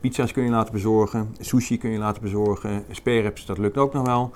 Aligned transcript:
Pizza's 0.00 0.32
kun 0.32 0.44
je 0.44 0.50
laten 0.50 0.72
bezorgen, 0.72 1.34
sushi 1.40 1.78
kun 1.78 1.90
je 1.90 1.98
laten 1.98 2.22
bezorgen, 2.22 2.84
spareribs, 2.90 3.46
dat 3.46 3.58
lukt 3.58 3.76
ook 3.76 3.92
nog 3.92 4.06
wel. 4.06 4.30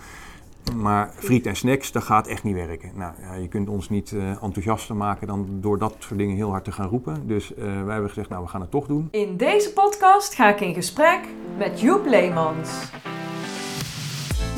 Maar 0.76 1.10
friet 1.16 1.46
en 1.46 1.56
snacks, 1.56 1.92
dat 1.92 2.02
gaat 2.02 2.26
echt 2.26 2.42
niet 2.42 2.54
werken. 2.54 2.90
Nou, 2.94 3.12
ja, 3.20 3.34
je 3.34 3.48
kunt 3.48 3.68
ons 3.68 3.88
niet 3.88 4.10
uh, 4.10 4.42
enthousiaster 4.42 4.96
maken 4.96 5.26
dan 5.26 5.48
door 5.50 5.78
dat 5.78 5.94
soort 5.98 6.18
dingen 6.18 6.36
heel 6.36 6.50
hard 6.50 6.64
te 6.64 6.72
gaan 6.72 6.88
roepen. 6.88 7.26
Dus 7.26 7.52
uh, 7.52 7.64
wij 7.64 7.92
hebben 7.92 8.08
gezegd, 8.08 8.28
nou, 8.28 8.42
we 8.42 8.48
gaan 8.48 8.60
het 8.60 8.70
toch 8.70 8.86
doen. 8.86 9.08
In 9.10 9.36
deze 9.36 9.72
podcast 9.72 10.34
ga 10.34 10.48
ik 10.48 10.60
in 10.60 10.74
gesprek 10.74 11.20
met 11.58 11.80
Joep 11.80 12.06
Leemans. 12.06 12.70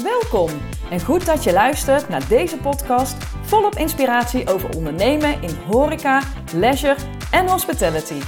Welkom 0.02 0.50
en 0.90 1.00
goed 1.00 1.26
dat 1.26 1.44
je 1.44 1.52
luistert 1.52 2.08
naar 2.08 2.28
deze 2.28 2.56
podcast 2.56 3.16
volop 3.42 3.74
inspiratie 3.74 4.48
over 4.48 4.76
ondernemen 4.76 5.42
in 5.42 5.54
horeca, 5.66 6.22
leisure 6.52 6.96
en 7.30 7.48
hospitality. 7.48 8.20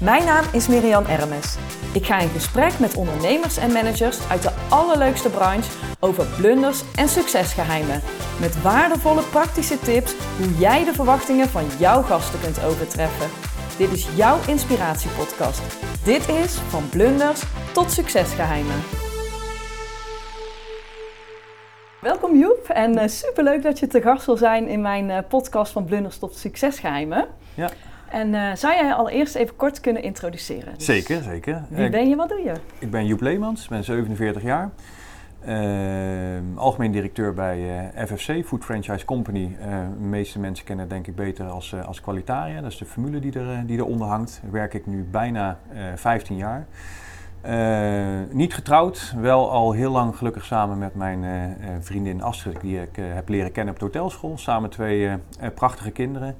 Mijn 0.00 0.24
naam 0.24 0.44
is 0.52 0.68
Miriam 0.68 1.04
Ermes. 1.04 1.56
Ik 1.94 2.06
ga 2.06 2.18
in 2.18 2.28
gesprek 2.28 2.78
met 2.78 2.96
ondernemers 2.96 3.56
en 3.56 3.72
managers 3.72 4.28
uit 4.28 4.42
de 4.42 4.52
allerleukste 4.68 5.30
branche 5.30 5.70
over 6.00 6.26
blunders 6.26 6.82
en 6.96 7.08
succesgeheimen. 7.08 8.00
Met 8.40 8.62
waardevolle 8.62 9.22
praktische 9.22 9.78
tips 9.78 10.14
hoe 10.38 10.58
jij 10.58 10.84
de 10.84 10.92
verwachtingen 10.92 11.48
van 11.48 11.64
jouw 11.78 12.02
gasten 12.02 12.40
kunt 12.40 12.64
overtreffen. 12.64 13.28
Dit 13.78 13.92
is 13.92 14.08
jouw 14.16 14.38
inspiratiepodcast. 14.46 15.62
Dit 16.04 16.28
is 16.28 16.54
van 16.54 16.88
blunders 16.88 17.42
tot 17.72 17.90
succesgeheimen. 17.90 18.80
Welkom 22.00 22.38
Joep 22.38 22.68
en 22.68 22.98
uh, 22.98 23.06
superleuk 23.06 23.62
dat 23.62 23.78
je 23.78 23.86
te 23.86 24.00
gast 24.00 24.26
wil 24.26 24.36
zijn 24.36 24.68
in 24.68 24.80
mijn 24.80 25.08
uh, 25.08 25.18
podcast 25.28 25.72
van 25.72 25.84
blunders 25.84 26.18
tot 26.18 26.36
succesgeheimen. 26.36 27.26
Ja. 27.54 27.70
En 28.08 28.28
uh, 28.28 28.54
zou 28.54 28.74
jij 28.74 28.94
allereerst 28.94 29.34
even 29.34 29.56
kort 29.56 29.80
kunnen 29.80 30.02
introduceren? 30.02 30.74
Dus 30.74 30.84
zeker, 30.84 31.22
zeker. 31.22 31.62
Wie 31.68 31.90
ben 31.90 32.08
je, 32.08 32.16
wat 32.16 32.28
doe 32.28 32.42
je? 32.42 32.52
Ik 32.78 32.90
ben 32.90 33.06
Joep 33.06 33.20
Leemans, 33.20 33.68
ben 33.68 33.84
47 33.84 34.42
jaar. 34.42 34.70
algemeen 36.54 36.92
directeur 36.92 37.34
bij 37.34 37.90
FFC, 38.06 38.44
Food 38.44 38.64
Franchise 38.64 39.04
Company. 39.04 39.56
de 39.98 40.04
meeste 40.04 40.38
mensen 40.38 40.64
kennen 40.64 40.84
het 40.84 40.94
denk 40.94 41.06
ik 41.06 41.14
beter 41.14 41.46
als, 41.46 41.74
als 41.86 42.00
Qualitaria. 42.00 42.60
Dat 42.60 42.72
is 42.72 42.78
de 42.78 42.84
formule 42.84 43.18
die, 43.18 43.38
er, 43.38 43.66
die 43.66 43.78
eronder 43.78 44.06
hangt. 44.06 44.38
Daar 44.42 44.52
werk 44.52 44.74
ik 44.74 44.86
nu 44.86 45.06
bijna 45.10 45.58
15 45.94 46.36
jaar. 46.36 46.66
Uh, 47.48 48.06
niet 48.30 48.54
getrouwd, 48.54 49.14
wel 49.20 49.50
al 49.50 49.72
heel 49.72 49.90
lang 49.90 50.16
gelukkig 50.16 50.44
samen 50.44 50.78
met 50.78 50.94
mijn 50.94 51.22
uh, 51.22 51.66
vriendin 51.80 52.22
Astrid, 52.22 52.60
die 52.60 52.80
ik 52.80 52.96
uh, 52.96 53.14
heb 53.14 53.28
leren 53.28 53.52
kennen 53.52 53.74
op 53.74 53.80
de 53.80 53.86
hotelschool. 53.86 54.38
Samen 54.38 54.70
twee 54.70 55.10
prachtige 55.54 55.90
kinderen. 55.90 56.36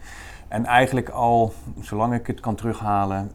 En 0.49 0.65
eigenlijk 0.65 1.09
al, 1.09 1.53
zolang 1.81 2.15
ik 2.15 2.27
het 2.27 2.41
kan 2.41 2.55
terughalen, 2.55 3.31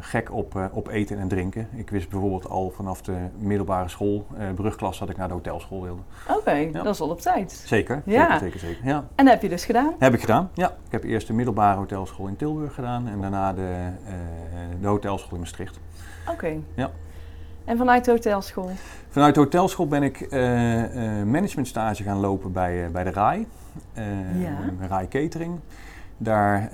gek 0.00 0.32
op, 0.32 0.70
op 0.72 0.88
eten 0.88 1.18
en 1.18 1.28
drinken. 1.28 1.68
Ik 1.72 1.90
wist 1.90 2.08
bijvoorbeeld 2.08 2.48
al 2.48 2.72
vanaf 2.76 3.02
de 3.02 3.16
middelbare 3.38 3.88
school, 3.88 4.26
brugklas, 4.54 4.98
dat 4.98 5.10
ik 5.10 5.16
naar 5.16 5.28
de 5.28 5.34
hotelschool 5.34 5.82
wilde. 5.82 6.00
Oké, 6.28 6.38
okay, 6.38 6.70
ja. 6.72 6.82
dat 6.82 6.94
is 6.94 7.00
al 7.00 7.08
op 7.08 7.20
tijd. 7.20 7.52
Zeker, 7.52 8.02
ja. 8.04 8.22
zeker, 8.22 8.38
zeker, 8.38 8.60
zeker. 8.60 8.86
Ja. 8.86 9.04
En 9.14 9.26
heb 9.26 9.42
je 9.42 9.48
dus 9.48 9.64
gedaan? 9.64 9.94
Heb 9.98 10.14
ik 10.14 10.20
gedaan, 10.20 10.50
ja. 10.54 10.68
Ik 10.68 10.92
heb 10.92 11.04
eerst 11.04 11.26
de 11.26 11.32
middelbare 11.32 11.78
hotelschool 11.78 12.26
in 12.26 12.36
Tilburg 12.36 12.74
gedaan 12.74 13.08
en 13.08 13.20
daarna 13.20 13.52
de, 13.52 13.90
de 14.80 14.86
hotelschool 14.86 15.32
in 15.32 15.38
Maastricht. 15.38 15.78
Oké. 16.22 16.32
Okay. 16.32 16.62
Ja. 16.74 16.90
En 17.64 17.76
vanuit 17.76 18.04
de 18.04 18.10
hotelschool? 18.10 18.70
Vanuit 19.08 19.34
de 19.34 19.40
hotelschool 19.40 19.88
ben 19.88 20.02
ik 20.02 20.30
managementstage 21.26 22.02
gaan 22.02 22.18
lopen 22.18 22.52
bij, 22.52 22.90
bij 22.90 23.04
de 23.04 23.10
RAI. 23.10 23.46
ja. 24.38 24.58
RAI 24.88 25.08
Catering. 25.08 25.58
Daar, 26.22 26.68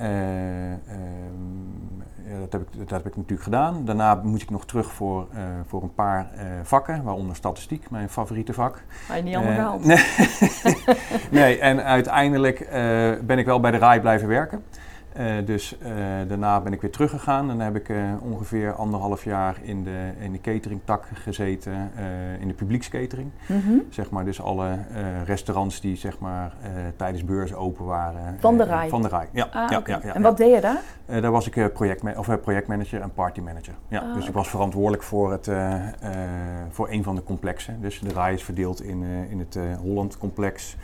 ja, 2.29 2.39
dat, 2.41 2.53
heb 2.53 2.61
ik, 2.63 2.69
dat 2.79 2.91
heb 2.91 3.07
ik 3.07 3.17
natuurlijk 3.17 3.43
gedaan. 3.43 3.85
Daarna 3.85 4.15
moest 4.15 4.43
ik 4.43 4.51
nog 4.51 4.67
terug 4.67 4.93
voor, 4.93 5.27
voor 5.67 5.83
een 5.83 5.95
paar 5.95 6.31
vakken, 6.63 7.03
waaronder 7.03 7.37
statistiek, 7.37 7.91
mijn 7.91 8.09
favoriete 8.09 8.53
vak. 8.53 8.83
Maar 9.09 9.17
je 9.17 9.23
niet 9.23 9.37
allemaal 9.37 9.55
gehaald? 9.55 9.85
Nee. 11.31 11.43
nee, 11.43 11.59
en 11.59 11.85
uiteindelijk 11.85 12.69
ben 13.27 13.39
ik 13.39 13.47
wel 13.47 13.61
bij 13.61 13.71
de 13.71 13.79
RAI 13.79 14.01
blijven 14.01 14.29
werken. 14.29 14.63
Uh, 15.21 15.47
dus 15.47 15.77
uh, 15.83 15.89
daarna 16.29 16.61
ben 16.61 16.73
ik 16.73 16.81
weer 16.81 16.91
teruggegaan 16.91 17.51
en 17.51 17.57
dan 17.57 17.61
heb 17.61 17.77
ik 17.77 17.89
uh, 17.89 18.13
ongeveer 18.21 18.73
anderhalf 18.73 19.25
jaar 19.25 19.57
in 19.63 19.85
de, 19.85 20.11
in 20.19 20.33
de 20.33 20.41
cateringtak 20.41 21.05
gezeten, 21.15 21.91
in 22.41 22.49
de 22.49 22.55
publiekscatering. 22.55 23.31
Mm 23.47 23.61
-hmm. 23.61 23.83
Zeg 23.91 24.11
maar 24.11 24.25
dus 24.25 24.41
alle 24.41 24.79
restaurants 25.25 25.81
die 25.81 25.97
zeg 25.97 26.19
maar 26.19 26.53
tijdens 26.97 27.25
beurs 27.25 27.55
open 27.55 27.85
waren. 27.85 28.37
Van 28.41 28.57
de 28.57 28.65
RAI? 28.65 28.89
Van 28.89 29.03
de 29.03 29.09
RAI, 29.09 29.27
ja. 29.33 29.49
Ah, 29.53 29.71
ja, 29.71 29.79
okay. 29.79 29.95
ja, 29.95 30.07
ja, 30.07 30.15
en 30.15 30.23
wat 30.23 30.37
deed 30.37 30.55
je 30.55 30.61
daar? 30.61 30.81
daar 31.21 31.31
was 31.31 31.47
ik 31.51 31.73
project, 31.73 32.17
of, 32.17 32.41
projectmanager 32.41 33.01
en 33.01 33.13
partymanager. 33.13 33.75
Ja. 33.89 34.01
Ah, 34.01 34.15
dus 34.15 34.29
ik 34.29 34.35
was 34.35 34.49
verantwoordelijk 34.49 35.03
voor, 35.03 35.33
het, 35.33 35.51
voor 36.71 36.91
een 36.91 37.03
van 37.03 37.15
de 37.15 37.23
complexen. 37.23 37.81
Dus 37.81 38.01
de 38.01 38.13
RAI 38.13 38.35
is 38.35 38.45
verdeeld 38.45 38.83
in, 38.83 39.03
in 39.31 39.39
het 39.39 39.59
Holland 39.81 40.19
complex. 40.19 40.77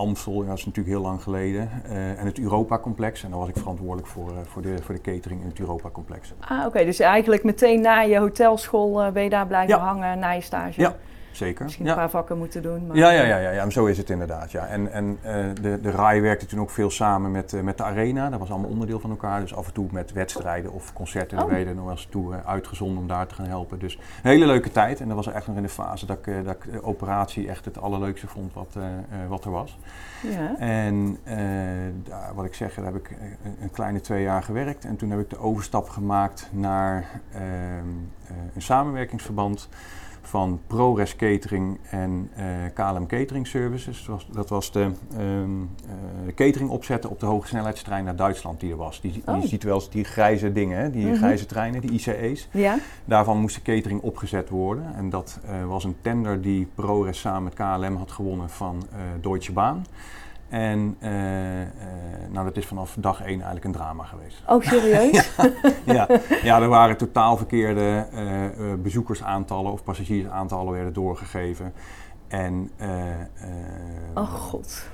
Amstel, 0.00 0.44
dat 0.44 0.58
is 0.58 0.64
natuurlijk 0.64 0.96
heel 0.96 1.04
lang 1.04 1.22
geleden. 1.22 1.70
Uh, 1.86 2.20
en 2.20 2.26
het 2.26 2.38
Europa-complex. 2.38 3.22
En 3.22 3.30
daar 3.30 3.38
was 3.38 3.48
ik 3.48 3.56
verantwoordelijk 3.56 4.06
voor, 4.06 4.30
uh, 4.30 4.38
voor, 4.44 4.62
de, 4.62 4.74
voor 4.82 4.94
de 4.94 5.00
catering 5.00 5.40
in 5.40 5.48
het 5.48 5.58
Europa-complex. 5.58 6.32
Ah, 6.40 6.58
oké. 6.58 6.66
Okay. 6.66 6.84
Dus 6.84 7.00
eigenlijk 7.00 7.44
meteen 7.44 7.80
na 7.80 8.00
je 8.00 8.18
hotelschool 8.18 9.04
uh, 9.04 9.10
ben 9.10 9.22
je 9.22 9.30
daar 9.30 9.46
blijven 9.46 9.76
ja. 9.76 9.84
hangen, 9.84 10.18
na 10.18 10.30
je 10.30 10.40
stage? 10.40 10.80
Ja, 10.80 10.96
zeker. 11.32 11.64
Misschien 11.64 11.84
ja. 11.84 11.90
een 11.90 11.96
paar 11.96 12.10
vakken 12.10 12.38
moeten 12.38 12.62
doen. 12.62 12.86
Maar 12.86 12.96
ja, 12.96 13.10
ja, 13.10 13.22
ja, 13.22 13.36
ja, 13.36 13.50
ja, 13.50 13.70
zo 13.70 13.86
is 13.86 13.98
het 13.98 14.10
inderdaad. 14.10 14.50
Ja. 14.50 14.66
En, 14.66 14.92
en 14.92 15.18
de, 15.62 15.78
de 15.80 15.90
RAI 15.90 16.20
werkte 16.20 16.46
toen 16.46 16.60
ook 16.60 16.70
veel 16.70 16.90
samen 16.90 17.30
met, 17.30 17.62
met 17.62 17.76
de 17.76 17.84
Arena. 17.84 18.30
Dat 18.30 18.38
was 18.38 18.50
allemaal 18.50 18.70
onderdeel 18.70 19.00
van 19.00 19.10
elkaar. 19.10 19.40
Dus 19.40 19.54
af 19.54 19.66
en 19.66 19.72
toe 19.72 19.88
met 19.90 20.12
wedstrijden 20.12 20.72
of 20.72 20.92
concerten. 20.92 21.42
Oh. 21.42 21.48
Werden 21.48 21.76
nog 21.76 21.90
eens 21.90 22.06
toe 22.10 22.34
uitgezonden 22.44 22.98
om 22.98 23.06
daar 23.06 23.26
te 23.26 23.34
gaan 23.34 23.46
helpen. 23.46 23.78
Dus 23.78 23.96
een 23.96 24.30
hele 24.30 24.46
leuke 24.46 24.70
tijd. 24.70 25.00
En 25.00 25.06
dat 25.06 25.16
was 25.16 25.26
echt 25.26 25.46
nog 25.46 25.56
in 25.56 25.62
de 25.62 25.68
fase 25.68 26.06
dat 26.06 26.18
ik, 26.18 26.44
dat 26.44 26.54
ik 26.54 26.72
de 26.72 26.82
operatie 26.82 27.48
echt 27.48 27.64
het 27.64 27.80
allerleukste 27.80 28.26
vond 28.26 28.52
wat, 28.52 28.76
wat 29.28 29.44
er 29.44 29.50
was. 29.50 29.78
Ja. 30.22 30.58
En 30.58 31.18
daar, 32.04 32.34
wat 32.34 32.44
ik 32.44 32.54
zeg, 32.54 32.74
daar 32.74 32.84
heb 32.84 32.96
ik 32.96 33.16
een 33.60 33.70
kleine 33.70 34.00
twee 34.00 34.22
jaar 34.22 34.42
gewerkt. 34.42 34.84
En 34.84 34.96
toen 34.96 35.10
heb 35.10 35.20
ik 35.20 35.30
de 35.30 35.38
overstap 35.38 35.88
gemaakt 35.88 36.48
naar 36.52 37.20
uh, 37.34 37.40
een 38.54 38.62
samenwerkingsverband 38.62 39.68
van 40.22 40.60
ProRes 40.66 41.16
Catering 41.16 41.78
en 41.90 42.30
KLM 42.74 43.06
Catering 43.06 43.46
Services. 43.46 44.04
Dat 44.04 44.06
was, 44.06 44.26
dat 44.32 44.48
was 44.48 44.72
de, 44.72 44.90
de 46.26 46.34
catering 46.34 46.70
opzetten 46.70 47.10
op 47.10 47.20
de 47.20 47.26
hogesnelheidstrein 47.26 48.04
naar 48.04 48.16
Duitsland 48.16 48.60
die 48.60 48.70
er 48.70 48.76
was. 48.76 49.00
Die, 49.00 49.22
oh. 49.26 49.42
Je 49.42 49.48
ziet 49.48 49.62
wel 49.62 49.74
eens 49.74 49.90
die 49.90 50.04
grijze 50.04 50.52
dingen, 50.52 50.78
hè? 50.78 50.90
die 50.90 51.04
Mm 51.04 51.08
-hmm. 51.08 51.18
grijze 51.18 51.46
treinen, 51.46 51.80
die 51.80 51.90
ICE's. 51.90 52.48
Ja. 52.52 52.78
Daarvan 53.04 53.38
moest 53.38 53.54
de 53.54 53.62
catering 53.62 54.00
opgezet 54.00 54.48
worden. 54.48 54.94
En 54.94 55.10
dat 55.10 55.40
was 55.66 55.84
een 55.84 55.96
tender 56.00 56.42
die 56.42 56.68
ProRes 56.74 57.20
samen 57.20 57.42
met 57.42 57.54
KLM 57.54 57.96
had 57.96 58.10
gewonnen 58.10 58.50
van 58.50 58.82
Deutsche 59.20 59.52
Bahn. 59.52 59.82
En 60.50 60.96
uh, 61.02 61.60
uh, 61.60 61.66
nou, 62.28 62.44
dat 62.44 62.56
is 62.56 62.66
vanaf 62.66 62.96
dag 62.98 63.20
één 63.20 63.34
eigenlijk 63.34 63.64
een 63.64 63.72
drama 63.72 64.04
geweest. 64.04 64.42
Oh, 64.46 64.62
serieus? 64.62 65.10
ja, 65.36 65.50
ja, 65.84 66.08
ja, 66.42 66.60
er 66.62 66.68
waren 66.68 66.96
totaal 66.96 67.36
verkeerde 67.36 68.06
uh, 68.14 68.74
bezoekersaantallen 68.82 69.72
of 69.72 69.82
passagiersaantallen 69.82 70.72
werden 70.72 70.92
doorgegeven. 70.92 71.72
En, 72.28 72.70
oh 74.14 74.30
god. 74.30 74.88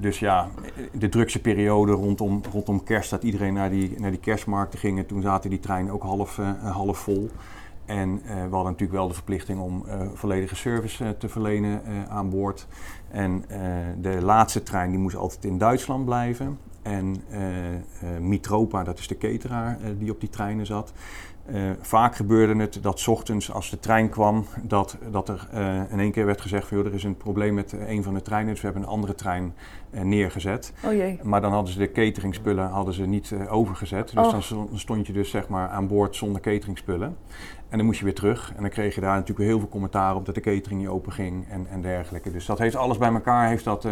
dus 0.00 0.18
ja, 0.18 0.48
de 0.92 1.08
drukste 1.08 1.40
periode 1.40 1.92
rondom, 1.92 2.42
rondom 2.52 2.84
kerst, 2.84 3.10
dat 3.10 3.22
iedereen 3.22 3.54
naar 3.54 3.70
die, 3.70 4.00
naar 4.00 4.10
die 4.10 4.20
kerstmarkten 4.20 4.78
ging. 4.78 5.06
Toen 5.08 5.22
zaten 5.22 5.50
die 5.50 5.60
treinen 5.60 5.92
ook 5.92 6.02
half, 6.02 6.40
half 6.62 6.98
vol. 6.98 7.30
En 7.90 8.20
uh, 8.24 8.28
we 8.28 8.34
hadden 8.40 8.72
natuurlijk 8.72 8.92
wel 8.92 9.08
de 9.08 9.14
verplichting 9.14 9.60
om 9.60 9.84
uh, 9.86 10.00
volledige 10.14 10.56
service 10.56 11.04
uh, 11.04 11.10
te 11.10 11.28
verlenen 11.28 11.82
aan 12.08 12.30
boord. 12.30 12.66
En 13.10 13.44
de 14.00 14.22
laatste 14.22 14.62
trein 14.62 14.90
die 14.90 14.98
moest 14.98 15.16
altijd 15.16 15.44
in 15.44 15.58
Duitsland 15.58 16.04
blijven. 16.04 16.58
En 16.82 17.22
Mitropa, 18.20 18.84
dat 18.84 18.98
is 18.98 19.08
de 19.08 19.18
cateraar 19.18 19.78
die 19.98 20.10
op 20.10 20.20
die 20.20 20.28
treinen 20.28 20.66
zat. 20.66 20.92
Vaak 21.80 22.16
gebeurde 22.16 22.60
het 22.60 22.78
dat 22.82 23.00
's 23.00 23.06
ochtends 23.06 23.52
als 23.52 23.70
de 23.70 23.78
trein 23.78 24.08
kwam, 24.08 24.46
dat, 24.62 24.98
dat 25.10 25.28
er 25.28 25.48
in 25.90 26.00
één 26.00 26.12
keer 26.12 26.26
werd 26.26 26.40
gezegd 26.40 26.68
van 26.68 26.76
joh, 26.76 26.86
er 26.86 26.94
is 26.94 27.04
een 27.04 27.16
probleem 27.16 27.54
met 27.54 27.72
een 27.72 28.02
van 28.02 28.14
de 28.14 28.22
treinen, 28.22 28.50
dus 28.50 28.60
we 28.60 28.66
hebben 28.66 28.84
een 28.84 28.92
andere 28.92 29.14
trein 29.14 29.54
neergezet. 29.90 30.72
Oh 30.84 30.92
jee. 30.92 31.20
Maar 31.22 31.40
dan 31.40 31.52
hadden 31.52 31.72
ze 31.72 31.78
de 31.78 31.92
cateringspullen 31.92 32.68
hadden 32.68 32.94
ze 32.94 33.06
niet 33.06 33.34
overgezet. 33.48 34.12
Dus 34.14 34.26
oh. 34.26 34.50
dan 34.50 34.78
stond 34.78 35.06
je 35.06 35.12
dus 35.12 35.30
zeg 35.30 35.48
maar 35.48 35.68
aan 35.68 35.88
boord 35.88 36.16
zonder 36.16 36.40
cateringspullen. 36.40 37.16
En 37.68 37.76
dan 37.76 37.86
moest 37.86 37.98
je 37.98 38.04
weer 38.04 38.14
terug. 38.14 38.52
En 38.56 38.62
dan 38.62 38.70
kreeg 38.70 38.94
je 38.94 39.00
daar 39.00 39.14
natuurlijk 39.14 39.48
heel 39.48 39.58
veel 39.58 39.68
commentaar 39.68 40.14
op 40.14 40.26
dat 40.26 40.34
de 40.34 40.40
catering 40.40 40.80
niet 40.80 40.88
open 40.88 41.12
ging 41.12 41.48
en, 41.48 41.66
en 41.70 41.80
dergelijke. 41.82 42.32
Dus 42.32 42.46
dat 42.46 42.58
heeft 42.58 42.76
alles 42.76 42.98
bij 42.98 43.12
elkaar 43.12 43.48
heeft 43.48 43.64
dat, 43.64 43.86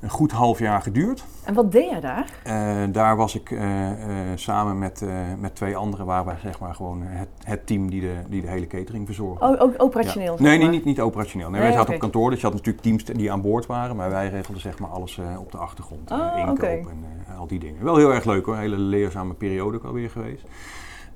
een 0.00 0.10
goed 0.10 0.32
half 0.32 0.58
jaar 0.58 0.82
geduurd. 0.82 1.24
En 1.44 1.54
wat 1.54 1.72
deed 1.72 1.90
je 1.90 2.00
daar? 2.00 2.26
Uh, 2.46 2.92
daar 2.92 3.16
was 3.16 3.34
ik 3.34 3.50
uh, 3.50 3.90
samen 4.34 4.78
met, 4.78 5.04
met 5.38 5.54
twee 5.54 5.76
anderen, 5.76 6.06
waren 6.06 6.26
wij 6.26 6.36
zeg 6.42 6.60
maar 6.60 6.74
gewoon 6.74 7.02
het, 7.02 7.28
het 7.44 7.66
team 7.66 7.90
die 7.90 8.00
de, 8.00 8.14
die 8.28 8.40
de 8.40 8.48
hele 8.48 8.66
catering 8.66 9.06
verzorgde. 9.06 9.46
Oh, 9.46 9.62
ook 9.62 9.74
operationeel? 9.76 10.34
Ja. 10.34 10.42
Nee, 10.42 10.58
nee, 10.58 10.68
niet, 10.68 10.84
niet 10.84 11.00
operationeel. 11.00 11.50
Nee, 11.50 11.60
nee, 11.60 11.68
wij 11.68 11.78
zaten 11.78 11.94
okay. 11.94 11.94
op 11.94 12.12
kantoor, 12.12 12.30
dus 12.30 12.40
je 12.40 12.46
had 12.46 12.54
natuurlijk 12.54 12.84
teams 12.84 13.04
die 13.04 13.32
aan 13.32 13.40
boord 13.40 13.66
waren. 13.66 13.96
Maar 13.96 14.10
wij 14.10 14.28
regelden 14.28 14.62
zeg 14.62 14.78
maar 14.78 14.90
alles 14.90 15.20
op 15.38 15.52
de 15.52 15.58
achtergrond. 15.58 16.10
Oh, 16.10 16.38
inkoop 16.38 16.56
okay. 16.56 16.78
en 16.78 17.36
al 17.38 17.46
die 17.46 17.58
dingen. 17.58 17.84
Wel 17.84 17.96
heel 17.96 18.14
erg 18.14 18.24
leuk 18.24 18.46
hoor, 18.46 18.54
een 18.54 18.60
hele 18.60 18.78
leerzame 18.78 19.34
periode 19.34 19.76
ook 19.76 19.84
alweer 19.84 20.10
geweest. 20.10 20.44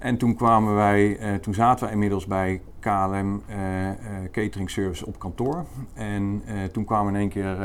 En 0.01 0.17
toen 0.17 0.35
kwamen 0.35 0.75
wij, 0.75 1.19
toen 1.41 1.55
zaten 1.55 1.87
we 1.87 1.93
inmiddels 1.93 2.27
bij 2.27 2.61
KLM 2.79 3.43
Catering 4.33 4.71
Service 4.71 5.07
op 5.07 5.19
kantoor. 5.19 5.65
En 5.95 6.43
toen 6.73 6.85
kwamen 6.85 7.15
in 7.15 7.21
één 7.21 7.29
keer 7.29 7.57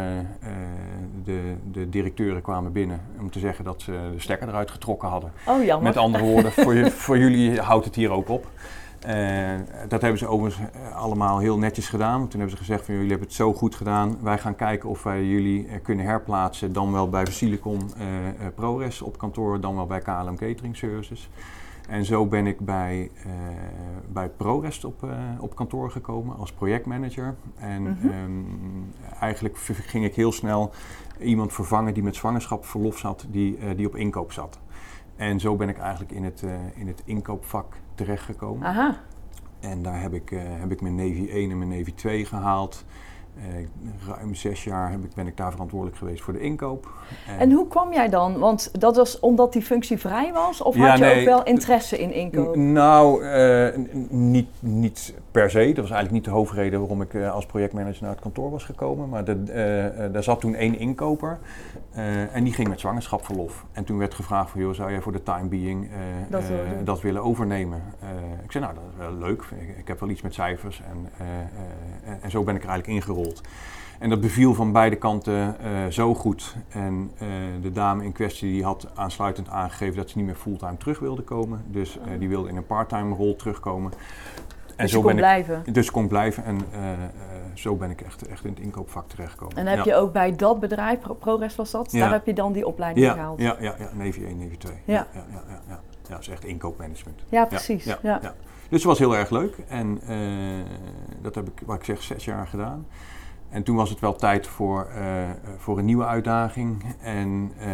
de, 1.23 1.53
de 1.71 1.89
directeuren 1.89 2.41
kwamen 2.41 2.71
binnen 2.71 3.01
om 3.19 3.31
te 3.31 3.39
zeggen 3.39 3.65
dat 3.65 3.81
ze 3.81 4.09
de 4.13 4.19
stekker 4.19 4.47
eruit 4.47 4.71
getrokken 4.71 5.09
hadden. 5.09 5.31
Oh, 5.45 5.63
jammer. 5.63 5.87
Met 5.87 5.97
andere 5.97 6.23
woorden, 6.23 6.51
voor, 6.51 6.75
voor 7.05 7.17
jullie 7.17 7.59
houdt 7.59 7.85
het 7.85 7.95
hier 7.95 8.11
ook 8.11 8.29
op. 8.29 8.47
Dat 9.87 10.01
hebben 10.01 10.17
ze 10.17 10.27
overigens 10.27 10.69
eh, 10.71 10.95
allemaal 10.95 11.39
heel 11.39 11.57
netjes 11.57 11.89
gedaan. 11.89 12.19
Toen 12.19 12.39
hebben 12.39 12.57
ze 12.57 12.63
gezegd 12.63 12.85
van 12.85 12.93
jullie 12.93 13.09
hebben 13.09 13.27
het 13.27 13.35
zo 13.35 13.53
goed 13.53 13.75
gedaan. 13.75 14.17
Wij 14.21 14.37
gaan 14.37 14.55
kijken 14.55 14.89
of 14.89 15.03
wij 15.03 15.23
jullie 15.23 15.67
kunnen 15.83 16.05
herplaatsen. 16.05 16.73
Dan 16.73 16.91
wel 16.91 17.09
bij 17.09 17.25
Silicon 17.25 17.91
ProRes 18.55 19.01
op 19.01 19.17
kantoor, 19.17 19.59
dan 19.59 19.75
wel 19.75 19.85
bij 19.85 19.99
KLM 19.99 20.35
Catering 20.35 20.77
Services. 20.77 21.29
En 21.89 22.05
zo 22.05 22.25
ben 22.25 22.47
ik 22.47 22.59
bij, 22.59 23.11
bij 24.07 24.29
ProRest 24.29 24.85
op, 24.85 25.07
op 25.39 25.55
kantoor 25.55 25.91
gekomen 25.91 26.37
als 26.37 26.51
projectmanager. 26.51 27.35
En 27.55 27.81
mm 27.81 27.97
-hmm. 28.01 28.91
eigenlijk 29.19 29.57
ging 29.57 30.05
ik 30.05 30.15
heel 30.15 30.31
snel 30.31 30.71
iemand 31.19 31.53
vervangen 31.53 31.93
die 31.93 32.03
met 32.03 32.15
zwangerschapsverlof 32.15 32.97
zat, 32.97 33.25
die, 33.29 33.75
die 33.75 33.87
op 33.87 33.95
inkoop 33.95 34.31
zat. 34.31 34.59
En 35.15 35.39
zo 35.39 35.55
ben 35.55 35.69
ik 35.69 35.77
eigenlijk 35.77 36.11
in 36.11 36.23
het, 36.23 36.43
in 36.75 36.87
het 36.87 37.01
inkoopvak 37.05 37.75
terechtgekomen. 37.95 38.67
Aha. 38.67 38.97
En 39.59 39.81
daar 39.81 40.01
heb 40.01 40.13
ik, 40.13 40.31
uh, 40.31 40.39
heb 40.43 40.71
ik 40.71 40.81
mijn 40.81 40.95
Navy 40.95 41.27
1 41.29 41.51
en 41.51 41.57
mijn 41.57 41.69
Navy 41.69 41.93
2 41.93 42.25
gehaald. 42.25 42.85
Uh, 43.37 43.67
ruim 44.07 44.35
zes 44.35 44.63
jaar 44.63 44.91
heb 44.91 45.03
ik, 45.03 45.13
ben 45.15 45.27
ik 45.27 45.37
daar 45.37 45.51
verantwoordelijk 45.51 45.97
geweest 45.97 46.23
voor 46.23 46.33
de 46.33 46.39
inkoop. 46.39 46.87
En, 47.27 47.39
en, 47.39 47.51
hoe 47.51 47.67
kwam 47.67 47.93
jij 47.93 48.09
dan? 48.09 48.39
Want 48.39 48.81
dat 48.81 48.95
was 48.95 49.19
omdat 49.19 49.53
die 49.53 49.61
functie 49.61 49.97
vrij 49.97 50.33
was? 50.33 50.61
Of 50.61 50.75
had 50.75 50.97
je 50.97 51.19
ook 51.19 51.25
wel 51.25 51.43
interesse 51.43 51.97
in 51.97 52.13
inkoop? 52.13 52.55
Nou, 52.55 53.23
uh, 53.23 53.67
niet, 54.09 54.47
niet 54.59 55.13
per 55.31 55.49
se. 55.49 55.65
Dat 55.65 55.75
was 55.75 55.91
eigenlijk 55.91 56.11
niet 56.11 56.23
de 56.23 56.29
hoofdreden 56.29 56.79
waarom 56.79 57.01
ik 57.01 57.15
als 57.15 57.45
projectmanager 57.45 58.01
naar 58.01 58.11
het 58.11 58.21
kantoor 58.21 58.51
was 58.51 58.63
gekomen. 58.63 59.09
Maar 59.09 59.25
de, 59.25 60.09
daar 60.11 60.23
zat 60.23 60.39
toen 60.39 60.55
één 60.55 60.79
inkoper. 60.79 61.37
En 62.31 62.43
die 62.43 62.53
ging 62.53 62.67
met 62.67 62.79
zwangerschapverlof. 62.79 63.65
En 63.71 63.83
toen 63.83 63.97
werd 63.97 64.13
gevraagd 64.13 64.49
van, 64.49 64.61
joh, 64.61 64.73
zou 64.73 64.91
jij 64.91 65.01
voor 65.01 65.11
de 65.11 65.23
time 65.23 65.47
being 65.47 65.89
dat, 66.29 66.43
dat, 66.83 67.01
willen 67.01 67.23
overnemen? 67.23 67.81
ik 68.43 68.51
zei, 68.51 68.63
nou, 68.63 68.75
dat 68.75 68.83
is 68.91 68.97
wel 68.97 69.13
leuk. 69.13 69.43
Ik, 69.59 69.77
ik 69.77 69.87
heb 69.87 69.99
wel 69.99 70.09
iets 70.09 70.21
met 70.21 70.33
cijfers. 70.33 70.81
En, 70.89 71.27
en 72.21 72.31
zo 72.31 72.43
ben 72.43 72.55
ik 72.55 72.63
er 72.63 72.69
eigenlijk 72.69 72.99
ingerold. 72.99 73.24
En 73.99 74.09
dat 74.09 74.21
beviel 74.21 74.53
van 74.53 74.71
beide 74.71 74.95
kanten 74.95 75.55
zo 75.89 76.15
goed. 76.15 76.55
En 76.69 77.11
de 77.61 77.71
dame 77.71 78.03
in 78.03 78.11
kwestie 78.11 78.51
die 78.51 78.63
had 78.63 78.87
aansluitend 78.95 79.49
aangegeven 79.49 79.95
dat 79.95 80.09
ze 80.09 80.17
niet 80.17 80.25
meer 80.25 80.35
fulltime 80.35 80.77
terug 80.77 80.99
wilde 80.99 81.21
komen. 81.21 81.63
Dus 81.67 81.97
die 82.19 82.29
wilde 82.29 82.49
in 82.49 82.55
een 82.55 82.65
parttime 82.65 83.15
rol 83.15 83.35
terugkomen. 83.35 83.91
En 84.75 84.83
dus 84.83 84.91
zo 84.91 84.97
kon 84.97 85.07
ben 85.07 85.15
blijven? 85.15 85.61
Ik, 85.65 85.73
dus 85.73 85.91
kon 85.91 86.07
blijven. 86.07 86.43
En 86.45 86.59
zo 87.53 87.75
ben 87.75 87.89
ik 87.89 88.01
echt, 88.01 88.27
echt 88.27 88.43
in 88.45 88.49
het 88.49 88.59
inkoopvak 88.59 89.09
terechtgekomen. 89.09 89.57
En 89.57 89.67
heb 89.67 89.85
je 89.85 89.95
ook 89.95 90.13
bij 90.13 90.35
dat 90.35 90.59
bedrijf, 90.59 90.99
ProRest 91.19 91.55
was 91.55 91.71
dat, 91.71 91.91
daar 91.91 92.11
heb 92.11 92.25
je 92.25 92.33
dan 92.33 92.53
die 92.53 92.67
opleiding 92.67 93.11
gehaald? 93.11 93.41
Ja, 93.41 93.55
ja, 93.59 93.75
ja, 93.79 93.89
Navy 93.93 94.23
1, 94.25 94.37
Navy 94.37 94.57
2. 94.57 94.73
Ja. 94.85 95.07
Ja, 95.13 95.25
ja, 95.31 95.61
ja, 95.67 95.79
dat 96.09 96.19
is 96.19 96.27
echt 96.27 96.45
inkoopmanagement. 96.45 97.21
Ja, 97.29 97.45
precies. 97.45 97.83
Ja, 98.01 98.19
Dus 98.19 98.33
het 98.69 98.83
was 98.83 98.99
heel 98.99 99.15
erg 99.15 99.29
leuk 99.29 99.57
en 99.67 99.99
dat 101.21 101.35
heb 101.35 101.47
ik, 101.47 101.61
wat 101.65 101.75
ik 101.75 101.83
zeg, 101.83 102.03
zes 102.03 102.25
jaar 102.25 102.47
gedaan. 102.47 102.85
En 103.55 103.63
toen 103.63 103.75
was 103.75 103.89
het 103.89 103.99
wel 103.99 104.15
tijd 104.15 104.47
voor, 104.47 104.87
uh, 104.97 105.29
voor 105.57 105.77
een 105.77 105.85
nieuwe 105.85 106.05
uitdaging. 106.05 106.95
En 106.99 107.51
uh, 107.59 107.67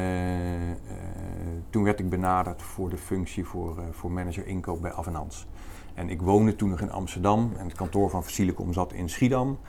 toen 1.70 1.84
werd 1.84 2.00
ik 2.00 2.10
benaderd 2.10 2.62
voor 2.62 2.90
de 2.90 2.98
functie 2.98 3.46
voor, 3.46 3.76
voor 3.92 4.12
manager 4.12 4.48
inkoop 4.48 4.82
bij 4.82 4.92
Avenans. 4.94 5.48
En 5.94 6.10
ik 6.10 6.22
woonde 6.22 6.56
toen 6.56 6.70
nog 6.70 6.82
in 6.82 6.92
Amsterdam 6.92 7.52
en 7.58 7.66
het 7.66 7.74
kantoor 7.74 8.10
van 8.10 8.24
Facilicom 8.24 8.74
zat 8.74 8.94
in 8.94 9.10
Schiedam. 9.10 9.60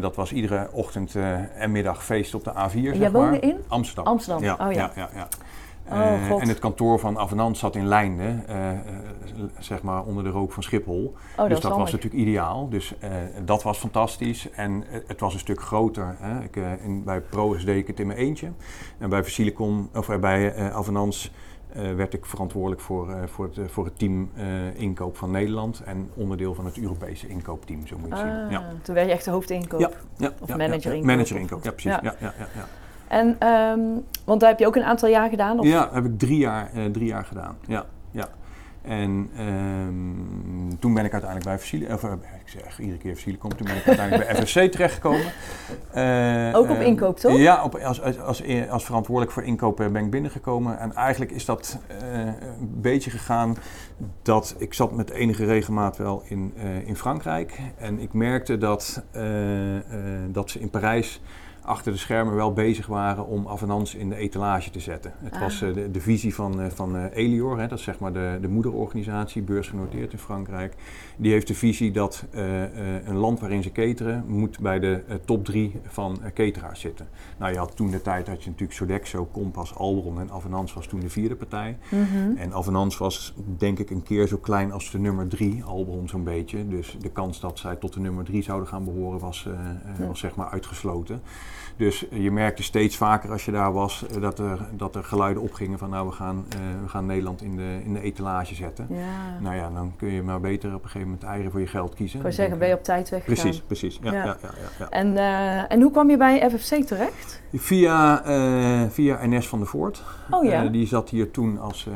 Dat 0.00 0.16
was 0.16 0.32
iedere 0.32 0.68
ochtend 0.72 1.14
en 1.54 1.70
middag 1.70 2.04
feest 2.04 2.34
op 2.34 2.44
de 2.44 2.52
A4. 2.52 2.74
En 2.74 2.98
jij 2.98 3.10
woonde 3.10 3.30
maar. 3.30 3.42
in? 3.42 3.56
Amsterdam. 3.68 4.04
Amsterdam, 4.06 4.42
ja, 4.42 4.56
oh 4.60 4.72
ja. 4.72 4.78
ja, 4.78 4.92
ja, 4.96 5.10
ja. 5.14 5.28
Uh, 5.92 6.32
oh, 6.32 6.42
en 6.42 6.48
het 6.48 6.58
kantoor 6.58 6.98
van 6.98 7.18
Avenant 7.18 7.58
zat 7.58 7.76
in 7.76 7.86
Leinden, 7.86 8.44
zeg 9.58 9.82
maar 9.82 10.04
onder 10.04 10.24
de 10.24 10.30
rook 10.30 10.52
van 10.52 10.62
Schiphol. 10.62 11.14
Oh, 11.36 11.48
dus 11.48 11.60
dat, 11.60 11.76
was 11.76 11.92
natuurlijk 11.92 12.22
ideaal. 12.22 12.68
Dus 12.68 12.94
dat 13.44 13.62
was 13.62 13.78
fantastisch. 13.78 14.50
En 14.50 14.84
het 15.06 15.20
was 15.20 15.34
een 15.34 15.40
stuk 15.40 15.60
groter. 15.60 16.16
Hè. 16.18 16.42
Ik, 16.42 16.56
in, 16.82 17.04
bij 17.04 17.20
ProS 17.20 17.64
deed 17.64 17.76
ik 17.76 17.86
het 17.86 18.00
in 18.00 18.06
mijn 18.06 18.18
eentje. 18.18 18.50
En 18.98 19.08
bij 19.08 19.24
Facilicom, 19.24 19.88
of 19.94 20.18
bij 20.20 20.72
Avenans 20.72 21.30
uh, 21.76 21.94
werd 21.94 22.14
ik 22.14 22.26
verantwoordelijk 22.26 22.80
voor, 22.80 23.08
uh, 23.08 23.16
voor, 23.26 23.44
het, 23.44 23.56
uh, 23.56 23.64
voor 23.66 23.84
het 23.84 23.98
team 23.98 24.30
inkoop 24.74 25.16
van 25.16 25.30
Nederland 25.30 25.82
en 25.84 26.10
onderdeel 26.14 26.54
van 26.54 26.64
het 26.64 26.78
Europese 26.78 27.28
inkoopteam, 27.28 27.86
zo 27.86 27.98
moet 27.98 28.08
je 28.08 28.14
ah, 28.14 28.20
zien. 28.20 28.50
Ja. 28.50 28.72
Toen 28.82 28.94
werd 28.94 29.06
je 29.06 29.12
echt 29.12 29.24
de 29.24 29.30
hoofdinkoop? 29.30 29.80
Ja, 29.80 29.90
ja 30.16 30.32
of 30.40 30.48
manager 30.48 30.92
inkoop? 30.92 31.06
Manager 31.06 31.36
inkoop, 31.36 31.64
ja 31.64 31.70
precies. 31.70 31.90
Ja, 31.90 32.00
ja, 32.02 32.34
ja, 32.38 32.68
En, 33.10 33.48
um, 33.48 34.04
want 34.24 34.40
daar 34.40 34.48
heb 34.50 34.58
je 34.58 34.66
ook 34.66 34.76
een 34.76 34.84
aantal 34.84 35.08
jaar 35.08 35.28
gedaan? 35.28 35.58
Of? 35.58 35.66
Ja, 35.66 35.88
heb 35.92 36.04
ik 36.04 36.18
drie 36.18 36.38
jaar, 36.38 36.70
drie 36.92 37.06
jaar 37.06 37.24
gedaan. 37.24 37.56
Ja, 37.66 37.84
ja. 38.10 38.28
En 38.82 39.30
um, 39.40 40.78
toen 40.78 40.94
ben 40.94 41.04
ik 41.04 41.12
uiteindelijk 41.12 41.50
bij 41.50 41.58
Versilie, 41.58 41.92
of 41.92 42.02
ik 42.04 42.18
zeg 42.44 42.78
iedere 42.78 42.98
keer 42.98 43.12
Versilicom, 43.12 43.56
toen 43.56 43.66
ben 43.66 43.76
ik 43.76 43.86
uiteindelijk 43.86 44.32
bij 44.32 44.42
FSC 44.44 44.58
terechtgekomen. 44.58 45.32
Uh, 45.94 46.56
Ook 46.56 46.70
op 46.70 46.76
uh, 46.76 46.86
inkoop, 46.86 47.18
toch? 47.18 47.38
Ja, 47.38 47.64
op, 47.64 47.74
als, 47.74 48.02
als, 48.02 48.20
als, 48.20 48.42
als, 48.70 48.84
verantwoordelijk 48.84 49.32
voor 49.32 49.42
inkoop 49.44 49.76
ben 49.76 49.96
ik 49.96 50.10
binnengekomen. 50.10 50.78
En 50.78 50.94
eigenlijk 50.94 51.30
is 51.30 51.44
dat 51.44 51.78
uh, 51.90 52.26
een 52.26 52.80
beetje 52.80 53.10
gegaan 53.10 53.56
dat 54.22 54.54
ik 54.58 54.74
zat 54.74 54.92
met 54.92 55.10
enige 55.10 55.44
regelmaat 55.44 55.96
wel 55.96 56.22
in, 56.24 56.54
in 56.84 56.96
Frankrijk. 56.96 57.60
En 57.78 57.98
ik 57.98 58.12
merkte 58.12 58.58
dat, 58.58 59.02
dat 60.32 60.50
ze 60.50 60.60
in 60.60 60.70
Parijs 60.70 61.20
achter 61.70 61.92
de 61.92 61.98
schermen 61.98 62.34
wel 62.34 62.52
bezig 62.52 62.86
waren 62.86 63.26
om 63.26 63.48
Avenans 63.48 63.94
in 63.94 64.08
de 64.08 64.16
etalage 64.16 64.70
te 64.70 64.80
zetten. 64.80 65.12
Het 65.18 65.34
ah. 65.34 65.40
was 65.40 65.62
uh, 65.62 65.74
de, 65.74 65.90
de, 65.90 66.00
visie 66.00 66.34
van, 66.34 66.60
uh, 66.60 66.66
van 66.66 66.96
uh, 66.96 67.04
Elior, 67.12 67.58
hè, 67.58 67.68
dat 67.68 67.78
is 67.78 67.84
zeg 67.84 67.98
maar 67.98 68.12
de, 68.12 68.38
de 68.40 68.48
moederorganisatie, 68.48 69.42
beursgenoteerd 69.42 70.12
in 70.12 70.18
Frankrijk. 70.18 70.74
Die 71.16 71.32
heeft 71.32 71.46
de 71.46 71.54
visie 71.54 71.90
dat 71.90 72.24
een 73.04 73.16
land 73.16 73.40
waarin 73.40 73.62
ze 73.62 73.72
cateren 73.72 74.24
moet 74.26 74.60
bij 74.60 74.78
de 74.78 75.02
top 75.24 75.44
drie 75.44 75.80
van 75.86 76.20
cateraars 76.34 76.80
zitten. 76.80 77.08
Nou, 77.38 77.52
je 77.52 77.58
had 77.58 77.76
toen 77.76 77.90
de 77.90 78.02
tijd 78.02 78.28
had 78.28 78.42
je 78.42 78.50
natuurlijk 78.50 78.78
Sodexo, 78.78 79.28
Compass, 79.32 79.74
Albron 79.74 80.20
en 80.20 80.30
Avenans 80.30 80.74
was 80.74 80.86
toen 80.86 81.00
de 81.00 81.08
vierde 81.08 81.36
partij. 81.36 81.78
Mm 81.90 82.04
-hmm. 82.04 82.36
En 82.36 82.52
Avenans 82.52 82.98
was 82.98 83.34
denk 83.58 83.78
ik 83.78 83.90
een 83.90 84.02
keer 84.02 84.26
zo 84.26 84.36
klein 84.36 84.72
als 84.72 84.90
de 84.90 84.98
nummer 84.98 85.28
drie, 85.28 85.64
Albron 85.64 86.08
zo'n 86.08 86.24
beetje. 86.24 86.68
Dus 86.68 86.96
de 87.00 87.10
kans 87.10 87.40
dat 87.40 87.58
zij 87.58 87.76
tot 87.76 87.92
de 87.92 88.00
nummer 88.00 88.24
drie 88.24 88.42
zouden 88.42 88.68
gaan 88.68 88.84
behoren 88.84 89.20
was, 89.20 89.48
was 89.98 90.18
zeg 90.18 90.34
maar 90.34 90.50
uitgesloten. 90.50 91.22
Dus 91.80 92.06
je 92.10 92.30
merkte 92.30 92.62
steeds 92.62 92.96
vaker 92.96 93.30
als 93.30 93.44
je 93.44 93.50
daar 93.50 93.72
was 93.72 94.06
eh, 94.06 94.20
dat 94.20 94.38
er, 94.38 94.68
dat 94.76 94.96
er 94.96 95.04
geluiden 95.04 95.42
opgingen 95.42 95.78
van 95.78 95.90
nou 95.90 96.06
we 96.06 96.12
gaan, 96.12 96.36
uh, 96.48 96.82
we 96.82 96.88
gaan 96.88 97.06
Nederland 97.06 97.42
in 97.42 97.56
de, 97.56 97.80
in 97.84 97.92
de 97.92 98.00
etalage 98.00 98.54
zetten. 98.54 98.86
Ja. 98.90 99.40
Nou 99.40 99.56
ja, 99.56 99.70
dan 99.70 99.92
kun 99.96 100.12
je 100.12 100.22
maar 100.22 100.40
beter 100.40 100.68
op 100.68 100.82
een 100.82 100.88
gegeven 100.88 101.08
moment 101.08 101.22
eieren 101.22 101.50
voor 101.50 101.60
je 101.60 101.66
geld 101.66 101.94
kiezen. 101.94 102.16
Ik 102.16 102.22
zou 102.22 102.34
zeggen, 102.34 102.58
ben 102.58 102.68
je 102.68 102.74
op 102.74 102.84
tijd 102.84 103.08
weggegaan. 103.08 103.42
Precies, 103.42 103.60
precies. 103.60 103.98
Ja, 104.02 104.12
ja. 104.12 104.24
Ja, 104.24 104.36
ja, 104.42 104.50
ja, 104.78 104.88
En, 104.90 105.12
uh, 105.12 105.72
en 105.72 105.80
hoe 105.82 105.90
kwam 105.90 106.10
je 106.10 106.16
bij 106.16 106.50
FFC 106.50 106.74
terecht? 106.86 107.42
Via, 107.52 108.26
uh, 108.26 108.88
via 108.88 109.26
NS 109.26 109.48
van 109.48 109.58
der 109.58 109.68
Voort. 109.68 110.02
Oh 110.30 110.44
ja. 110.44 110.64
die 110.64 110.86
zat 110.86 111.10
hier 111.10 111.30
toen 111.30 111.58
als, 111.58 111.88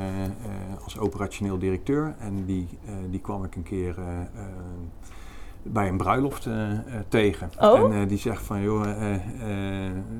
als 0.85 0.99
operationeel 0.99 1.59
directeur 1.59 2.15
en 2.19 2.45
die, 2.45 2.69
die 3.11 3.21
kwam 3.21 3.45
ik 3.45 3.55
een 3.55 3.63
keer 3.63 3.95
bij 5.67 5.89
een 5.89 5.97
bruiloft 5.97 6.47
uh, 6.47 6.55
uh, 6.55 6.79
tegen. 7.09 7.51
Oh? 7.61 7.79
En 7.79 7.93
uh, 7.93 8.09
die 8.09 8.19
zegt 8.19 8.43
van, 8.43 8.63
joh, 8.63 8.83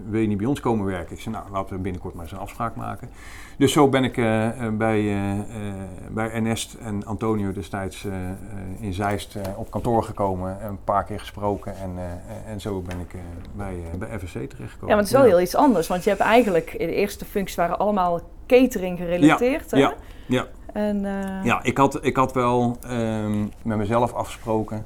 wil 0.09 0.21
je 0.21 0.27
niet 0.27 0.39
bij 0.39 0.47
ons 0.47 0.61
komen 0.61 0.87
werken? 0.87 1.17
Ik 1.17 1.21
zei, 1.21 1.35
nou, 1.35 1.51
laten 1.51 1.77
we 1.77 1.83
binnenkort 1.83 2.15
maar 2.15 2.23
eens 2.23 2.33
een 2.33 2.39
afspraak 2.39 2.77
maken. 2.77 3.11
Dus 3.59 3.73
zo 3.73 3.89
ben 3.89 4.05
ik 4.05 4.15
bij, 4.79 5.19
bij 6.11 6.31
Ernest 6.31 6.75
en 6.75 7.07
Antonio 7.07 7.53
destijds 7.53 8.07
in 8.79 8.93
Zeist 8.93 9.37
op 9.57 9.71
kantoor 9.71 10.03
gekomen. 10.03 10.65
Een 10.65 10.85
paar 10.85 11.05
keer 11.05 11.21
gesproken 11.21 11.77
en, 11.77 11.91
en 12.47 12.61
zo 12.61 12.81
ben 12.81 13.01
ik 13.01 13.15
bij, 13.57 13.75
bij 13.99 14.19
FSC 14.19 14.33
terechtgekomen. 14.33 14.79
Ja, 14.81 14.87
maar 14.87 14.97
het 14.97 15.07
is 15.07 15.13
wel 15.13 15.23
ja. 15.25 15.29
heel 15.29 15.41
iets 15.41 15.57
anders. 15.57 15.89
Want 15.89 16.05
je 16.05 16.11
hebt 16.11 16.23
eigenlijk, 16.23 16.71
de 16.79 16.95
eerste 16.95 17.25
functies 17.25 17.57
waren 17.57 17.79
allemaal 17.79 18.21
catering 18.47 18.99
gerelateerd, 18.99 19.71
ja, 19.71 19.77
hè? 19.77 19.83
Ja, 19.83 19.95
ja. 20.27 20.47
En, 20.73 21.01
ja, 21.45 21.63
ik 21.63 21.77
had, 21.77 22.05
ik 22.05 22.17
had 22.17 22.33
wel 22.33 22.79
um, 22.91 23.53
met 23.63 23.79
mezelf 23.79 24.13
afgesproken 24.13 24.85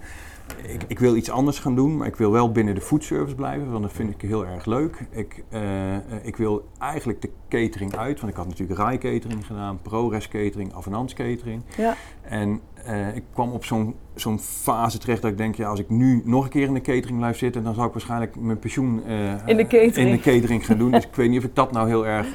ik, 0.63 0.83
ik, 0.87 0.99
wil 0.99 1.17
iets 1.17 1.31
anders 1.31 1.59
gaan 1.59 1.75
doen, 1.75 1.97
maar 1.97 2.07
ik 2.07 2.17
wil 2.17 2.31
wel 2.31 2.53
binnen 2.53 2.75
de 2.75 2.81
foodservice 2.81 3.35
blijven, 3.35 3.71
want 3.71 3.83
dat 3.83 3.93
vind 3.93 4.11
ik 4.11 4.21
heel 4.21 4.47
erg 4.47 4.67
leuk. 4.67 5.07
Ik, 5.11 5.45
uh, 5.51 5.97
ik 6.23 6.37
wil 6.37 6.69
eigenlijk 6.79 7.23
de 7.23 7.31
catering 7.49 7.97
uit, 7.97 8.21
want 8.21 8.33
ik 8.33 8.39
had 8.39 8.47
natuurlijk 8.47 8.79
Rai 8.79 8.99
Catering 8.99 9.47
gedaan, 9.47 9.79
ProRes 9.83 10.29
Catering, 10.29 10.75
Avenans 10.75 11.15
Catering. 11.15 11.63
Ja. 11.77 11.95
En 12.23 12.61
uh, 12.89 13.17
ik 13.17 13.23
kwam 13.33 13.53
op 13.53 13.65
zo'n 13.65 13.95
zo'n 14.15 14.39
fase 14.39 14.99
terecht 14.99 15.23
dat 15.23 15.31
ik 15.31 15.37
denk, 15.37 15.55
ja, 15.55 15.69
als 15.69 15.81
ik 15.81 15.89
nu 15.89 16.23
nog 16.25 16.45
een 16.45 16.51
keer 16.51 16.67
in 16.67 16.75
de 16.75 16.81
catering 16.81 17.19
blijf 17.19 17.39
zitten, 17.39 17.63
dan 17.63 17.75
zou 17.75 17.87
ik 17.87 17.93
waarschijnlijk 17.93 18.37
mijn 18.37 18.59
pensioen 18.59 19.03
uh, 19.07 19.33
in, 19.47 19.57
de 19.57 19.67
catering. 19.67 19.97
in 19.97 20.11
de 20.11 20.21
catering 20.21 20.67
gaan 20.67 20.79
doen. 20.79 20.91
dus 20.99 21.05
ik 21.05 21.15
weet 21.15 21.29
niet 21.29 21.39
of 21.39 21.45
ik 21.45 21.55
dat 21.55 21.73
nou 21.73 21.89
heel 21.89 22.07
erg 22.07 22.27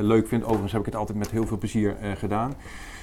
leuk 0.00 0.28
vind. 0.28 0.42
Overigens 0.42 0.72
heb 0.72 0.80
ik 0.80 0.86
het 0.86 0.96
altijd 0.96 1.18
met 1.18 1.30
heel 1.30 1.46
veel 1.46 1.58
plezier 1.58 1.96
gedaan. 2.16 2.54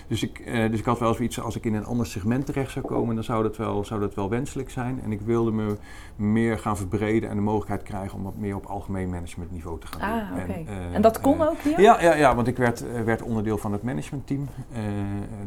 Dus 0.10 0.24
ik, 0.24 0.40
eh, 0.40 0.70
dus 0.70 0.80
ik 0.80 0.86
had 0.86 1.00
wel 1.00 1.14
zoiets, 1.14 1.42
als 1.42 1.56
ik 1.56 1.66
in 1.66 1.74
een 1.74 1.86
ander 1.86 2.06
segment 2.06 2.46
terecht 2.46 2.72
zou 2.72 2.86
komen, 2.86 3.16
dan 3.16 3.24
zou 3.24 3.44
dat, 3.44 3.58
wel, 3.58 3.86
zou 3.86 4.00
dat 4.00 4.16
wel 4.16 4.30
wenselijk 4.30 4.70
zijn. 4.70 5.02
En 5.04 5.12
ik 5.12 5.22
wilde 5.22 5.52
me 5.52 5.76
meer 6.16 6.60
gaan 6.60 6.78
verbreden 6.78 7.30
en 7.30 7.36
de 7.36 7.42
mogelijkheid 7.42 7.84
krijgen 7.84 8.18
om 8.18 8.24
wat 8.24 8.38
meer 8.38 8.56
op 8.56 8.66
algemeen 8.66 9.10
managementniveau 9.10 9.80
te 9.80 9.88
gaan 9.88 10.02
Ah, 10.22 10.30
doen. 10.30 10.42
oké. 10.44 10.52
En, 10.52 10.68
eh, 10.68 10.96
En 10.96 11.02
dat 11.02 11.22
kon 11.22 11.42
eh, 11.42 11.48
ook 11.48 11.60
hier? 11.62 11.82
Ja, 11.82 12.02
ja, 12.02 12.16
ja 12.16 12.36
want 12.36 12.48
ik 12.48 12.58
werd, 12.58 13.04
werd 13.06 13.22
onderdeel 13.22 13.58
van 13.58 13.72
het 13.72 13.84
managementteam. 13.84 14.48
Eh, 14.72 14.82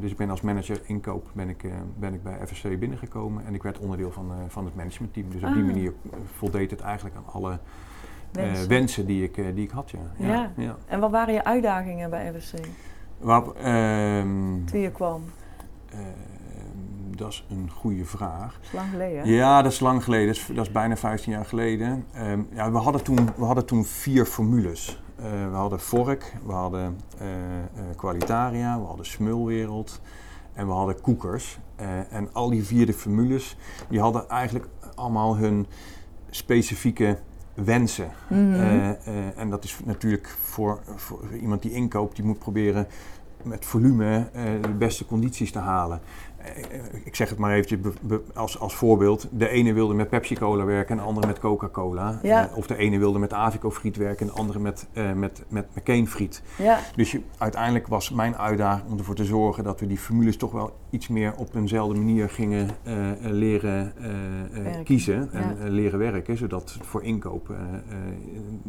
dus 0.01 0.11
ik 0.11 0.17
ben 0.17 0.31
als 0.31 0.41
manager 0.41 0.81
inkoop 0.85 1.31
ben 1.33 1.49
ik, 1.49 1.65
ben 1.99 2.15
ik 2.15 2.23
bij 2.23 2.39
FSC 2.47 2.79
binnengekomen 2.79 3.47
en 3.47 3.55
ik 3.55 3.63
werd 3.63 3.79
onderdeel 3.79 4.11
van, 4.11 4.31
van 4.49 4.65
het 4.65 4.75
managementteam. 4.77 5.27
Dus 5.31 5.43
op 5.43 5.53
die 5.53 5.63
Ah. 5.63 5.69
manier 5.69 5.93
voldeed 6.37 6.71
het 6.71 6.81
eigenlijk 6.81 7.17
aan 7.17 7.33
alle 7.33 7.59
Wensen. 8.33 8.69
wensen 8.69 9.07
die 9.07 9.23
ik, 9.23 9.35
die 9.55 9.65
ik 9.65 9.71
had. 9.71 9.91
Ja. 9.91 10.27
Ja. 10.27 10.51
ja. 10.57 10.77
En 10.87 11.01
wat 11.01 11.11
waren 11.11 11.35
je 11.35 11.45
uitdagingen 11.45 12.11
bij 12.11 12.33
FSC 12.39 12.55
Waar, 13.23 13.43
ehm, 13.55 14.65
toen 14.65 14.81
je 14.81 14.91
kwam? 14.91 15.23
ehm, 15.91 16.01
dat 17.17 17.29
is 17.29 17.47
een 17.51 17.71
goede 17.71 18.05
vraag. 18.05 18.55
Dat 18.55 18.63
is 18.63 18.73
lang 18.73 18.91
geleden. 18.91 19.23
hè? 19.23 19.31
Ja, 19.31 19.63
dat 19.63 19.73
is 19.73 19.81
lang 19.81 20.05
geleden. 20.05 20.27
Dat 20.27 20.37
is, 20.37 20.47
dat 20.47 20.67
is 20.67 20.73
bijna 20.73 20.97
15 20.97 21.33
jaar 21.33 21.45
geleden. 21.45 22.05
Ehm, 22.13 22.41
ja, 22.53 22.73
we, 22.73 22.79
hadden 22.79 23.03
toen, 23.03 23.29
we 23.37 23.45
hadden 23.45 23.67
toen 23.67 23.85
vier 23.85 24.25
formules. 24.27 25.01
Eh, 25.17 25.25
we 25.51 25.57
hadden 25.57 25.81
Vork, 25.81 26.33
we 26.47 26.53
hadden 26.53 27.01
eh, 27.19 27.59
eh, 27.59 27.97
Qualitaria, 27.97 28.81
we 28.81 28.87
hadden 28.87 29.07
Smulwereld 29.07 30.01
en 30.53 30.67
we 30.67 30.73
hadden 30.73 31.01
Koekers. 31.01 31.59
Eh, 31.77 32.13
en 32.13 32.29
al 32.33 32.51
die 32.51 32.65
vierde 32.65 32.93
formules, 32.93 33.57
die 33.89 34.01
hadden 34.01 34.29
eigenlijk 34.29 34.69
allemaal 34.95 35.37
hun 35.37 35.67
specifieke 36.31 37.19
wensen. 37.55 38.11
Mhm. 38.29 38.55
Eh, 38.55 38.91
eh, 38.91 38.97
en 39.37 39.51
dat 39.51 39.65
is 39.65 39.79
natuurlijk 39.85 40.37
voor, 40.41 40.81
voor 40.97 41.21
iemand 41.41 41.63
die 41.63 41.73
inkoopt, 41.73 42.17
die 42.17 42.25
moet 42.25 42.39
proberen 42.39 42.87
met 43.43 43.65
volume 43.65 44.29
eh, 44.33 44.43
de 44.61 44.69
beste 44.69 45.07
condities 45.07 45.53
te 45.53 45.59
halen. 45.59 46.01
Eh, 46.43 46.81
ik 47.05 47.15
zeg 47.15 47.29
het 47.29 47.39
maar 47.39 47.53
eventjes 47.53 47.79
als, 48.35 48.59
als 48.59 48.75
voorbeeld. 48.75 49.29
De 49.31 49.49
ene 49.49 49.73
wilde 49.73 49.95
met 49.95 50.09
Pepsi-Cola 50.09 50.65
werken 50.65 50.91
en 50.91 50.97
de 50.97 51.09
andere 51.09 51.27
met 51.27 51.39
Coca-Cola. 51.39 52.19
Ja. 52.23 52.49
Eh, 52.49 52.57
of 52.57 52.67
de 52.67 52.77
ene 52.77 52.99
wilde 52.99 53.19
met 53.19 53.33
Avico-friet 53.33 53.97
werken 53.97 54.27
en 54.27 54.33
de 54.35 54.41
andere 54.41 54.59
met, 54.59 54.87
eh 54.93 55.13
met, 55.13 55.45
met 55.49 55.67
McCain-friet. 55.75 56.43
Ja, 56.59 56.79
Dus 56.97 57.11
je, 57.11 57.21
uiteindelijk 57.39 57.87
was 57.87 58.11
mijn 58.11 58.37
uitdaging 58.37 58.91
om 58.91 58.99
ervoor 58.99 59.15
te 59.15 59.25
zorgen 59.25 59.65
dat 59.65 59.81
we 59.81 59.87
die 59.87 59.99
formules 59.99 60.37
toch 60.37 60.53
wel 60.53 60.77
iets 60.91 61.09
meer 61.09 61.35
op 61.37 61.55
eenzelfde 61.55 61.99
manier 61.99 62.31
gingen 62.31 62.69
leren 63.21 63.93
kiezen 64.85 65.33
en 65.33 65.57
ja. 65.63 65.69
leren 65.69 65.99
werken, 65.99 66.37
zodat 66.37 66.77
voor 66.81 67.03
inkoop 67.03 67.55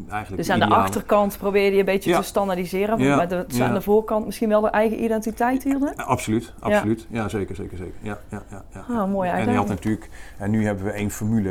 eigenlijk 0.08 0.42
dus 0.42 0.50
aan 0.50 0.68
de 0.68 0.74
achterkant 0.74 1.38
probeerde 1.38 1.72
je 1.72 1.78
een 1.78 1.84
beetje 1.84 2.14
te 2.14 2.22
standaardiseren, 2.22 2.98
maar 2.98 3.46
aan 3.60 3.74
de 3.74 3.80
voorkant 3.80 4.24
misschien 4.24 4.48
wel 4.48 4.60
de 4.60 4.68
eigen 4.68 5.04
identiteit 5.04 5.62
hielden. 5.62 5.96
Absoluut, 5.96 6.52
absoluut. 6.60 7.06
Ja, 7.10 7.28
zeker, 7.28 7.56
zeker, 7.56 7.63
zeker. 7.70 7.94
Ja, 8.00 8.18
ja, 8.28 8.42
ja, 8.50 8.64
ja. 8.74 8.84
Ah, 8.88 9.02
een 9.02 9.10
mooie 9.10 9.30
En 9.30 9.50
je 9.50 9.56
had 9.56 9.68
natuurlijk, 9.68 10.08
en 10.38 10.50
nu 10.50 10.64
hebben 10.64 10.84
we 10.84 10.90
één 10.90 11.10
formule. 11.10 11.50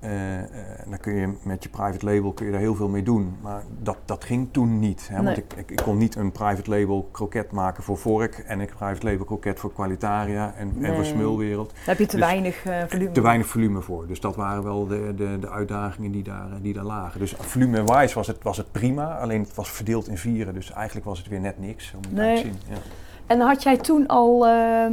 eh, 0.00 0.38
eh, 0.38 0.44
dan 0.88 0.98
kun 1.00 1.14
je 1.14 1.32
met 1.42 1.62
je 1.62 1.68
private 1.68 2.04
label 2.04 2.32
kun 2.32 2.46
je 2.46 2.52
daar 2.52 2.60
heel 2.60 2.74
veel 2.74 2.88
mee 2.88 3.02
doen. 3.02 3.36
Maar 3.42 3.62
dat, 3.82 3.96
dat 4.04 4.24
ging 4.24 4.48
toen 4.52 4.78
niet. 4.78 5.08
Hè? 5.12 5.22
Want 5.22 5.36
ik, 5.36 5.52
ik, 5.56 5.70
ik 5.70 5.76
kon 5.84 5.98
niet 5.98 6.14
een 6.14 6.32
private 6.32 6.70
label 6.70 7.08
kroket 7.12 7.50
maken 7.52 7.82
voor 7.82 7.98
Vork 7.98 8.38
en 8.38 8.60
een 8.60 8.66
private 8.76 9.06
label 9.06 9.24
kroket 9.24 9.58
voor 9.60 9.72
Qualitaria 9.72 10.54
en, 10.56 10.74
en 10.82 10.94
voor 10.94 11.04
Smulwereld. 11.04 11.68
Daar 11.70 11.80
heb 11.84 11.98
je 11.98 12.06
te 12.06 12.16
Dus 12.16 12.24
weinig 12.26 12.64
eh, 12.64 12.82
volume. 12.86 13.12
Te 13.12 13.20
weinig 13.20 13.46
volume 13.46 13.80
voor. 13.80 14.06
Dus 14.06 14.20
dat 14.20 14.36
waren 14.36 14.62
wel 14.62 14.86
de, 14.86 15.12
de, 15.16 15.36
de 15.40 15.50
uitdagingen 15.50 16.10
die 16.12 16.22
daar, 16.22 16.48
die 16.62 16.72
daar 16.72 16.84
lagen. 16.84 17.20
Dus 17.20 17.34
volume-wise 17.38 18.14
was 18.14 18.26
het, 18.26 18.42
was 18.42 18.56
het 18.56 18.72
prima, 18.72 19.18
alleen 19.18 19.40
het 19.42 19.54
was 19.54 19.70
verdeeld 19.70 20.08
in 20.08 20.18
vieren. 20.18 20.54
Dus 20.54 20.72
eigenlijk 20.72 21.06
was 21.06 21.18
het 21.18 21.28
weer 21.28 21.40
net 21.40 21.58
niks. 21.58 21.92
Het 21.92 22.12
Nee. 22.12 22.26
eigenlijk 22.26 22.58
zien. 22.64 22.74
Ja. 22.74 22.80
En 23.26 23.40
had 23.40 23.62
jij 23.62 23.76
toen 23.76 24.06
al 24.06 24.46
ehm, 24.46 24.92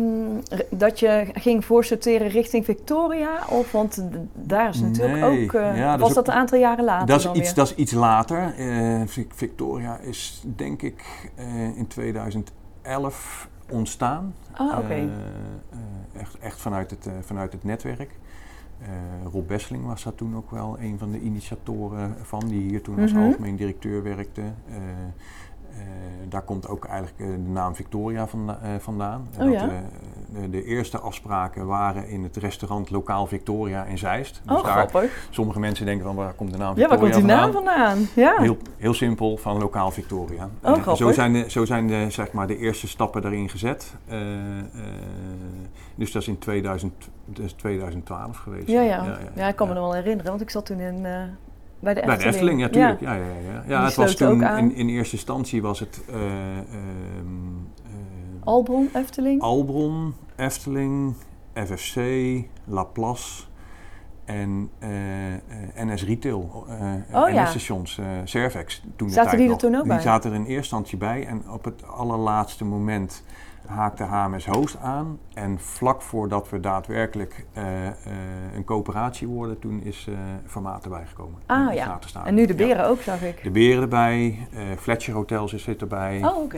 dat 0.69 0.99
je 0.99 1.27
ging 1.33 1.65
voorsorteren 1.65 2.27
richting 2.27 2.65
Victoria? 2.65 3.29
Of, 3.49 3.71
want 3.71 4.05
daar 4.33 4.69
is 4.69 4.79
natuurlijk 4.81 5.19
Nee. 5.19 5.43
ook... 5.43 5.53
eh, 5.53 5.77
Ja, 5.77 5.97
was 5.97 6.13
dat 6.13 6.17
ook- 6.19 6.33
een 6.33 6.39
aantal 6.39 6.59
jaren 6.59 6.85
later 6.85 7.07
Dat 7.07 7.19
is, 7.19 7.25
iets, 7.25 7.37
weer? 7.39 7.53
dat 7.53 7.67
is 7.69 7.75
iets 7.75 7.91
later. 7.91 8.53
Eh, 8.57 9.01
Vic- 9.05 9.31
Victoria 9.35 9.97
is 9.97 10.43
denk 10.55 10.81
ik 10.81 11.29
eh, 11.35 11.77
in 11.77 11.87
2011 11.87 13.49
ontstaan. 13.69 14.33
Ah, 14.51 14.77
oké. 14.77 15.09
Echt, 16.19 16.37
echt 16.39 16.59
vanuit 16.61 16.91
het, 16.91 17.09
vanuit 17.21 17.51
het 17.53 17.63
netwerk. 17.63 18.17
Rob 19.31 19.47
Besseling 19.47 19.85
was 19.85 20.03
daar 20.03 20.15
toen 20.15 20.35
ook 20.35 20.51
wel 20.51 20.77
een 20.79 20.97
van 20.99 21.11
de 21.11 21.19
initiatoren 21.19 22.15
van, 22.21 22.47
die 22.47 22.61
hier 22.61 22.81
toen 22.81 22.99
als 22.99 23.11
Mhm. 23.13 23.23
algemeen 23.23 23.55
directeur 23.55 24.03
werkte. 24.03 24.41
Eh, 25.71 25.85
daar 26.29 26.41
komt 26.41 26.67
ook 26.67 26.85
eigenlijk 26.85 27.19
eh, 27.19 27.27
de 27.27 27.51
naam 27.51 27.75
Victoria 27.75 28.27
vanda- 28.27 28.59
eh, 28.61 28.69
vandaan. 28.79 29.27
Oh 29.33 29.39
Dat, 29.45 29.53
ja? 29.53 29.69
de, 30.33 30.49
de 30.49 30.63
eerste 30.63 30.99
afspraken 30.99 31.65
waren 31.65 32.07
in 32.07 32.23
het 32.23 32.37
restaurant 32.37 32.89
Lokaal 32.89 33.25
Victoria 33.27 33.83
in 33.85 33.97
Zeist. 33.97 34.41
Dus 34.45 34.57
oh, 34.57 34.63
daar, 34.63 34.71
grappig. 34.87 35.27
sommige 35.29 35.59
mensen 35.59 35.85
denken 35.85 36.05
van 36.05 36.15
waar 36.15 36.33
komt 36.33 36.51
de 36.51 36.57
naam 36.57 36.75
Ja, 36.77 36.87
waar 36.87 36.99
Victoria 36.99 37.13
komt 37.13 37.25
die 37.27 37.35
naam 37.35 37.51
vandaan? 37.51 37.97
vandaan? 37.97 38.07
Ja. 38.15 38.41
Heel, 38.41 38.57
heel 38.77 38.93
simpel, 38.93 39.37
van 39.37 39.57
lokaal 39.57 39.91
Victoria. 39.91 40.49
Oh, 40.61 40.71
grappig. 40.71 40.97
zo 40.97 41.11
zijn, 41.11 41.33
de, 41.33 41.49
zo 41.49 41.65
zijn 41.65 41.87
de, 41.87 42.05
zeg 42.09 42.31
maar, 42.31 42.47
de 42.47 42.57
eerste 42.57 42.87
stappen 42.87 43.21
daarin 43.21 43.49
gezet. 43.49 43.93
Dus 45.95 46.11
dat 46.11 46.21
is 46.21 46.27
in 46.27 46.37
2000, 46.37 46.93
dat 47.25 47.45
is 47.45 47.53
2012 47.53 48.37
geweest. 48.37 48.67
Ja, 48.67 48.81
ja. 48.81 49.17
ja, 49.35 49.47
ik 49.47 49.55
kan 49.55 49.67
me 49.67 49.73
ja. 49.73 49.79
nog 49.79 49.89
wel 49.89 49.99
herinneren, 50.01 50.29
want 50.31 50.41
ik 50.41 50.49
zat 50.49 50.65
toen 50.65 50.79
in, 50.79 51.05
bij 51.79 51.93
de 51.93 51.99
Efteling. 51.99 52.05
Bij 52.05 52.17
de 52.17 52.37
Efteling, 52.37 52.59
ja, 52.59 52.69
tuurlijk. 52.69 52.99
Ja. 52.99 53.13
Ja, 53.13 53.23
ja, 53.23 53.51
ja. 53.51 53.61
die 53.61 53.71
ja 53.71 53.85
het 53.85 53.95
was 53.95 54.15
toen, 54.15 54.43
in, 54.43 54.75
in 54.75 54.89
eerste 54.89 55.15
instantie 55.15 55.61
was 55.61 55.79
het 55.79 56.01
eh, 56.09 56.15
ehm, 56.57 56.65
eh, 57.83 57.91
Albron, 58.43 58.89
Efteling. 58.93 59.41
Albron, 59.41 60.13
Efteling, 60.35 61.15
FFC, 61.53 61.99
Laplace 62.65 63.43
en 64.25 64.69
eh, 64.79 64.89
NS 65.85 66.03
Retail, 66.05 66.65
eh 66.69 67.21
Oh, 67.21 67.29
ja. 67.29 67.43
NS-stations, 67.43 67.97
eh 67.97 68.05
Servex. 68.23 68.83
Toen 68.95 69.07
de 69.07 69.13
Zaten 69.13 69.37
die 69.37 69.45
er 69.45 69.51
nog. 69.51 69.59
toen 69.59 69.75
ook 69.75 69.83
die 69.83 69.91
bij? 69.91 70.01
zaten 70.01 70.29
er 70.29 70.35
in 70.35 70.41
eerste 70.41 70.57
instantie 70.57 70.97
bij 70.97 71.25
en 71.25 71.49
op 71.49 71.63
het 71.63 71.87
allerlaatste 71.87 72.65
moment 72.65 73.23
haakte 73.69 74.03
HMS 74.03 74.45
Host 74.45 74.77
aan. 74.77 75.19
En 75.33 75.59
vlak 75.59 76.01
voordat 76.01 76.49
we 76.49 76.59
daadwerkelijk 76.59 77.45
eh, 77.53 77.87
eh, 77.87 77.93
een 78.55 78.63
coöperatie 78.63 79.27
worden, 79.27 79.59
toen 79.59 79.81
is 79.83 80.05
eh 80.09 80.15
Formaat 80.45 80.83
erbij 80.83 81.05
gekomen. 81.05 81.39
Ah, 81.45 81.73
ja. 81.73 81.99
En 82.23 82.33
nu 82.33 82.45
de 82.45 82.57
Ja. 82.57 82.65
beren 82.67 82.87
ook, 82.87 83.01
zag 83.01 83.21
ik. 83.21 83.43
De 83.43 83.51
beren 83.51 83.81
erbij, 83.81 84.47
Fletcher 84.79 85.13
Hotels 85.13 85.53
zit 85.55 85.81
erbij 85.81 86.21
Oh, 86.23 86.37
oké. 86.37 86.57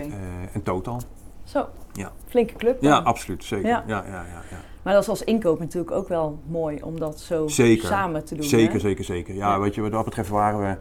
en 0.53 0.63
Total. 0.63 1.01
Zo. 1.44 1.68
Ja. 1.91 2.12
Flinke 2.27 2.56
club. 2.56 2.82
Ja, 2.82 2.98
absoluut, 2.98 3.44
zeker. 3.44 3.68
Ja. 3.68 3.84
Ja. 3.88 4.03
Ja, 4.06 4.12
ja, 4.12 4.24
ja, 4.50 4.58
Maar 4.84 4.94
dat 4.94 5.01
is 5.01 5.10
als 5.10 5.24
inkoop 5.24 5.60
natuurlijk 5.60 5.91
ook 5.91 6.08
wel 6.08 6.39
mooi 6.48 6.82
om 6.82 7.00
dat 7.00 7.20
zo 7.20 7.48
Zeker. 7.48 7.88
samen 7.88 8.25
te 8.25 8.36
doen. 8.36 8.44
Zeker, 8.44 8.74
hè? 8.74 8.80
zeker, 8.80 9.03
zeker. 9.03 9.36
Ja, 9.36 9.50
Ja. 9.50 9.60
weet 9.60 9.75
je, 9.75 9.82
wat 9.82 9.91
dat 9.91 10.06
betreft 10.06 10.30
waren 10.30 10.60
we 10.60 10.77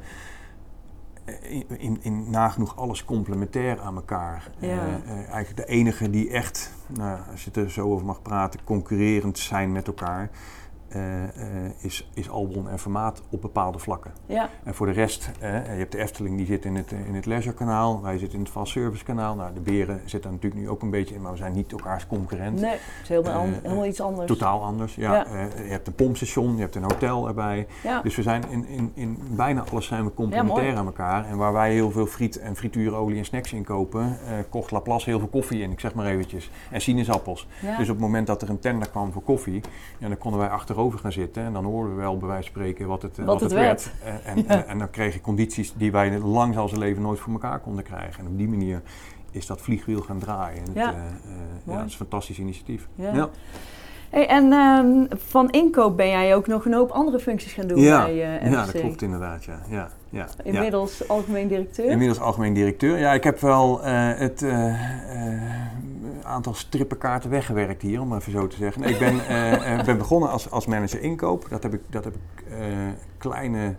in, 1.43 1.65
in, 1.79 1.99
in 2.03 2.31
nagenoeg 2.31 2.77
alles 2.77 3.05
complementair 3.05 3.81
aan 3.81 3.95
elkaar. 3.95 4.51
Ja. 4.59 4.69
Eh, 4.69 4.95
eh, 4.95 5.29
eigenlijk 5.29 5.57
de 5.57 5.67
enige 5.67 6.11
die 6.11 6.31
echt, 6.31 6.73
nou, 6.87 7.19
als 7.31 7.45
je 7.45 7.51
er 7.51 7.71
zo 7.71 7.93
over 7.93 8.07
mag 8.07 8.23
praten, 8.23 8.61
concurrerend 8.65 9.39
zijn 9.39 9.73
met 9.73 9.87
elkaar, 9.87 10.31
eh, 10.91 11.23
eh, 11.23 11.71
is, 11.79 12.11
is 12.15 12.31
Albron 12.31 12.69
en 12.69 12.79
Formaat 12.79 13.23
op 13.31 13.41
bepaalde 13.41 13.79
vlakken. 13.79 14.13
Ja, 14.27 14.49
En 14.65 14.75
voor 14.75 14.87
de 14.87 14.93
rest, 14.93 15.31
eh, 15.41 15.51
je 15.51 15.79
hebt 15.79 15.93
de 15.93 15.99
Efteling 15.99 16.37
die 16.37 16.47
zit 16.47 16.65
in 16.65 16.77
het, 16.77 16.91
in 16.91 17.15
het 17.15 17.27
leisure 17.27 17.55
kanaal, 17.55 18.03
wij 18.03 18.19
zitten 18.19 18.39
in 18.39 18.45
het 18.45 18.53
fast 18.53 18.73
service 18.73 19.05
kanaal. 19.05 19.35
Nou, 19.35 19.55
de 19.55 19.61
beren 19.61 20.01
zitten 20.05 20.31
natuurlijk 20.31 20.61
nu 20.61 20.69
ook 20.69 20.83
een 20.83 20.91
beetje 20.91 21.15
in, 21.15 21.21
maar 21.21 21.33
we 21.33 21.39
zijn 21.39 21.53
niet 21.53 21.73
elkaars 21.73 22.07
concurrent. 22.07 22.61
nee, 22.61 22.71
het 22.71 22.81
is 23.03 23.09
helemaal, 23.09 23.47
helemaal 23.63 23.87
iets 23.87 24.01
anders. 24.01 24.27
Totaal 24.27 24.63
anders, 24.63 24.95
ja. 24.95 25.13
Ja. 25.13 25.25
Je 25.65 25.71
hebt 25.71 25.87
een 25.87 25.95
pompstation, 25.95 26.55
je 26.55 26.61
hebt 26.61 26.75
een 26.75 26.83
hotel 26.83 27.29
erbij. 27.29 27.67
Ja. 27.83 28.03
Dus 28.03 28.17
we 28.17 28.23
zijn 28.23 28.45
in, 28.49 28.67
in, 28.69 28.93
in 28.95 29.19
bijna 29.31 29.65
alles 29.71 29.87
zijn 29.87 30.05
we 30.05 30.15
complementair 30.15 30.77
aan 30.77 30.87
elkaar. 30.87 31.27
En 31.27 31.37
waar 31.37 31.53
wij 31.53 31.73
heel 31.73 31.91
veel 31.91 32.07
friet 32.07 32.39
en 32.39 32.57
frituurolie 32.57 33.19
en 33.19 33.25
snacks 33.25 33.53
inkopen, 33.53 34.19
kocht 34.49 34.71
Laplace 34.71 35.11
heel 35.11 35.19
veel 35.19 35.29
koffie 35.29 35.63
in, 35.63 35.71
ik 35.71 35.81
zeg 35.81 35.95
maar 35.95 36.07
eventjes. 36.07 36.51
En 36.71 36.81
sinaasappels. 36.81 37.47
Ja. 37.63 37.77
Dus 37.77 37.89
op 37.89 37.95
het 37.95 38.05
moment 38.05 38.27
dat 38.27 38.43
er 38.43 38.51
een 38.51 38.59
tender 38.59 38.89
kwam 38.89 39.13
voor 39.13 39.23
koffie, 39.23 39.61
ja, 39.99 40.09
dan 40.09 40.19
konden 40.19 40.41
wij 40.41 40.49
achterover 40.49 40.79
gaan 40.89 41.13
zitten. 41.13 41.43
En 41.45 41.53
dan 41.53 41.65
hoorden 41.65 41.95
we 41.95 42.01
wel 42.01 42.19
bij 42.19 42.29
wijze 42.29 42.43
van 42.43 42.61
spreken 42.61 42.87
wat 42.87 43.03
het, 43.03 43.19
eh, 43.19 43.25
Wat 43.25 43.41
het 43.41 43.53
werd. 43.53 43.91
En, 44.25 44.37
Ja. 44.43 44.45
en, 44.47 44.67
en 44.69 44.79
dan 44.79 44.91
kreeg 44.91 45.15
je 45.15 45.21
condities 45.21 45.73
die 45.77 45.93
wij 45.93 46.19
lang 46.19 46.57
als 46.57 46.73
leven 46.73 47.03
nooit 47.03 47.19
voor 47.19 47.33
elkaar 47.33 47.59
konden 47.59 47.85
krijgen. 47.85 48.21
En 48.25 48.27
op 48.31 48.39
die 48.39 48.49
manier 48.49 48.83
is 49.31 49.47
dat 49.47 49.61
vliegwiel 49.61 50.01
gaan 50.01 50.19
draaien. 50.19 50.59
En 50.59 50.65
het, 50.65 50.75
Ja. 50.75 50.91
eh, 50.93 50.99
eh, 50.99 51.05
ja, 51.65 51.77
dat 51.77 51.87
is 51.87 51.93
een 51.93 51.99
fantastisch 51.99 52.39
initiatief. 52.39 52.89
Ja. 52.95 53.29
Hey, 54.11 54.29
en 54.29 54.53
ehm, 54.53 55.19
van 55.29 55.51
inkoop 55.51 55.97
ben 55.97 56.09
jij 56.09 56.35
ook 56.35 56.47
nog 56.47 56.65
een 56.65 56.73
hoop 56.75 56.91
andere 56.91 57.19
functies 57.19 57.53
gaan 57.53 57.67
doen 57.67 57.81
Ja, 57.81 58.05
bij 58.05 58.41
eh 58.41 58.51
ja, 58.51 58.65
dat 58.65 58.81
klopt 58.81 59.03
inderdaad. 59.03 59.45
Ja. 59.45 59.61
Ja, 59.69 59.77
ja, 59.77 59.89
ja. 60.09 60.27
Inmiddels 60.45 61.09
algemeen 61.09 61.49
directeur. 61.49 61.91
Inmiddels 61.91 62.21
algemeen 62.21 62.53
directeur. 62.55 62.99
Ja, 62.99 63.13
ik 63.13 63.25
heb 63.25 63.41
wel 63.41 63.81
het 63.85 64.43
aantal 66.31 66.55
strippenkaarten 66.55 67.31
weggewerkt 67.31 67.83
hier, 67.83 68.01
om 68.01 68.15
even 68.15 68.33
zo 68.33 68.47
te 68.47 68.57
zeggen. 68.57 68.83
Ik 68.83 68.99
ben, 68.99 69.27
eh, 69.27 69.79
eh, 69.79 69.85
ben 69.85 69.99
begonnen 69.99 70.31
als, 70.31 70.51
als 70.51 70.67
manager 70.67 71.01
inkoop. 71.01 71.47
Dat 71.49 71.63
heb 71.63 71.75
ik, 71.75 71.81
dat 71.89 72.05
heb 72.05 72.15
ik 72.15 72.45
eh, 72.51 72.67
kleine 73.19 73.77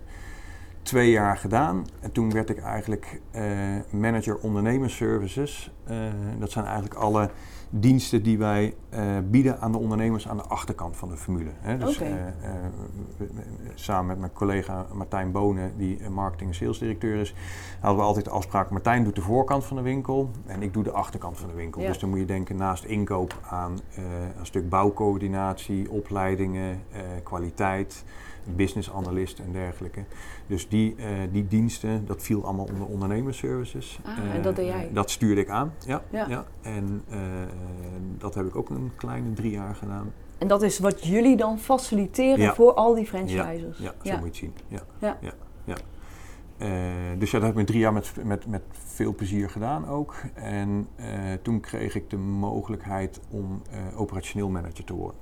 twee 0.81 1.11
jaar 1.11 1.37
gedaan. 1.37 1.85
En 1.99 2.11
toen 2.11 2.31
werd 2.31 2.49
ik 2.49 2.57
eigenlijk 2.57 3.21
eh, 3.31 3.43
manager 3.89 4.37
ondernemersservices. 4.37 5.71
Eh, 5.83 5.97
dat 6.39 6.51
zijn 6.51 6.65
eigenlijk 6.65 6.95
alle 6.95 7.29
diensten 7.69 8.23
die 8.23 8.37
wij 8.37 8.75
bieden 9.29 9.59
aan 9.59 9.71
de 9.71 9.77
ondernemers 9.77 10.27
aan 10.27 10.37
de 10.37 10.43
achterkant 10.43 10.97
van 10.97 11.09
de 11.09 11.17
formule. 11.17 11.49
Hè. 11.59 11.77
Dus 11.77 12.01
samen 13.75 14.05
met 14.05 14.19
mijn 14.19 14.33
collega 14.33 14.85
Martijn 14.93 15.31
Bonen, 15.31 15.73
die 15.77 16.09
marketing 16.09 16.49
en 16.49 16.55
salesdirecteur 16.55 17.19
is, 17.19 17.35
hadden 17.79 17.99
we 17.99 18.05
altijd 18.05 18.25
de 18.25 18.31
afspraak: 18.31 18.69
Martijn 18.69 19.03
doet 19.03 19.15
de 19.15 19.21
voorkant 19.21 19.65
van 19.65 19.77
de 19.77 19.83
winkel 19.83 20.31
en 20.45 20.61
ik 20.61 20.73
doe 20.73 20.83
de 20.83 20.91
achterkant 20.91 21.37
van 21.37 21.49
de 21.49 21.55
winkel. 21.55 21.81
Dus 21.81 21.99
dan 21.99 22.09
moet 22.09 22.19
je 22.19 22.25
denken 22.25 22.55
naast 22.55 22.83
inkoop 22.83 23.39
aan 23.49 23.79
een 24.39 24.45
stuk 24.45 24.69
bouwcoördinatie, 24.69 25.91
opleidingen, 25.91 26.81
kwaliteit 27.23 28.03
business 28.43 28.91
analyst 28.91 29.39
en 29.39 29.51
dergelijke. 29.51 30.03
Dus 30.47 30.69
die, 30.69 30.95
uh, 30.97 31.05
die 31.31 31.47
diensten, 31.47 32.05
dat 32.05 32.21
viel 32.21 32.43
allemaal 32.43 32.65
onder 32.65 32.87
ondernemersservices. 32.87 33.99
Ah, 34.03 34.17
uh, 34.17 34.35
en 34.35 34.41
dat 34.41 34.55
deed 34.55 34.65
jij? 34.65 34.89
Dat 34.93 35.09
stuurde 35.09 35.41
ik 35.41 35.49
aan, 35.49 35.73
ja. 35.85 36.03
ja. 36.11 36.45
En 36.61 37.03
uh, 37.09 37.17
dat 38.17 38.35
heb 38.35 38.45
ik 38.45 38.55
ook 38.55 38.69
een 38.69 38.91
kleine 38.95 39.33
drie 39.33 39.51
jaar 39.51 39.75
gedaan. 39.75 40.13
En 40.37 40.47
dat 40.47 40.61
is 40.61 40.79
wat 40.79 41.05
jullie 41.05 41.37
dan 41.37 41.59
faciliteren 41.59 42.39
ja. 42.39 42.53
voor 42.53 42.73
al 42.73 42.95
die 42.95 43.05
franchisers? 43.05 43.77
Ja, 43.77 43.93
ja, 44.01 44.13
zo 44.13 44.19
moet 44.19 44.37
je 44.37 44.45
het 44.45 44.55
zien. 44.57 44.79
Ja. 44.99 45.17
ja. 45.21 45.33
ja. 45.63 45.75
dus 47.17 47.31
ja, 47.31 47.39
dat 47.39 47.47
heb 47.47 47.57
ik 47.57 47.65
drie 47.65 47.79
jaar 47.79 47.93
met, 47.93 48.13
met, 48.23 48.47
met 48.47 48.61
veel 48.71 49.15
plezier 49.15 49.49
gedaan 49.49 49.87
ook. 49.87 50.15
En 50.33 50.87
toen 51.41 51.59
kreeg 51.59 51.95
ik 51.95 52.09
de 52.09 52.17
mogelijkheid 52.17 53.19
om 53.29 53.61
operationeel 53.95 54.49
manager 54.49 54.83
te 54.83 54.93
worden. 54.93 55.19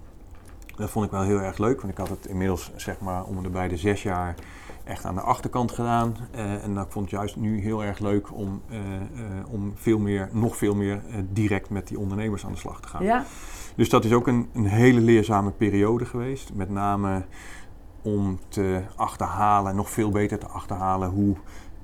Dat 0.79 0.89
vond 0.89 1.05
ik 1.05 1.12
wel 1.12 1.21
heel 1.21 1.39
erg 1.39 1.57
leuk, 1.57 1.81
want 1.81 1.93
ik 1.93 2.00
had 2.00 2.09
het 2.09 2.25
inmiddels 2.25 2.71
zeg 2.75 3.00
maar 3.00 3.24
om 3.24 3.43
de 3.43 3.50
beide 3.50 3.77
zes 3.77 4.03
jaar 4.03 4.36
echt 4.83 5.05
aan 5.05 5.15
de 5.15 5.21
achterkant 5.21 5.71
gedaan. 5.71 6.15
Uh, 6.36 6.63
en 6.63 6.74
dat 6.74 6.88
vond 6.89 7.05
ik 7.05 7.12
juist 7.12 7.36
nu 7.36 7.62
heel 7.62 7.83
erg 7.83 8.00
leuk 8.00 8.33
om, 8.33 8.62
uh, 8.69 8.77
uh, 8.79 9.00
om 9.48 9.74
veel 9.75 10.00
meer, 10.00 10.29
nog 10.31 10.57
veel 10.57 10.75
meer 10.75 11.01
direct 11.29 11.69
met 11.69 11.88
die 11.88 12.00
ondernemers 12.00 12.45
aan 12.45 12.51
de 12.51 12.57
slag 12.57 12.81
te 12.81 12.88
gaan. 12.88 13.03
Ja. 13.03 13.25
Dus 13.75 13.89
dat 13.89 14.05
is 14.05 14.13
ook 14.13 14.27
een, 14.27 14.50
een 14.53 14.65
hele 14.65 15.01
leerzame 15.01 15.51
periode 15.51 16.05
geweest. 16.05 16.53
Met 16.53 16.69
name 16.69 17.25
om 18.01 18.39
te 18.48 18.81
achterhalen, 18.95 19.75
nog 19.75 19.89
veel 19.89 20.09
beter 20.09 20.39
te 20.39 20.48
achterhalen 20.48 21.09
hoe 21.09 21.36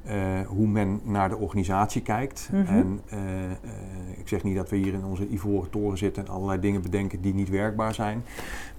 uh, 0.07 0.47
hoe 0.47 0.67
men 0.67 0.99
naar 1.03 1.29
de 1.29 1.37
organisatie 1.37 2.01
kijkt. 2.01 2.49
Mm 2.51 2.65
-hmm. 2.65 2.75
En 2.75 3.01
uh, 3.13 3.19
uh, 3.19 3.49
ik 4.17 4.27
zeg 4.27 4.43
niet 4.43 4.55
dat 4.55 4.69
we 4.69 4.75
hier 4.75 4.93
in 4.93 5.05
onze 5.05 5.27
ivoren 5.29 5.69
toren 5.69 5.97
zitten 5.97 6.25
en 6.25 6.33
allerlei 6.33 6.59
dingen 6.59 6.81
bedenken 6.81 7.21
die 7.21 7.33
niet 7.33 7.49
werkbaar 7.49 7.93
zijn. 7.93 8.23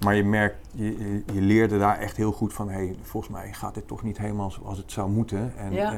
Maar 0.03 0.15
je 0.15 0.23
merkt, 0.23 0.55
je, 0.71 1.23
je 1.33 1.41
leerde 1.41 1.77
daar 1.77 1.99
echt 1.99 2.17
heel 2.17 2.31
goed 2.31 2.53
van, 2.53 2.69
hey, 2.69 2.95
volgens 3.01 3.33
mij 3.33 3.53
gaat 3.53 3.73
dit 3.73 3.87
toch 3.87 4.03
niet 4.03 4.17
helemaal 4.17 4.51
zoals 4.51 4.77
het 4.77 4.91
zou 4.91 5.09
moeten. 5.09 5.53
En 5.57 5.73
ja. 5.73 5.93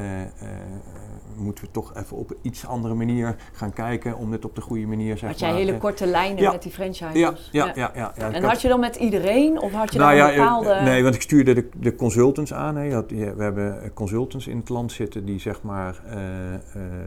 moeten 1.36 1.64
we 1.64 1.72
toch 1.72 1.96
even 1.96 2.18
op 2.18 2.30
een 2.30 2.38
iets 2.42 2.66
andere 2.66 2.94
manier 2.94 3.36
gaan 3.52 3.74
kijken 3.74 4.18
om 4.18 4.32
dit 4.32 4.46
op 4.46 4.56
de 4.56 4.62
goede 4.62 4.88
manier 4.88 5.18
zeg 5.18 5.30
Had 5.30 5.40
jij 5.40 5.54
hele 5.54 5.78
korte 5.78 6.06
lijnen 6.06 6.42
ja. 6.42 6.52
met 6.52 6.64
die 6.64 6.72
franchisers? 6.72 7.50
Ja, 7.52 7.66
ja, 7.66 7.72
ja. 7.76 7.92
ja, 7.96 8.32
en 8.32 8.44
had 8.44 8.62
je 8.62 8.68
dan 8.68 8.80
met 8.80 8.96
iedereen 8.96 9.60
of 9.60 9.72
had 9.72 9.94
je 9.94 10.00
nou, 10.00 10.18
dan 10.18 10.30
een 10.30 10.36
bepaalde... 10.36 10.80
Nee, 10.82 11.04
want 11.04 11.16
ik 11.16 11.22
stuurde 11.22 11.54
de, 11.54 11.70
de 11.76 11.96
consultants 11.96 12.54
aan. 12.54 12.76
Hè. 12.76 13.06
We 13.08 13.44
hebben 13.44 13.94
consultants 13.94 14.48
in 14.48 14.58
het 14.58 14.70
land 14.70 14.92
zitten 14.92 15.19
die 15.24 15.40
zeg 15.40 15.62
maar 15.62 16.02
uh, 16.06 16.14
uh, 16.54 16.60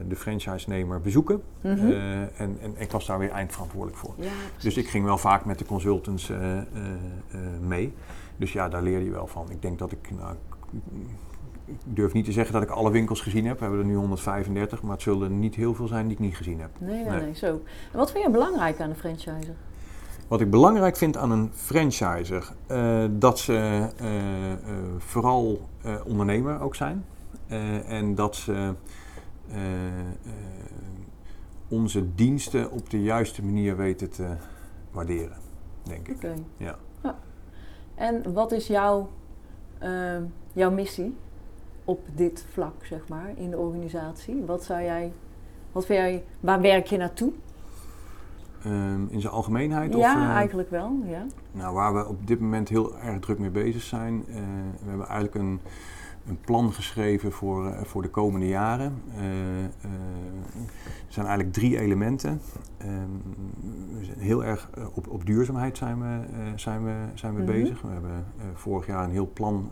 de 0.07 0.15
franchise-nemer 0.15 1.01
bezoeken. 1.01 1.41
Mm 1.61 1.75
-hmm. 1.75 1.89
uh, 1.89 2.21
en, 2.21 2.57
en, 2.61 2.73
ik 2.77 2.91
was 2.91 3.05
daar 3.05 3.19
weer 3.19 3.31
eindverantwoordelijk 3.31 3.97
voor. 3.97 4.13
Ja, 4.17 4.31
dus 4.61 4.77
ik 4.77 4.87
ging 4.87 5.05
wel 5.05 5.17
vaak 5.17 5.45
met 5.45 5.59
de 5.59 5.65
consultants 5.65 6.31
mee. 7.61 7.93
Dus 8.37 8.53
ja, 8.53 8.69
daar 8.69 8.83
leerde 8.83 9.05
je 9.05 9.11
wel 9.11 9.27
van. 9.27 9.51
Ik 9.51 9.61
denk 9.61 9.79
dat 9.79 9.91
ik, 9.91 10.11
nou, 10.17 10.35
ik 11.65 11.75
durf 11.83 12.13
niet 12.13 12.25
te 12.25 12.31
zeggen 12.31 12.53
dat 12.53 12.63
ik 12.63 12.69
alle 12.69 12.91
winkels 12.91 13.21
gezien 13.21 13.45
heb. 13.45 13.57
We 13.57 13.63
hebben 13.63 13.81
er 13.81 13.87
nu 13.87 13.95
135, 13.95 14.81
maar 14.81 14.91
het 14.91 15.01
zullen 15.01 15.39
niet 15.39 15.55
heel 15.55 15.73
veel 15.73 15.87
zijn 15.87 16.03
die 16.03 16.13
ik 16.13 16.19
niet 16.19 16.35
gezien 16.35 16.59
heb. 16.59 16.69
Nee, 16.79 16.95
nee, 16.95 17.09
nee. 17.09 17.21
nee 17.21 17.35
zo. 17.35 17.61
En 17.91 17.97
wat 17.97 18.11
vind 18.11 18.23
je 18.23 18.31
belangrijk 18.31 18.79
aan 18.79 18.89
een 18.89 18.95
franchiser? 18.95 19.55
Wat 20.27 20.41
ik 20.41 20.49
belangrijk 20.49 20.97
vind 20.97 21.17
aan 21.17 21.31
een 21.31 21.51
franchiser, 21.53 22.51
uh, 22.71 23.05
dat 23.11 23.39
ze 23.39 23.53
uh, 24.01 24.09
uh, 24.09 24.57
vooral 24.97 25.69
ondernemer 26.05 26.61
ook 26.61 26.75
zijn. 26.75 27.05
Uh, 27.53 27.91
en 27.91 28.15
dat 28.15 28.35
ze 28.35 28.73
uh, 29.49 29.57
uh, 29.57 30.33
onze 31.67 32.15
diensten 32.15 32.71
op 32.71 32.89
de 32.89 33.01
juiste 33.01 33.43
manier 33.43 33.77
weten 33.77 34.09
te 34.09 34.35
waarderen, 34.91 35.37
denk 35.83 36.07
ik. 36.07 36.15
Okay. 36.15 36.43
Ja. 36.57 36.75
ja. 37.03 37.19
En 37.95 38.33
wat 38.33 38.51
is 38.51 38.67
jouw, 38.67 39.09
jouw 40.53 40.71
missie 40.71 41.15
op 41.85 42.01
dit 42.15 42.45
vlak, 42.51 42.85
zeg 42.85 43.07
maar, 43.07 43.31
in 43.35 43.49
de 43.49 43.57
organisatie? 43.57 44.43
Wat 44.45 44.63
zou 44.63 44.81
jij, 44.81 45.11
wat 45.71 45.85
vind 45.85 45.99
jij, 45.99 46.23
waar 46.39 46.61
werk 46.61 46.87
je 46.87 46.97
naartoe? 46.97 47.31
Um, 48.65 49.07
in 49.09 49.21
zijn 49.21 49.33
algemeenheid? 49.33 49.93
Ja, 49.93 50.29
of, 50.29 50.35
eigenlijk 50.35 50.69
wel, 50.69 50.91
ja. 51.05 51.25
Nou, 51.51 51.73
waar 51.73 51.93
we 51.93 52.07
op 52.07 52.27
dit 52.27 52.39
moment 52.39 52.69
heel 52.69 52.97
erg 52.97 53.19
druk 53.19 53.39
mee 53.39 53.49
bezig 53.49 53.81
zijn, 53.81 54.25
we 54.25 54.89
hebben 54.89 55.07
eigenlijk 55.07 55.35
een 55.35 55.59
een 56.27 56.39
plan 56.41 56.73
geschreven 56.73 57.31
voor, 57.31 57.65
uh, 57.65 57.81
voor 57.81 58.01
de 58.01 58.09
komende 58.09 58.47
jaren. 58.47 59.01
Uh, 59.15 59.21
uh, 59.21 59.63
er 61.07 61.13
zijn 61.19 61.25
eigenlijk 61.25 61.55
drie 61.55 61.79
elementen. 61.79 62.41
we 63.97 64.05
zijn 64.05 64.19
heel 64.19 64.43
erg 64.43 64.69
op, 64.93 65.07
op 65.07 65.25
duurzaamheid 65.25 65.77
zijn 65.77 65.99
we, 65.99 66.19
zijn 66.55 66.83
we, 66.83 66.93
zijn 67.13 67.35
we 67.35 67.41
mm 67.41 67.47
-hmm. 67.47 67.61
bezig. 67.61 67.81
We 67.81 67.87
hebben 67.87 68.25
vorig 68.53 68.85
jaar 68.87 69.03
een 69.03 69.11
heel 69.11 69.29
plan 69.33 69.69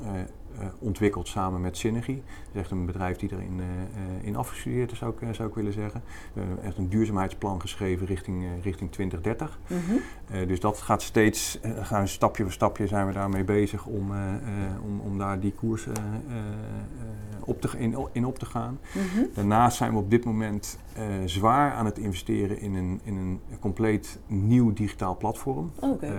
ontwikkeld 0.80 1.28
samen 1.28 1.62
met 1.62 1.78
Synergy. 1.78 2.15
Dat 2.15 2.54
is 2.54 2.60
echt 2.60 2.71
een 2.71 2.86
bedrijf 2.86 3.17
die 3.17 3.32
erin 3.32 3.60
uh, 3.60 4.28
in 4.28 4.36
afgestudeerd 4.36 4.91
is, 4.91 4.97
zou 4.97 5.13
ik, 5.19 5.36
zou 5.36 5.50
ik 5.50 5.56
willen 5.56 5.74
zeggen. 5.74 6.04
We 6.34 6.39
hebben 6.39 6.63
echt 6.63 6.78
een 6.78 6.89
duurzaamheidsplan 6.89 7.62
geschreven 7.62 8.08
richting, 8.08 8.45
richting 8.62 8.91
2030. 8.91 9.60
Mm 9.67 9.78
-hmm. 9.78 10.47
dus 10.47 10.60
dat 10.60 10.82
gaat 10.82 11.02
steeds, 11.02 11.60
gaan 11.82 12.08
stapje 12.08 12.43
voor 12.43 12.52
stapje 12.52 12.88
zijn 12.88 13.08
we 13.08 13.13
daarmee 13.13 13.43
bezig 13.43 13.86
om, 13.86 14.12
om, 14.84 15.00
om 15.00 15.17
daar 15.17 15.39
die 15.39 15.54
koers 15.54 15.88
op 17.39 17.62
te, 17.62 17.69
in, 17.78 17.95
in 18.12 18.26
op 18.26 18.39
te 18.39 18.45
gaan. 18.45 18.80
Mm 18.93 19.02
-hmm. 19.13 19.28
Daarnaast 19.34 19.78
zijn 19.78 19.91
we 19.91 19.97
op 19.97 20.10
dit 20.10 20.26
moment 20.26 20.78
zwaar 21.26 21.74
aan 21.74 21.86
het 21.86 21.97
investeren 21.97 22.60
in 22.60 22.76
een, 22.76 23.00
in 23.04 23.15
een 23.17 23.39
compleet 23.60 24.19
nieuw 24.28 24.74
digitaal 24.74 25.17
platform. 25.17 25.71
Okay. 25.80 26.10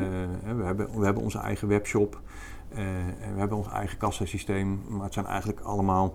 we, 0.57 0.63
hebben, 0.65 0.99
we 0.99 1.05
hebben 1.05 1.23
onze 1.23 1.39
eigen 1.39 1.69
webshop. 1.69 2.21
Uh, 2.73 2.79
we 3.35 3.39
hebben 3.39 3.57
ons 3.59 3.69
eigen 3.69 3.99
kassasysteem, 3.99 4.83
maar 4.89 5.05
het 5.05 5.15
zijn 5.15 5.27
eigenlijk 5.27 5.61
allemaal, 5.61 6.15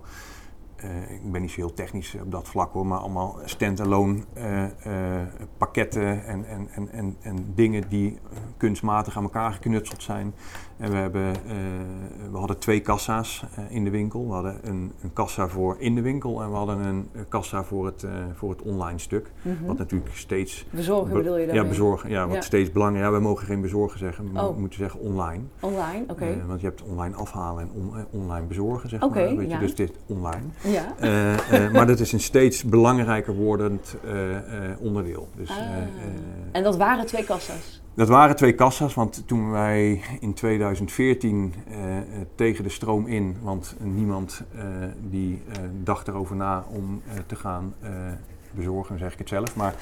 uh, 0.84 1.10
ik 1.10 1.32
ben 1.32 1.40
niet 1.40 1.50
zo 1.50 1.60
heel 1.60 1.74
technisch 1.74 2.16
op 2.22 2.30
dat 2.30 2.48
vlak 2.48 2.72
hoor, 2.72 2.86
maar 2.86 2.98
allemaal 2.98 3.38
stand-alone 3.44 4.18
uh, 4.36 5.22
pakketten 5.56 6.24
en, 6.24 6.44
en, 6.44 6.68
en, 6.70 6.90
en, 6.90 7.16
en 7.20 7.52
dingen 7.54 7.88
die 7.88 8.18
kunstmatig 8.56 9.16
aan 9.16 9.22
elkaar 9.22 9.52
geknutseld 9.52 10.02
zijn. 10.02 10.34
En 10.78 10.90
we, 10.90 10.96
hebben, 10.96 11.32
we 12.30 12.38
hadden 12.38 12.58
twee 12.58 12.80
kassa's 12.80 13.44
in 13.68 13.84
de 13.84 13.90
winkel. 13.90 14.26
We 14.26 14.32
hadden 14.32 14.58
een, 14.62 14.92
een, 15.02 15.12
kassa 15.12 15.48
voor 15.48 15.76
in 15.78 15.94
de 15.94 16.00
winkel 16.00 16.42
en 16.42 16.50
we 16.50 16.56
hadden 16.56 16.78
een, 16.78 17.08
kassa 17.28 17.64
voor 17.64 17.86
het, 17.86 18.04
voor 18.34 18.50
het 18.50 18.62
online 18.62 18.98
stuk. 18.98 19.30
Mm 19.42 19.56
-hmm. 19.56 19.66
Wat 19.66 19.78
natuurlijk 19.78 20.14
steeds... 20.14 20.66
Bezorgen 20.70 21.14
bedoel 21.14 21.36
je 21.36 21.46
daarmee? 21.46 21.62
Ja, 21.62 21.68
bezorgen. 21.68 22.10
Ja, 22.10 22.26
wat 22.26 22.34
ja. 22.34 22.40
steeds 22.40 22.72
belangrijker. 22.72 23.12
Ja, 23.12 23.18
we 23.18 23.22
mogen 23.22 23.46
geen 23.46 23.60
bezorgen 23.60 23.98
zeggen. 23.98 24.32
We 24.32 24.40
oh. 24.40 24.56
moeten 24.56 24.78
zeggen 24.78 25.00
online. 25.00 25.42
Online, 25.60 26.02
oké. 26.02 26.12
Okay. 26.12 26.42
want 26.46 26.60
je 26.60 26.66
hebt 26.66 26.82
online 26.82 27.16
afhalen 27.16 27.62
en 27.62 27.70
on, 27.74 28.06
online 28.10 28.46
bezorgen, 28.46 28.88
zeg 28.88 29.02
okay, 29.02 29.26
maar. 29.26 29.36
Weet 29.36 29.50
ja. 29.50 29.54
je, 29.54 29.66
dus 29.66 29.74
dit 29.74 29.92
online. 30.06 30.44
Ja. 30.64 30.94
maar 31.72 31.86
dat 31.86 32.00
is 32.00 32.12
een 32.12 32.20
steeds 32.20 32.64
belangrijker 32.64 33.34
wordend 33.34 33.96
onderdeel. 34.80 35.28
Dus, 35.36 35.50
ah. 35.50 35.56
en 36.52 36.62
dat 36.62 36.76
waren 36.76 37.06
twee 37.06 37.24
kassa's? 37.24 37.80
Dat 37.98 38.08
waren 38.08 38.36
twee 38.36 38.54
kassa's, 38.54 38.94
want 38.94 39.22
toen 39.26 39.50
wij 39.50 40.02
in 40.20 40.34
2014 40.34 41.54
uh, 41.68 41.76
tegen 42.34 42.64
de 42.64 42.70
stroom 42.70 43.06
in, 43.06 43.36
want 43.42 43.76
niemand 43.80 44.42
uh, 44.54 44.62
die 45.10 45.42
uh, 45.48 45.54
dacht 45.82 46.08
erover 46.08 46.36
na 46.36 46.64
om 46.68 47.02
te 47.26 47.36
gaan 47.36 47.74
bezorgen, 48.50 48.98
zeg 48.98 49.12
ik 49.12 49.18
het 49.18 49.28
zelf, 49.28 49.56
maar 49.56 49.74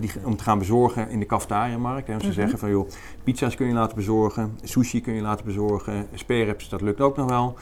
die, 0.00 0.10
om 0.24 0.36
te 0.36 0.42
gaan 0.42 0.58
bezorgen 0.58 1.08
in 1.08 1.18
de 1.18 1.26
cafetariamarkt. 1.26 2.08
En 2.08 2.20
ze 2.20 2.26
mm 2.26 2.32
-hmm. 2.32 2.40
zeggen 2.40 2.58
van 2.58 2.70
joh, 2.70 2.88
pizza's 3.24 3.54
kun 3.54 3.66
je 3.66 3.72
laten 3.72 3.96
bezorgen, 3.96 4.58
sushi 4.62 5.00
kun 5.00 5.14
je 5.14 5.22
laten 5.22 5.44
bezorgen, 5.44 6.06
spareribs, 6.14 6.68
dat 6.68 6.80
lukt 6.80 7.00
ook 7.00 7.16
nog 7.16 7.28
wel. 7.28 7.56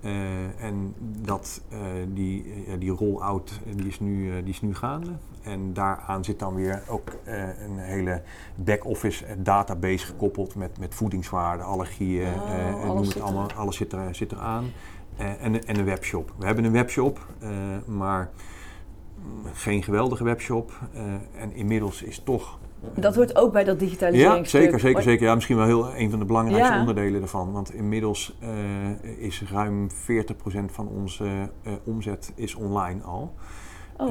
Eh, 0.00 0.64
en 0.64 0.94
dat, 1.24 1.62
eh, 1.68 1.78
die, 2.08 2.44
eh, 2.66 2.74
die 2.78 2.90
roll-out 2.90 3.60
eh, 3.66 3.72
die 3.76 3.86
is, 3.86 4.00
nu, 4.00 4.30
eh, 4.30 4.36
die 4.44 4.52
is 4.52 4.60
nu 4.60 4.74
gaande. 4.74 5.10
En 5.42 5.72
daaraan 5.72 6.24
zit 6.24 6.38
dan 6.38 6.54
weer 6.54 6.82
ook 6.88 7.08
eh, 7.24 7.42
een 7.64 7.78
hele 7.78 8.22
back-office 8.54 9.24
eh, 9.24 9.36
database 9.38 10.06
gekoppeld 10.06 10.54
met, 10.54 10.78
met 10.78 10.94
voedingswaarden, 10.94 11.66
allergieën, 11.66 12.26
eh, 12.26 12.66
en 12.66 12.74
alles 12.74 12.94
noem 12.94 13.02
het 13.02 13.20
allemaal. 13.20 13.52
Alles 13.52 13.76
zit, 13.76 13.92
er, 13.92 14.14
zit 14.14 14.32
eraan. 14.32 14.64
Eh, 15.16 15.44
en, 15.44 15.66
en 15.66 15.78
een 15.78 15.84
webshop. 15.84 16.32
We 16.38 16.46
hebben 16.46 16.64
een 16.64 16.72
webshop, 16.72 17.26
eh, 17.38 17.50
maar 17.86 18.30
geen 19.52 19.82
geweldige 19.82 20.24
webshop. 20.24 20.72
Eh, 20.94 21.02
en 21.42 21.54
inmiddels 21.54 22.02
is 22.02 22.18
toch 22.18 22.58
Dat 22.94 23.14
hoort 23.14 23.36
ook 23.36 23.52
bij 23.52 23.64
dat 23.64 23.78
digitalisering. 23.78 24.44
ja, 24.44 24.50
zeker, 24.50 24.80
zeker, 24.80 25.02
zeker. 25.02 25.26
Ja, 25.26 25.34
misschien 25.34 25.56
wel 25.56 25.66
heel 25.66 25.96
een 25.96 26.10
van 26.10 26.18
de 26.18 26.24
belangrijkste 26.24 26.72
Ja. 26.72 26.80
onderdelen 26.80 27.20
daarvan. 27.20 27.52
Want 27.52 27.74
inmiddels 27.74 28.38
is 29.18 29.42
ruim 29.50 29.90
40% 29.90 30.72
van 30.72 30.88
onze 30.88 31.50
omzet 31.84 32.32
is 32.34 32.54
online 32.54 33.02
al. 33.02 33.34
Oh, 33.96 34.10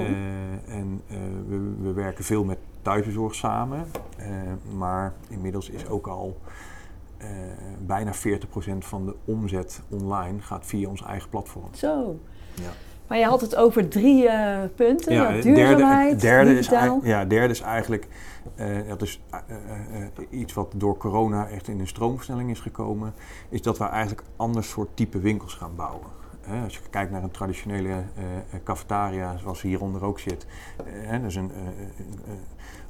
en 0.68 1.02
we, 1.48 1.74
we 1.82 1.94
werken 1.94 2.24
veel 2.24 2.44
met 2.44 2.58
thuisbezorg 2.82 3.36
samen. 3.36 3.86
maar 4.78 5.14
inmiddels 5.30 5.70
is 5.70 5.88
ook 5.88 6.08
al 6.08 6.38
eh, 7.22 7.28
bijna 7.80 8.14
40% 8.14 8.18
van 8.78 9.06
de 9.06 9.16
omzet 9.26 9.82
online 9.90 10.42
gaat 10.42 10.66
via 10.66 10.90
ons 10.90 11.04
eigen 11.04 11.30
platform. 11.30 11.74
zo. 11.74 12.20
Ja. 12.54 12.70
Maar 13.08 13.20
je 13.20 13.26
had 13.26 13.42
het 13.42 13.56
over 13.56 13.88
drie 13.88 14.28
eh, 14.28 14.60
punten. 14.76 15.14
Ja, 15.14 15.32
het 15.32 15.44
duurzaamheid, 15.44 16.12
het 16.12 16.22
derde 16.22 16.58
is, 16.58 16.68
ja, 17.04 17.26
derde 17.26 17.54
is 17.54 17.62
eigenlijk 17.62 18.08
eh, 18.56 18.78
dat 18.88 19.02
is, 19.02 19.22
iets 20.30 20.54
wat 20.54 20.74
door 20.76 20.98
corona 20.98 21.48
echt 21.48 21.68
in 21.68 21.80
een 21.80 21.88
stroomversnelling 21.88 22.50
is 22.50 22.60
gekomen. 22.60 23.14
Is 23.50 23.62
dat 23.62 23.78
we 23.78 23.84
eigenlijk 23.84 24.28
ander 24.36 24.64
soort 24.64 24.90
type 24.94 25.20
winkels 25.20 25.54
gaan 25.54 25.76
bouwen. 25.76 26.20
Als 26.64 26.74
je 26.74 26.80
kijkt 26.90 27.12
naar 27.12 27.24
een 27.24 27.32
traditionele 27.32 28.04
cafetaria, 28.64 29.38
zoals 29.38 29.62
hieronder 29.62 30.04
ook 30.04 30.20
zit. 30.20 30.46
hè, 30.86 31.20
dat 31.20 31.30
is 31.30 31.36
een 31.36 31.52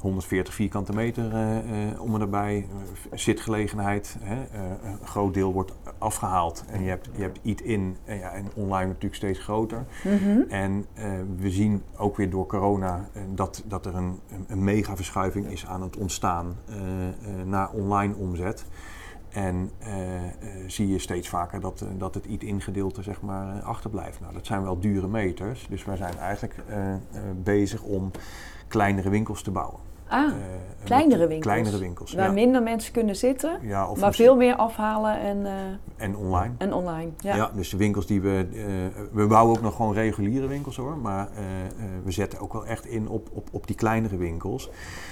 140 0.02 0.54
vierkante 0.54 0.94
meter 0.94 1.34
eh, 1.34 1.58
eh, 1.58 2.02
om 2.02 2.14
en 2.14 2.20
nabij. 2.20 2.58
eh, 2.58 3.18
zitgelegenheid. 3.18 4.18
Hè, 4.20 4.60
een 4.84 5.08
groot 5.08 5.34
deel 5.34 5.54
wordt 5.54 5.74
afgehaald. 5.98 6.64
En 6.68 6.84
je 6.84 6.90
hebt, 6.90 7.10
je 7.16 7.22
hebt 7.22 7.40
eat-in 7.44 7.98
en, 8.06 8.18
ja, 8.18 8.32
en 8.32 8.46
online 8.54 8.88
natuurlijk 8.88 9.16
steeds 9.16 9.40
groter. 9.40 9.86
Mhm. 10.04 10.42
En 10.50 10.86
we 11.38 11.50
zien 11.50 11.84
ook 11.98 12.18
weer 12.18 12.30
door 12.30 12.46
corona 12.46 13.10
dat, 13.34 13.64
dat 13.68 13.86
er 13.86 13.96
een, 13.96 14.20
een, 14.48 14.64
mega 14.64 14.96
verschuiving 14.96 15.48
is 15.48 15.66
aan 15.66 15.82
het 15.82 15.98
ontstaan 15.98 16.56
naar 17.46 17.70
online 17.70 18.16
omzet. 18.16 18.66
En 19.30 19.72
zie 20.68 20.88
je 20.88 21.00
steeds 21.00 21.30
vaker 21.30 21.60
dat, 21.60 21.86
dat 21.98 22.14
het 22.14 22.28
eat-in 22.28 22.62
gedeelte 22.62 23.02
zeg 23.02 23.22
maar, 23.22 23.62
achterblijft. 23.62 24.20
Nou, 24.20 24.34
dat 24.34 24.46
zijn 24.46 24.64
wel 24.64 24.80
dure 24.80 25.08
meters. 25.08 25.68
Dus 25.70 25.86
wij 25.86 25.98
zijn 25.98 26.18
eigenlijk 26.18 26.56
bezig 27.44 27.82
om 27.84 28.12
kleinere 28.68 29.10
winkels 29.10 29.42
te 29.42 29.52
bouwen. 29.52 29.91
Ah, 30.12 30.26
Eh, 30.28 30.88
kleinere 30.88 31.20
winkels? 31.28 31.40
Kleinere 31.54 31.78
winkels, 31.78 32.14
waar 32.14 32.26
ja. 32.26 32.32
minder 32.32 32.64
mensen 32.64 32.94
kunnen 32.94 33.16
zitten, 33.16 33.60
ja 33.62 33.88
of 33.90 33.98
maar 33.98 34.08
misschien- 34.08 34.26
veel 34.28 34.36
meer 34.36 34.56
afhalen 34.56 35.20
en, 35.20 35.46
eh, 35.46 35.52
En 35.98 36.16
online. 36.16 36.54
en 36.58 36.74
online. 36.74 37.10
Ja. 37.18 37.36
Ja. 37.36 37.52
dus 37.56 37.70
de 37.70 37.78
winkels 37.78 38.06
die 38.06 38.22
we. 38.22 38.48
eh, 38.54 39.02
we 39.12 39.28
bouwen 39.28 39.56
ook 39.58 39.62
nog 39.64 39.76
gewoon 39.76 39.94
reguliere 39.94 40.48
winkels 40.48 40.76
hoor. 40.78 40.98
Maar 40.98 41.30
we 42.04 42.12
zetten 42.12 42.40
ook 42.40 42.54
wel 42.54 42.66
echt 42.66 42.86
in 42.86 43.08
op, 43.08 43.30
op, 43.34 43.48
op 43.52 43.68
die 43.68 43.76
kleinere 43.76 44.18
winkels. 44.18 44.70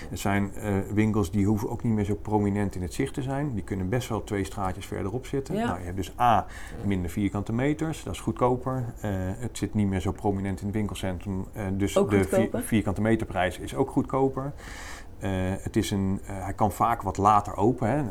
Het 0.09 0.19
zijn 0.19 0.51
winkels 0.93 1.31
die 1.31 1.45
hoeven 1.45 1.69
ook 1.69 1.83
niet 1.83 1.93
meer 1.93 2.05
zo 2.05 2.15
prominent 2.15 2.75
in 2.75 2.81
het 2.81 2.93
zicht 2.93 3.13
te 3.13 3.21
zijn. 3.21 3.53
Die 3.53 3.63
kunnen 3.63 3.89
best 3.89 4.09
wel 4.09 4.23
twee 4.23 4.43
straatjes 4.43 4.85
verderop 4.85 5.25
zitten. 5.25 5.55
Ja. 5.55 5.65
Nou, 5.65 5.79
je 5.79 5.85
hebt 5.85 5.97
dus 5.97 6.13
A, 6.19 6.45
minder 6.85 7.11
vierkante 7.11 7.53
meters, 7.53 8.03
dat 8.03 8.13
is 8.13 8.19
goedkoper. 8.19 8.85
Het 9.37 9.57
zit 9.57 9.73
niet 9.73 9.87
meer 9.87 9.99
zo 10.01 10.11
prominent 10.11 10.59
in 10.59 10.65
het 10.65 10.75
winkelcentrum. 10.75 11.45
dus 11.73 11.97
Ook 11.97 12.09
de 12.09 12.49
vierkante 12.53 13.01
meterprijs 13.01 13.59
is 13.59 13.75
ook 13.75 13.89
goedkoper. 13.89 14.53
Eh, 15.19 15.29
het 15.61 15.75
is 15.75 15.91
een, 15.91 16.19
eh, 16.25 16.43
hij 16.43 16.53
kan 16.53 16.71
vaak 16.71 17.01
wat 17.01 17.17
later 17.17 17.55
open. 17.57 17.89
Hè. 17.89 17.97
Eh, 17.97 18.03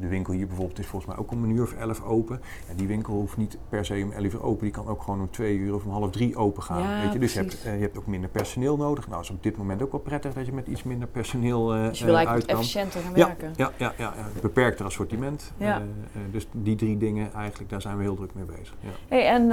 de 0.00 0.06
winkel 0.08 0.32
hier 0.32 0.46
bijvoorbeeld 0.46 0.78
is 0.78 0.86
volgens 0.86 1.10
mij 1.12 1.20
ook 1.20 1.30
om 1.30 1.44
een 1.44 1.50
uur 1.50 1.62
of 1.62 1.72
elf 1.72 2.02
open. 2.04 2.40
Ja, 2.68 2.74
die 2.74 2.86
winkel 2.86 3.12
hoeft 3.14 3.36
niet 3.36 3.58
per 3.68 3.84
se 3.84 4.00
om 4.04 4.12
elf 4.12 4.32
uur 4.34 4.42
open. 4.42 4.62
Die 4.62 4.72
kan 4.72 4.86
ook 4.86 5.02
gewoon 5.02 5.20
om 5.20 5.30
twee 5.30 5.56
uur 5.56 5.74
of 5.74 5.84
om 5.84 5.90
half 5.90 6.10
drie 6.10 6.36
open 6.36 6.62
gaan. 6.62 6.82
Ja, 6.82 7.02
weet 7.02 7.12
je? 7.12 7.18
Dus 7.18 7.32
je 7.32 7.38
hebt, 7.38 7.62
je 7.62 7.68
hebt 7.68 7.98
ook 7.98 8.06
minder 8.06 8.30
personeel 8.30 8.76
nodig. 8.76 9.08
Nou, 9.08 9.20
is 9.22 9.30
op 9.30 9.42
dit 9.42 9.56
moment 9.56 9.82
ook 9.82 9.90
wel 9.92 10.00
prettig 10.00 10.34
dat 10.34 10.46
je 10.46 10.52
met 10.52 10.66
iets 10.66 10.82
minder 10.82 11.08
personeel 11.08 11.74
eh 11.74 11.88
Dus 11.88 11.98
je 11.98 12.04
wil 12.04 12.16
eigenlijk 12.16 12.46
uit 12.48 12.56
kan. 12.56 12.64
efficiënter 12.64 13.00
gaan 13.00 13.12
Ja, 13.14 13.26
werken. 13.26 13.52
ja, 13.56 13.70
ja, 13.76 13.92
ja, 13.96 14.12
ja. 14.16 14.40
beperkter 14.40 14.86
assortiment. 14.86 15.52
Ja. 15.56 15.82
Dus 16.30 16.48
die 16.52 16.76
drie 16.76 16.96
dingen 16.96 17.32
eigenlijk, 17.34 17.70
daar 17.70 17.80
zijn 17.82 17.96
we 17.96 18.02
heel 18.02 18.16
druk 18.16 18.34
mee 18.34 18.44
bezig. 18.44 18.74
Ja. 18.80 18.88
Hey, 19.08 19.26
en 19.26 19.52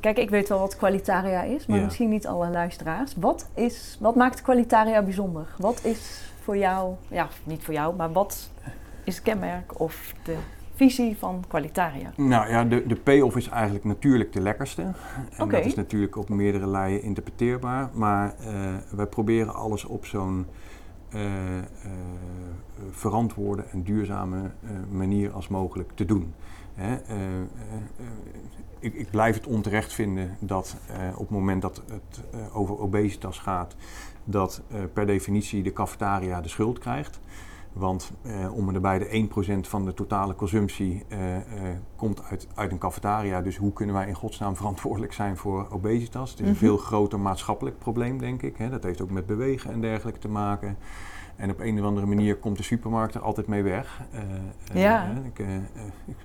kijk, 0.00 0.18
ik 0.18 0.30
weet 0.30 0.48
wel 0.48 0.58
wat 0.58 0.76
Qualitaria 0.76 1.42
is, 1.42 1.66
maar 1.66 1.78
Ja. 1.78 1.84
misschien 1.84 2.08
niet 2.08 2.26
alle 2.26 2.50
luisteraars. 2.50 3.14
Wat, 3.16 3.48
is, 3.54 3.96
wat 4.00 4.14
maakt 4.14 4.42
Qualitaria 4.42 5.02
bijzonder? 5.02 5.54
Wat 5.58 5.84
is 5.84 6.17
voor 6.48 6.56
jou, 6.56 6.94
ja, 7.08 7.28
niet 7.44 7.64
voor 7.64 7.74
jou, 7.74 7.96
maar 7.96 8.12
wat 8.12 8.50
is 9.04 9.14
het 9.14 9.24
kenmerk 9.24 9.80
of 9.80 10.14
de 10.22 10.36
visie 10.74 11.16
van 11.16 11.44
Qualitaria? 11.48 12.12
Nou 12.16 12.50
ja, 12.50 12.64
de, 12.64 12.86
de 12.86 12.94
payoff 12.94 13.36
is 13.36 13.48
eigenlijk 13.48 13.84
natuurlijk 13.84 14.32
de 14.32 14.40
lekkerste. 14.40 14.82
En 15.36 15.48
dat 15.48 15.64
is 15.64 15.74
natuurlijk 15.74 16.16
op 16.16 16.28
meerdere 16.28 16.66
leien 16.66 17.02
interpreteerbaar. 17.02 17.90
Maar 17.92 18.34
eh, 18.38 18.74
wij 18.90 19.06
proberen 19.06 19.54
alles 19.54 19.84
op 19.84 20.06
zo'n 20.06 20.46
eh, 21.08 21.58
eh, 21.58 21.64
verantwoorde 22.90 23.62
en 23.62 23.82
duurzame 23.82 24.50
manier 24.90 25.32
als 25.32 25.48
mogelijk 25.48 25.90
te 25.94 26.04
doen. 26.04 26.34
Hè, 26.74 26.96
ik, 28.78 28.94
ik 28.94 29.10
blijf 29.10 29.34
het 29.34 29.46
onterecht 29.46 29.92
vinden 29.92 30.36
dat 30.40 30.76
op 31.12 31.18
het 31.18 31.30
moment 31.30 31.62
dat 31.62 31.82
het 31.90 32.22
over 32.52 32.78
obesitas 32.78 33.38
gaat, 33.38 33.76
dat 34.30 34.62
eh, 34.68 34.80
per 34.92 35.06
definitie 35.06 35.62
de 35.62 35.72
cafetaria 35.72 36.40
de 36.40 36.48
schuld 36.48 36.78
krijgt. 36.78 37.20
Want 37.72 38.12
eh, 38.22 38.54
om 38.54 38.66
en 38.68 38.74
nabij 38.74 38.98
de 38.98 39.28
1% 39.64 39.68
van 39.68 39.84
de 39.84 39.94
totale 39.94 40.34
consumptie 40.34 41.04
eh, 41.08 41.36
eh, 41.36 41.42
komt 41.96 42.22
uit, 42.24 42.46
uit 42.54 42.72
een 42.72 42.78
cafetaria. 42.78 43.42
Dus 43.42 43.56
hoe 43.56 43.72
kunnen 43.72 43.94
wij 43.94 44.06
in 44.06 44.14
godsnaam 44.14 44.56
verantwoordelijk 44.56 45.12
zijn 45.12 45.36
voor 45.36 45.66
obesitas? 45.70 46.30
Het 46.30 46.40
is 46.40 46.46
een 46.46 46.50
Mhm. 46.52 46.60
veel 46.60 46.76
groter 46.76 47.20
maatschappelijk 47.20 47.78
probleem, 47.78 48.18
denk 48.18 48.42
ik. 48.42 48.56
Hè. 48.56 48.70
Dat 48.70 48.82
heeft 48.82 49.00
ook 49.00 49.10
met 49.10 49.26
bewegen 49.26 49.72
en 49.72 49.80
dergelijke 49.80 50.20
te 50.20 50.28
maken. 50.28 50.76
En 51.36 51.50
op 51.50 51.60
een 51.60 51.78
of 51.80 51.84
andere 51.84 52.06
manier 52.06 52.36
komt 52.36 52.56
de 52.56 52.62
supermarkt 52.62 53.14
er 53.14 53.20
altijd 53.20 53.46
mee 53.46 53.62
weg. 53.62 54.00
Eh, 54.10 54.20
eh, 54.74 54.82
Ja. 54.82 55.12
ik, 55.24 55.38
ik, 56.06 56.16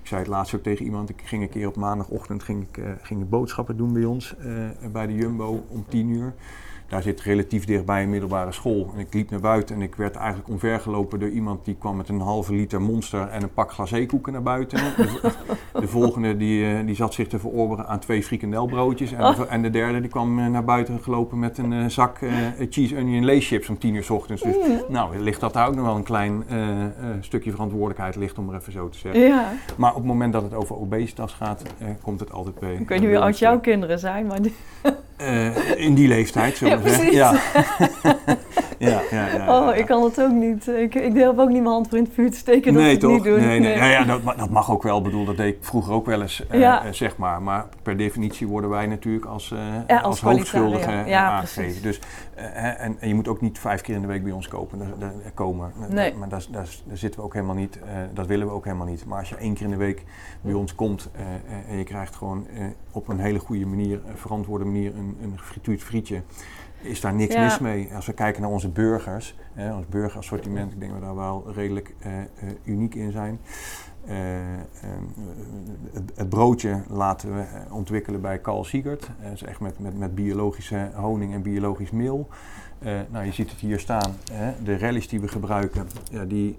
ik 0.00 0.06
zei 0.06 0.20
het 0.20 0.30
laatst 0.30 0.54
ook 0.54 0.62
tegen 0.62 0.84
iemand. 0.84 1.08
Ik 1.08 1.22
ging 1.24 1.42
een 1.42 1.48
keer 1.48 1.66
op 1.68 1.76
maandagochtend 1.76 2.42
ging 2.42 2.62
ik, 2.68 2.84
ging 3.02 3.20
ik 3.22 3.30
boodschappen 3.30 3.76
doen 3.76 3.92
bij 3.92 4.04
ons. 4.04 4.34
bij 4.92 5.06
de 5.06 5.14
Jumbo 5.14 5.64
om 5.68 5.84
10 5.88 6.08
uur. 6.08 6.34
Daar 6.88 7.02
zit 7.02 7.20
relatief 7.20 7.64
dichtbij 7.64 8.02
een 8.02 8.10
middelbare 8.10 8.52
school. 8.52 8.90
En 8.94 9.00
ik 9.00 9.14
liep 9.14 9.30
naar 9.30 9.40
buiten 9.40 9.76
en 9.76 9.82
ik 9.82 9.94
werd 9.94 10.16
eigenlijk 10.16 10.48
omvergelopen 10.48 11.18
door 11.20 11.28
iemand 11.28 11.64
die 11.64 11.76
kwam 11.78 11.96
met 11.96 12.08
een 12.08 12.20
halve 12.20 12.52
liter 12.54 12.80
monster 12.80 13.28
en 13.28 13.42
een 13.42 13.52
pak 13.52 13.72
glacékoeken 13.72 14.32
naar 14.32 14.42
buiten. 14.42 14.78
De, 14.96 15.80
de 15.80 15.88
volgende 15.88 16.36
die, 16.36 16.66
eh, 16.74 16.86
die 16.86 16.94
zat 16.94 17.14
zich 17.14 17.28
te 17.28 17.38
verorberen 17.38 17.86
aan 17.86 17.98
twee 17.98 18.22
frikandelbroodjes. 18.22 19.12
En, 19.12 19.34
de, 19.34 19.46
en 19.46 19.62
de 19.62 19.70
derde 19.70 20.00
die 20.00 20.10
kwam 20.10 20.38
eh, 20.38 20.46
naar 20.46 20.64
buiten 20.64 20.98
gelopen 21.02 21.38
met 21.38 21.58
een 21.58 21.72
eh, 21.72 21.86
zak 21.86 22.18
cheese 22.70 22.96
onion 22.96 23.24
lace 23.24 23.40
chips 23.46 23.68
om 23.68 23.78
tien 23.78 23.94
uur 23.94 24.04
s 24.04 24.10
ochtends. 24.10 24.42
Dus 24.42 24.54
nou, 24.88 25.18
ligt 25.18 25.40
dat 25.40 25.52
daar 25.52 25.68
ook 25.68 25.74
nog 25.74 25.84
wel 25.84 25.96
een 25.96 26.02
klein 26.02 26.44
stukje 27.20 27.50
verantwoordelijkheid 27.50 28.16
ligt, 28.16 28.38
om 28.38 28.44
maar 28.44 28.54
even 28.56 28.72
zo 28.72 28.88
te 28.88 28.98
zeggen. 28.98 29.20
Ja, 29.22 29.52
Maar 29.76 29.90
op 29.90 29.96
het 29.96 30.06
moment 30.06 30.32
dat 30.32 30.42
het 30.42 30.54
over 30.54 30.76
obesitas 30.76 31.32
gaat, 31.32 31.62
komt 32.02 32.20
het 32.20 32.32
altijd 32.32 32.58
bij. 32.58 32.74
ik 32.74 32.88
weet 32.88 33.00
niet 33.00 33.08
hoe 33.08 33.18
oud 33.20 33.38
jouw 33.38 33.60
kinderen 33.60 33.98
zijn, 33.98 34.26
maar 34.26 34.42
die- 34.42 34.54
Uh, 35.20 35.80
in 35.80 35.94
die 35.94 36.08
leeftijd, 36.08 36.56
zullen 36.56 36.82
we 36.82 36.90
zeggen. 36.90 37.12
Ja. 37.12 37.40
ja, 38.78 39.00
ja, 39.10 39.26
ja, 39.26 39.58
oh, 39.58 39.76
ik 39.76 39.86
kan 39.86 40.02
het 40.02 40.22
ook 40.22 40.32
niet. 40.32 40.68
Ik, 40.68 40.94
ik 40.94 41.14
deel 41.14 41.38
ook 41.38 41.48
niet 41.48 41.62
mijn 41.62 41.74
hand 41.74 41.88
voor 41.88 41.98
in 41.98 42.04
het 42.04 42.12
vuur 42.12 42.30
te 42.30 42.36
steken. 42.36 42.74
Nee, 42.74 42.98
dat 42.98 43.00
toch? 43.00 43.12
Niet 43.12 43.24
doen. 43.24 43.40
Nee, 43.40 43.60
nee. 43.60 43.60
nee. 43.60 43.76
Ja, 43.76 43.86
ja, 43.86 44.04
dat, 44.04 44.20
dat, 44.36 44.50
mag 44.50 44.70
ook 44.70 44.82
wel. 44.82 44.98
Ik 44.98 45.02
bedoel, 45.02 45.24
dat 45.24 45.36
deed 45.36 45.54
ik 45.54 45.64
vroeger 45.64 45.92
ook 45.92 46.06
wel 46.06 46.22
eens, 46.22 46.44
uh, 46.52 46.84
zeg 46.90 47.16
maar. 47.16 47.42
Maar 47.42 47.66
per 47.82 47.96
definitie 47.96 48.46
worden 48.46 48.70
wij 48.70 48.86
natuurlijk 48.86 49.24
als, 49.24 49.50
uh, 49.50 49.60
als, 49.86 50.02
als 50.02 50.20
hoofdschuldigen 50.20 51.14
aangegeven. 51.14 51.82
Dus, 51.82 52.00
en, 52.34 52.96
en, 53.00 53.08
je 53.08 53.14
moet 53.14 53.28
ook 53.28 53.40
niet 53.40 53.58
vijf 53.58 53.80
keer 53.80 53.94
in 53.94 54.00
de 54.00 54.06
week 54.06 54.22
bij 54.22 54.32
ons 54.32 54.48
kopen, 54.48 54.78
daar, 54.98 55.12
komen. 55.34 55.72
Nee. 55.88 56.14
Maar 56.14 56.28
daar, 56.28 56.44
daar, 56.50 56.68
daar, 56.84 56.96
zitten 56.96 57.20
we 57.20 57.26
ook 57.26 57.34
helemaal 57.34 57.54
niet. 57.54 57.78
dat 58.14 58.26
willen 58.26 58.46
we 58.46 58.52
ook 58.52 58.64
helemaal 58.64 58.86
niet. 58.86 59.04
Maar 59.04 59.18
als 59.18 59.28
je 59.28 59.36
één 59.36 59.54
keer 59.54 59.64
in 59.64 59.70
de 59.70 59.76
week 59.76 60.04
bij 60.40 60.52
ons 60.52 60.74
komt 60.74 61.10
en 61.68 61.76
je 61.76 61.84
krijgt 61.84 62.16
gewoon 62.16 62.46
op 62.92 63.08
een 63.08 63.18
hele 63.18 63.38
goede 63.38 63.66
manier, 63.66 64.00
verantwoorde 64.14 64.64
manier, 64.64 64.94
een, 64.94 65.16
een 65.22 65.38
gefrituurd 65.38 65.82
frietje 65.82 66.22
is 66.80 67.00
daar 67.00 67.14
niks 67.14 67.36
mis 67.36 67.58
mee. 67.58 67.88
Als 67.94 68.06
we 68.06 68.12
kijken 68.12 68.42
naar 68.42 68.50
onze 68.50 68.68
burgers, 68.68 69.34
hè, 69.52 69.74
ons 69.74 69.86
burgerassortiment, 69.86 70.72
ik 70.72 70.80
denk 70.80 70.92
dat 70.92 71.00
we 71.00 71.06
daar 71.06 71.16
wel 71.16 71.52
redelijk 71.54 71.94
uh, 72.06 72.12
uh, 72.16 72.24
uniek 72.64 72.94
in 72.94 73.12
zijn. 73.12 73.40
Uh, 74.08 74.14
het, 75.92 76.12
het, 76.14 76.28
broodje 76.28 76.82
laten 76.88 77.34
we 77.34 77.44
ontwikkelen 77.70 78.20
bij 78.20 78.40
Carl 78.40 78.64
Siegert. 78.64 79.10
Dat 79.22 79.32
is 79.32 79.42
echt 79.42 79.60
met, 79.60 79.78
met, 79.78 79.98
met 79.98 80.14
biologische 80.14 80.90
honing 80.94 81.34
en 81.34 81.42
biologisch 81.42 81.90
meel. 81.90 82.28
nou, 83.10 83.24
je 83.24 83.32
ziet 83.32 83.50
het 83.50 83.60
hier 83.60 83.78
staan. 83.78 84.16
Hè. 84.32 84.52
De 84.62 84.78
rallies 84.78 85.08
die 85.08 85.20
we 85.20 85.28
gebruiken, 85.28 85.86
ja, 86.10 86.24
die, 86.24 86.58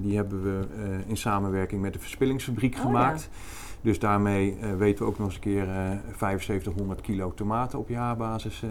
die 0.00 0.16
hebben 0.16 0.42
we 0.42 0.66
in 1.06 1.16
samenwerking 1.16 1.80
met 1.80 1.92
de 1.92 1.98
Verspillingsfabriek 1.98 2.74
oh, 2.74 2.80
gemaakt. 2.80 3.28
Dus 3.82 3.98
daarmee 3.98 4.56
uh, 4.60 4.76
weten 4.76 5.04
we 5.04 5.10
ook 5.10 5.18
nog 5.18 5.26
eens 5.26 5.34
een 5.34 5.40
keer 5.40 5.66
uh, 5.66 5.92
eh, 5.92 5.98
7500 6.18 7.00
kilo 7.00 7.32
tomaten 7.34 7.78
op 7.78 7.88
jaarbasis 7.88 8.62
uh, 8.62 8.70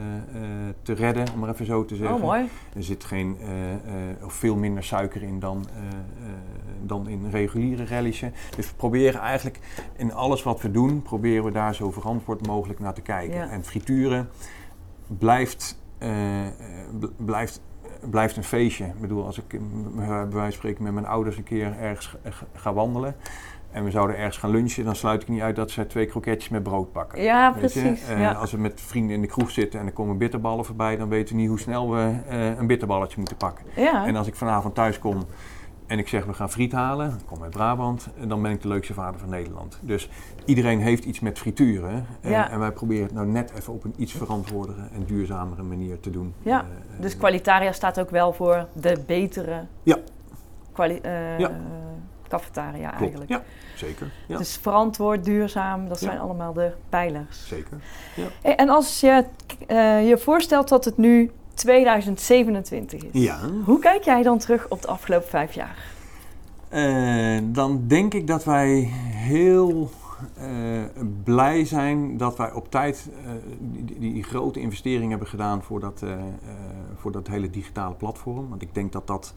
te 0.81 0.93
redden, 0.93 1.27
om 1.33 1.39
maar 1.39 1.49
even 1.49 1.65
zo 1.65 1.85
te 1.85 1.95
zeggen. 1.95 2.15
Oh, 2.15 2.21
mooi. 2.21 2.49
Er 2.75 2.83
zit 2.83 3.03
geen, 3.03 3.37
of 4.23 4.33
veel 4.33 4.55
minder 4.55 4.83
suiker 4.83 5.23
in 5.23 5.39
dan, 5.39 5.65
dan 6.81 7.07
in 7.07 7.29
reguliere 7.29 7.83
rellisje. 7.83 8.31
Dus 8.55 8.67
we 8.69 8.75
proberen 8.75 9.21
eigenlijk 9.21 9.59
in 9.95 10.13
alles 10.13 10.43
wat 10.43 10.61
we 10.61 10.71
doen, 10.71 11.01
proberen 11.01 11.43
we 11.43 11.51
daar 11.51 11.75
zo 11.75 11.91
verantwoord 11.91 12.47
mogelijk 12.47 12.79
naar 12.79 12.93
te 12.93 13.01
kijken. 13.01 13.49
En 13.49 13.63
frituren 13.63 14.29
blijft, 15.07 15.79
blijft 17.17 17.61
blijft 18.09 18.37
een 18.37 18.43
feestje. 18.43 18.85
Ik 18.85 19.01
bedoel, 19.01 19.25
als 19.25 19.37
ik 19.37 19.59
bij 19.95 20.07
wijze 20.07 20.31
van 20.31 20.51
spreken 20.51 20.83
met 20.83 20.93
mijn 20.93 21.05
ouders 21.05 21.37
een 21.37 21.43
keer 21.43 21.77
ergens 21.79 22.15
ga 22.53 22.73
wandelen, 22.73 23.15
en 23.71 23.83
we 23.83 23.91
zouden 23.91 24.17
ergens 24.17 24.37
gaan 24.37 24.49
lunchen, 24.49 24.85
dan 24.85 24.95
sluit 24.95 25.21
ik 25.21 25.27
niet 25.27 25.41
uit 25.41 25.55
dat 25.55 25.71
ze 25.71 25.87
twee 25.87 26.05
kroketjes 26.05 26.49
met 26.49 26.63
brood 26.63 26.91
pakken. 26.91 27.21
Ja, 27.21 27.51
precies. 27.51 28.09
Uh, 28.09 28.39
Als 28.39 28.51
we 28.51 28.57
met 28.57 28.81
vrienden 28.81 29.15
in 29.15 29.21
de 29.21 29.27
kroeg 29.27 29.51
zitten 29.51 29.79
en 29.79 29.85
er 29.85 29.91
komen 29.91 30.17
bitterballen 30.17 30.65
voorbij, 30.65 30.97
dan 30.97 31.09
weten 31.09 31.35
we 31.35 31.41
niet 31.41 31.49
hoe 31.49 31.59
snel 31.59 31.91
we 31.91 32.13
uh, 32.31 32.57
een 32.57 32.67
bitterballetje 32.67 33.17
moeten 33.17 33.37
pakken. 33.37 33.65
Ja. 33.75 34.05
En 34.05 34.15
als 34.15 34.27
ik 34.27 34.35
vanavond 34.35 34.75
thuis 34.75 34.99
kom 34.99 35.25
en 35.87 35.99
ik 35.99 36.07
zeg 36.07 36.25
we 36.25 36.33
gaan 36.33 36.51
friet 36.51 36.71
halen, 36.71 37.09
ik 37.09 37.25
kom 37.25 37.43
uit 37.43 37.51
Brabant, 37.51 38.09
dan 38.27 38.41
ben 38.41 38.51
ik 38.51 38.61
de 38.61 38.67
leukste 38.67 38.93
vader 38.93 39.19
van 39.19 39.29
Nederland. 39.29 39.79
Dus 39.81 40.09
iedereen 40.45 40.79
heeft 40.79 41.05
iets 41.05 41.19
met 41.19 41.39
frituren. 41.39 42.05
Ja. 42.21 42.51
En 42.51 42.59
wij 42.59 42.71
proberen 42.71 43.03
het 43.03 43.13
nou 43.13 43.27
net 43.27 43.51
even 43.57 43.73
op 43.73 43.83
een 43.83 43.93
iets 43.97 44.13
verantwoordere 44.13 44.81
en 44.93 45.03
duurzamere 45.05 45.63
manier 45.63 45.99
te 45.99 46.09
doen. 46.09 46.33
Ja, 46.41 46.61
uh, 46.61 47.01
dus 47.01 47.17
Qualitaria 47.17 47.71
staat 47.71 47.99
ook 47.99 48.09
wel 48.09 48.33
voor 48.33 48.67
de 48.73 49.03
betere 49.07 49.65
ja. 49.83 49.97
Ja 51.37 51.51
cafetaria 52.31 52.93
eigenlijk. 52.93 53.29
Ja, 53.29 53.43
zeker. 53.75 54.11
Ja. 54.27 54.37
Dus 54.37 54.57
verantwoord, 54.61 55.23
duurzaam, 55.23 55.87
dat 55.87 55.99
zijn 55.99 56.19
allemaal 56.19 56.53
de 56.53 56.71
pijlers. 56.89 57.47
Zeker. 57.47 57.77
Ja. 58.15 58.55
En 58.55 58.69
als 58.69 58.99
je 58.99 59.25
uh, 59.67 60.07
je 60.07 60.17
voorstelt 60.17 60.69
dat 60.69 60.85
het 60.85 60.97
nu 60.97 61.31
2027 61.53 63.03
is, 63.03 63.21
ja. 63.21 63.39
hoe 63.65 63.79
kijk 63.79 64.03
jij 64.03 64.23
dan 64.23 64.37
terug 64.37 64.69
op 64.69 64.81
de 64.81 64.87
afgelopen 64.87 65.29
vijf 65.29 65.53
jaar? 65.53 65.77
Uh, 66.73 67.39
dan 67.43 67.83
denk 67.87 68.13
ik 68.13 68.27
dat 68.27 68.43
wij 68.43 68.89
heel 69.09 69.89
uh, 70.37 70.81
blij 71.23 71.65
zijn 71.65 72.17
dat 72.17 72.37
wij 72.37 72.51
op 72.51 72.71
tijd 72.71 73.09
die, 73.59 73.99
die, 73.99 74.23
grote 74.23 74.59
investering 74.59 75.09
hebben 75.09 75.27
gedaan 75.27 75.63
voor 75.63 75.79
dat, 75.79 76.03
voor 76.95 77.11
dat 77.11 77.27
hele 77.27 77.49
digitale 77.49 77.93
platform. 77.93 78.49
Want 78.49 78.61
ik 78.61 78.73
denk 78.73 78.91
dat 78.91 79.07
dat 79.07 79.33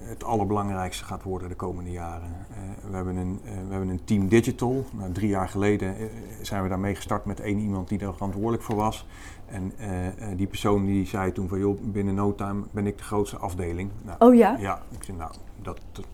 het 0.00 0.24
allerbelangrijkste 0.24 1.04
gaat 1.04 1.22
worden 1.22 1.48
de 1.48 1.54
komende 1.54 1.90
jaren. 1.90 2.28
Uh, 2.50 2.90
we, 2.90 2.96
hebben 2.96 3.16
een, 3.16 3.40
we 3.44 3.70
hebben 3.70 3.88
een 3.88 4.04
team 4.04 4.28
digital. 4.28 4.84
Nou, 4.92 5.12
drie 5.12 5.28
jaar 5.28 5.48
geleden 5.48 5.94
zijn 6.42 6.62
we 6.62 6.68
daarmee 6.68 6.94
gestart 6.94 7.24
met 7.24 7.40
één 7.40 7.58
iemand 7.58 7.88
die 7.88 7.98
er 7.98 8.14
verantwoordelijk 8.14 8.62
voor 8.62 8.76
was. 8.76 9.06
En 9.46 9.72
die 10.36 10.46
persoon 10.46 10.84
die 10.84 11.06
zei 11.06 11.32
toen 11.32 11.48
van 11.48 11.58
joh, 11.58 11.80
binnen 11.82 12.14
no 12.14 12.34
time 12.34 12.62
ben 12.70 12.86
ik 12.86 12.98
de 12.98 13.04
grootste 13.04 13.36
afdeling. 13.36 13.90
Nou, 14.02 14.16
oh 14.18 14.34
ja? 14.34 14.56
Ja, 14.58 14.82
ik 14.90 15.02
zei 15.02 15.16
nou, 15.16 15.32
dat, 15.62 15.80
dat 15.92 16.06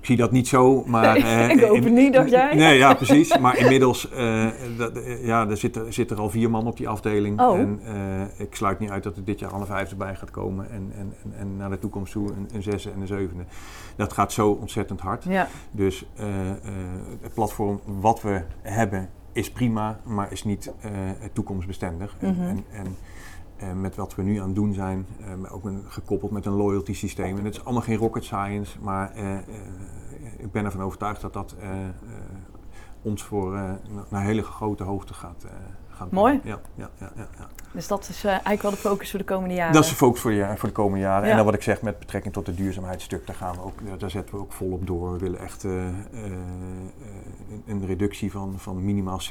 zie 0.00 0.16
dat 0.16 0.30
niet 0.30 0.48
zo, 0.48 0.84
maar... 0.86 1.18
Uh, 1.18 1.48
ik 1.54 1.60
hoop 1.60 1.88
niet, 1.88 2.12
dacht 2.12 2.30
jij? 2.30 2.54
Nee, 2.54 2.78
ja, 2.78 2.94
precies. 2.94 3.36
Maar 3.38 3.58
inmiddels, 3.58 4.10
uh, 4.12 4.46
dat, 4.76 4.96
uh, 4.96 5.26
ja, 5.26 5.48
er 5.48 5.56
zitten 5.56 5.92
zit 5.92 6.10
er 6.10 6.18
al 6.18 6.30
vier 6.30 6.50
man 6.50 6.66
op 6.66 6.76
die 6.76 6.88
afdeling. 6.88 7.40
Oh. 7.40 7.58
En 7.58 7.80
ik 8.36 8.54
sluit 8.54 8.78
niet 8.78 8.90
uit 8.90 9.02
dat 9.02 9.16
er 9.16 9.24
dit 9.24 9.38
jaar 9.38 9.50
alle 9.50 9.66
vijfde 9.66 9.96
bij 9.96 10.14
gaat 10.14 10.30
komen. 10.30 10.70
En, 10.70 10.92
en, 10.96 11.14
en, 11.22 11.38
en 11.38 11.56
naar 11.56 11.70
de 11.70 11.78
toekomst 11.78 12.12
toe 12.12 12.28
een, 12.28 12.48
een 12.52 12.62
zesde 12.62 12.90
en 12.90 13.00
een 13.00 13.06
zevende. 13.06 13.44
Dat 13.96 14.12
gaat 14.12 14.32
zo 14.32 14.50
ontzettend 14.50 15.00
hard. 15.00 15.24
Ja. 15.24 15.48
Dus 15.70 16.06
het 17.20 17.34
platform 17.34 17.80
wat 17.84 18.22
we 18.22 18.42
hebben 18.62 19.08
is 19.32 19.50
prima, 19.50 20.00
maar 20.04 20.32
is 20.32 20.44
niet 20.44 20.72
toekomstbestendig. 21.32 22.16
Mm 22.20 22.34
-hmm. 22.34 22.46
en, 22.46 22.64
en, 22.70 22.96
en 23.58 23.80
met 23.80 23.96
wat 23.96 24.14
we 24.14 24.22
nu 24.22 24.36
aan 24.36 24.46
het 24.46 24.54
doen 24.54 24.72
zijn, 24.72 25.06
ook 25.50 25.64
een, 25.64 25.84
gekoppeld 25.86 26.30
met 26.30 26.46
een 26.46 26.52
loyalty 26.52 26.92
systeem. 26.92 27.38
En 27.38 27.44
het 27.44 27.54
is 27.54 27.64
allemaal 27.64 27.82
geen 27.82 27.96
rocket 27.96 28.24
science, 28.24 28.80
maar 28.80 29.12
ik 30.36 30.52
ben 30.52 30.64
ervan 30.64 30.82
overtuigd 30.82 31.20
dat 31.20 31.32
dat 31.32 31.56
ons 33.02 33.22
voor 33.22 33.78
naar 34.08 34.22
hele 34.22 34.42
grote 34.42 34.82
hoogte 34.82 35.14
gaat. 35.14 35.46
gaat 35.88 36.10
Mooi. 36.10 36.40
Ja, 36.44 36.60
ja, 36.74 36.90
ja, 36.98 37.12
ja, 37.16 37.28
ja. 37.38 37.48
Dus 37.72 37.86
dat 37.86 38.08
is 38.08 38.24
eigenlijk 38.24 38.62
wel 38.62 38.70
de 38.70 38.76
focus 38.76 39.10
voor 39.10 39.18
de 39.18 39.24
komende 39.24 39.54
jaren? 39.54 39.72
Dat 39.72 39.84
is 39.84 39.90
de 39.90 39.96
focus 39.96 40.20
voor 40.20 40.30
de, 40.30 40.52
voor 40.56 40.68
de 40.68 40.74
komende 40.74 41.04
jaren. 41.04 41.30
En 41.30 41.36
dan 41.36 41.44
wat 41.44 41.54
ik 41.54 41.62
zeg 41.62 41.82
met 41.82 41.98
betrekking 41.98 42.34
tot 42.34 42.46
het 42.46 42.56
duurzaamheidsstuk, 42.56 43.26
daar, 43.26 43.36
gaan 43.36 43.54
we 43.54 43.62
ook, 43.62 44.00
daar 44.00 44.10
zetten 44.10 44.34
we 44.34 44.40
ook 44.40 44.52
volop 44.52 44.86
door. 44.86 45.12
We 45.12 45.18
willen 45.18 45.38
echt 45.38 45.62
een 47.66 47.86
reductie 47.86 48.30
van, 48.30 48.58
van 48.58 48.84
minimaal 48.84 49.20
60% 49.20 49.24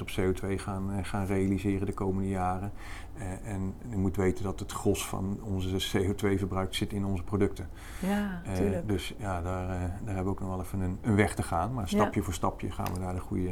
op 0.00 0.10
CO2 0.20 0.54
gaan, 0.56 1.04
gaan 1.04 1.26
realiseren 1.26 1.86
de 1.86 1.92
komende 1.92 2.28
jaren. 2.28 2.72
Uh, 3.16 3.52
en 3.52 3.74
je 3.90 3.96
moet 3.96 4.16
weten 4.16 4.44
dat 4.44 4.60
het 4.60 4.72
gros 4.72 5.06
van 5.06 5.38
onze 5.42 5.96
CO2-verbruik 5.96 6.74
zit 6.74 6.92
in 6.92 7.04
onze 7.04 7.22
producten. 7.22 7.68
Ja, 8.00 8.42
uh, 8.60 8.78
dus 8.86 9.14
ja, 9.18 9.42
daar, 9.42 9.64
uh, 9.64 9.70
daar 10.04 10.14
hebben 10.14 10.24
we 10.24 10.30
ook 10.30 10.40
nog 10.40 10.48
wel 10.48 10.60
even 10.60 10.80
een, 10.80 10.98
een 11.02 11.14
weg 11.14 11.34
te 11.34 11.42
gaan. 11.42 11.74
Maar 11.74 11.88
stapje 11.88 12.18
ja. 12.18 12.24
voor 12.24 12.34
stapje 12.34 12.70
gaan 12.70 12.92
we 12.94 13.00
daar 13.00 13.14
de 13.14 13.20
goede, 13.20 13.50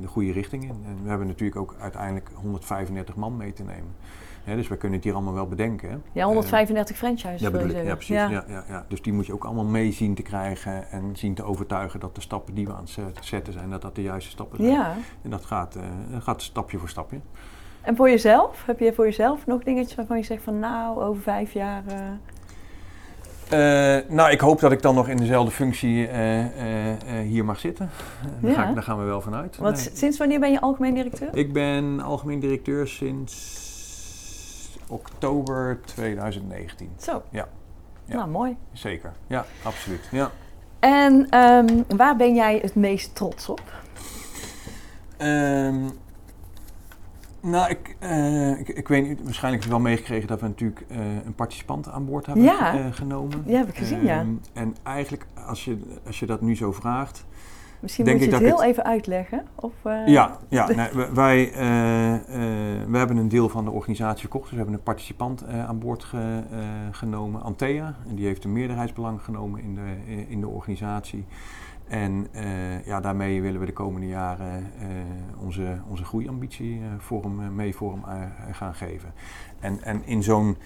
de 0.00 0.06
goede 0.06 0.32
richting 0.32 0.62
in. 0.62 0.84
En 0.86 1.02
we 1.02 1.08
hebben 1.08 1.26
natuurlijk 1.26 1.60
ook 1.60 1.74
uiteindelijk 1.78 2.30
135 2.34 3.16
man 3.16 3.36
mee 3.36 3.52
te 3.58 3.64
nemen. 3.64 3.94
dus 4.56 4.68
we 4.68 4.76
kunnen 4.76 4.96
het 4.96 5.06
hier 5.06 5.14
allemaal 5.14 5.34
wel 5.34 5.48
bedenken. 5.48 5.90
Hè. 5.90 5.96
Ja, 6.12 6.24
135 6.24 6.96
franchises. 6.96 7.40
Ja, 7.40 7.50
bedoel 7.50 7.68
ik, 7.68 7.84
ja, 7.84 7.94
precies. 7.94 8.14
Ja. 8.14 8.30
Ja, 8.30 8.44
ja, 8.48 8.64
ja. 8.68 8.84
Dus 8.88 9.02
die 9.02 9.12
moet 9.12 9.26
je 9.26 9.32
ook 9.32 9.44
allemaal 9.44 9.64
mee 9.64 9.92
zien 9.92 10.14
te 10.14 10.22
krijgen 10.22 10.90
en 10.90 11.16
zien 11.16 11.34
te 11.34 11.42
overtuigen 11.42 12.00
dat 12.00 12.14
de 12.14 12.20
stappen 12.20 12.54
die 12.54 12.66
we 12.66 12.72
aan 12.72 12.86
het 12.94 13.24
zetten 13.24 13.52
zijn, 13.52 13.70
dat 13.70 13.82
dat 13.82 13.94
de 13.94 14.02
juiste 14.02 14.30
stappen 14.30 14.58
zijn. 14.58 14.70
Ja. 14.70 14.94
En 15.22 15.30
dat 15.30 15.44
gaat, 15.44 15.76
dat 16.10 16.22
gaat 16.22 16.42
stapje 16.42 16.78
voor 16.78 16.88
stapje. 16.88 17.20
En 17.80 17.96
voor 17.96 18.10
jezelf? 18.10 18.66
Heb 18.66 18.78
je 18.78 18.92
voor 18.92 19.04
jezelf 19.04 19.46
nog 19.46 19.62
dingetjes 19.62 19.94
waarvan 19.94 20.16
je 20.16 20.24
zegt 20.24 20.42
van 20.42 20.58
nou, 20.58 21.02
over 21.02 21.22
vijf 21.22 21.52
jaar... 21.52 21.82
Uh... 21.90 21.94
Uh, 23.52 23.98
nou, 24.08 24.30
ik 24.30 24.40
hoop 24.40 24.60
dat 24.60 24.72
ik 24.72 24.82
dan 24.82 24.94
nog 24.94 25.08
in 25.08 25.16
dezelfde 25.16 25.50
functie 25.50 26.08
uh, 26.08 26.44
hier 27.22 27.44
mag 27.44 27.60
zitten. 27.60 27.90
Daar, 28.40 28.50
ja. 28.50 28.56
ga 28.56 28.68
ik, 28.68 28.74
daar, 28.74 28.82
gaan 28.82 28.98
we 28.98 29.04
wel 29.04 29.20
vanuit. 29.20 29.56
Want 29.56 29.76
nee. 29.76 29.96
sinds 29.96 30.18
wanneer 30.18 30.40
ben 30.40 30.52
je 30.52 30.60
algemeen 30.60 30.94
directeur? 30.94 31.28
Ik 31.32 31.52
ben 31.52 32.00
algemeen 32.00 32.40
directeur 32.40 32.88
sinds 32.88 34.78
oktober 34.88 35.80
2019. 35.84 36.90
Zo. 36.98 37.22
Ja. 37.30 37.48
ja. 38.04 38.14
Nou, 38.14 38.28
mooi. 38.28 38.56
Zeker. 38.72 39.12
Ja, 39.26 39.46
absoluut. 39.62 40.08
Ja. 40.10 40.30
En 40.78 41.38
um, 41.38 41.84
waar 41.96 42.16
ben 42.16 42.34
jij 42.34 42.58
het 42.62 42.74
meest 42.74 43.14
trots 43.14 43.48
op? 43.48 43.62
Um, 45.18 45.92
nou, 47.40 47.70
ik, 47.70 47.96
uh, 48.00 48.58
ik, 48.58 48.68
ik, 48.68 48.88
weet 48.88 49.08
niet, 49.08 49.22
waarschijnlijk 49.24 49.62
heb 49.62 49.72
je 49.72 49.78
wel 49.78 49.88
meegekregen 49.88 50.28
dat 50.28 50.40
we 50.40 50.46
natuurlijk 50.46 50.84
uh, 50.90 50.98
een 51.24 51.34
participant 51.34 51.88
aan 51.88 52.06
boord 52.06 52.26
hebben 52.26 52.44
ja. 52.44 52.78
uh, 52.78 52.86
genomen. 52.90 53.42
Ja, 53.46 53.58
heb 53.58 53.68
ik 53.68 53.76
gezien, 53.76 54.04
ja. 54.04 54.18
Ehm, 54.18 54.28
en 54.52 54.76
eigenlijk, 54.82 55.26
als 55.46 55.64
je, 55.64 55.78
als 56.06 56.18
je 56.18 56.26
dat 56.26 56.40
nu 56.40 56.56
zo 56.56 56.72
vraagt... 56.72 57.26
Misschien 57.80 58.04
denk 58.04 58.18
moet 58.18 58.28
je 58.28 58.34
het 58.34 58.44
heel 58.44 58.62
even 58.62 58.84
uitleggen. 58.84 59.44
Of, 59.54 59.72
ja, 60.06 60.38
ja 60.48 60.68
nee, 60.68 60.88
wij, 61.12 61.52
we 62.88 62.98
hebben 62.98 63.16
een 63.16 63.28
deel 63.28 63.48
van 63.48 63.64
de 63.64 63.70
organisatie 63.70 64.20
verkocht. 64.20 64.42
Dus 64.42 64.52
we 64.52 64.56
hebben 64.56 64.74
een 64.74 64.82
participant 64.82 65.46
aan 65.46 65.78
boord 65.78 66.04
ge, 66.04 66.42
genomen, 66.90 67.42
Antea. 67.42 67.94
En 68.08 68.14
die 68.14 68.26
heeft 68.26 68.44
een 68.44 68.52
meerderheidsbelang 68.52 69.22
genomen 69.22 69.62
in 69.62 69.74
de, 69.74 70.24
in 70.28 70.40
de 70.40 70.48
organisatie. 70.48 71.26
En 71.88 72.26
ja, 72.84 73.00
daarmee 73.00 73.42
willen 73.42 73.60
we 73.60 73.66
de 73.66 73.72
komende 73.72 74.06
jaren 74.06 74.72
onze, 75.40 75.78
onze 75.88 76.04
groeiambitie 76.04 76.80
vorm, 76.98 77.54
mee 77.54 77.74
vorm 77.74 78.04
gaan 78.52 78.74
geven. 78.74 79.12
En, 79.60 79.82
en 79.82 80.02
in 80.04 80.22
zo'n 80.22 80.56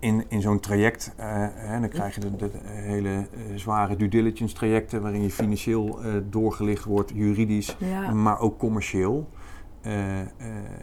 in, 0.00 0.24
in 0.28 0.40
zo'n 0.40 0.60
traject, 0.60 1.14
uh, 1.20 1.80
dan 1.80 1.88
krijg 1.88 2.14
je 2.14 2.20
de, 2.20 2.36
de 2.36 2.50
hele 2.62 3.26
zware 3.54 3.96
due 3.96 4.08
diligence 4.08 4.54
trajecten 4.54 5.02
waarin 5.02 5.22
je 5.22 5.30
financieel 5.30 5.98
doorgelicht 6.30 6.84
wordt, 6.84 7.12
juridisch, 7.14 7.76
maar 8.14 8.40
ook 8.40 8.58
commercieel. 8.58 9.28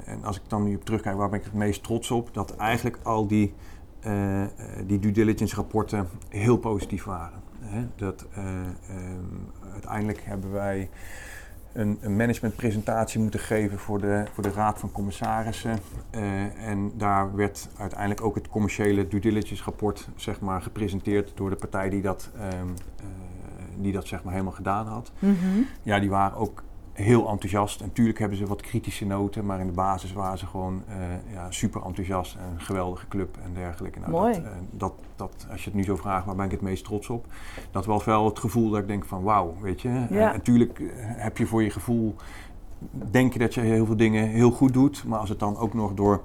en 0.05 0.23
als 0.23 0.35
ik 0.35 0.41
dan 0.47 0.63
nu 0.63 0.75
op 0.75 0.85
terugkijk, 0.85 1.17
waar 1.17 1.29
ben 1.29 1.39
ik 1.39 1.45
het 1.45 1.53
meest 1.53 1.83
trots 1.83 2.11
op? 2.11 2.33
Dat 2.33 2.55
eigenlijk 2.55 2.99
al 3.03 3.27
die, 3.27 3.53
die 4.85 4.99
due 4.99 5.11
diligence 5.11 5.55
rapporten 5.55 6.07
heel 6.29 6.57
positief 6.57 7.03
waren. 7.03 7.39
Dat, 7.95 8.25
um, 8.37 9.49
uiteindelijk 9.77 10.21
hebben 10.23 10.51
wij 10.51 10.89
een, 11.73 11.97
een 12.01 12.15
managementpresentatie 12.15 13.19
moeten 13.19 13.39
geven 13.39 13.79
voor 13.79 14.01
de, 14.01 14.25
voor 14.33 14.43
de 14.43 14.51
Raad 14.51 14.79
van 14.79 14.91
Commissarissen. 14.91 15.79
Uh, 16.15 16.67
en 16.67 16.91
daar 16.95 17.35
werd 17.35 17.67
uiteindelijk 17.77 18.21
ook 18.21 18.35
het 18.35 18.47
commerciële 18.47 19.07
due 19.07 19.19
diligence 19.19 19.63
rapport 19.63 20.07
zeg 20.15 20.39
maar, 20.39 20.61
gepresenteerd 20.61 21.31
door 21.35 21.49
de 21.49 21.55
partij 21.55 21.89
die 21.89 22.01
dat, 22.01 22.29
um, 22.35 22.73
uh, 22.99 23.05
die 23.75 23.93
dat 23.93 24.07
zeg 24.07 24.23
maar, 24.23 24.33
helemaal 24.33 24.53
gedaan 24.53 24.87
had. 24.87 25.11
Mm 25.19 25.37
-hmm. 25.41 25.67
Ja, 25.83 25.99
die 25.99 26.09
waren 26.09 26.37
ook 26.37 26.63
heel 27.03 27.29
enthousiast. 27.29 27.81
En 27.81 27.87
natuurlijk 27.87 28.19
hebben 28.19 28.37
ze 28.37 28.45
wat 28.45 28.61
kritische 28.61 29.05
noten, 29.05 29.45
maar 29.45 29.59
in 29.59 29.65
de 29.65 29.73
basis 29.73 30.13
waren 30.13 30.37
ze 30.37 30.45
gewoon 30.45 30.83
uh, 30.89 30.95
ja, 31.33 31.51
super 31.51 31.81
enthousiast. 31.85 32.35
En 32.35 32.53
een 32.53 32.61
geweldige 32.61 33.07
club 33.07 33.37
en 33.43 33.53
dergelijke. 33.53 33.99
Nou, 33.99 34.11
Mooi. 34.11 34.33
Dat, 34.33 34.43
uh, 34.43 34.49
dat, 34.71 34.93
dat, 35.15 35.47
als 35.51 35.63
je 35.63 35.69
het 35.69 35.79
nu 35.79 35.83
zo 35.83 35.95
vraagt, 35.95 36.25
waar 36.25 36.35
ben 36.35 36.45
ik 36.45 36.51
het 36.51 36.61
meest 36.61 36.83
trots 36.83 37.09
op? 37.09 37.25
Dat 37.71 37.85
was 37.85 38.05
wel 38.05 38.25
het 38.25 38.39
gevoel 38.39 38.69
dat 38.69 38.79
ik 38.79 38.87
denk 38.87 39.05
van 39.05 39.23
wauw, 39.23 39.55
weet 39.61 39.81
je. 39.81 40.05
Ja. 40.09 40.31
Natuurlijk 40.31 40.81
heb 41.01 41.37
je 41.37 41.45
voor 41.45 41.63
je 41.63 41.69
gevoel, 41.69 42.15
denk 42.91 43.33
je 43.33 43.39
dat 43.39 43.53
je 43.53 43.61
heel 43.61 43.85
veel 43.85 43.97
dingen 43.97 44.27
heel 44.27 44.51
goed 44.51 44.73
doet. 44.73 45.03
Maar 45.07 45.19
als 45.19 45.29
het 45.29 45.39
dan 45.39 45.57
ook 45.57 45.73
nog 45.73 45.93
door 45.93 46.21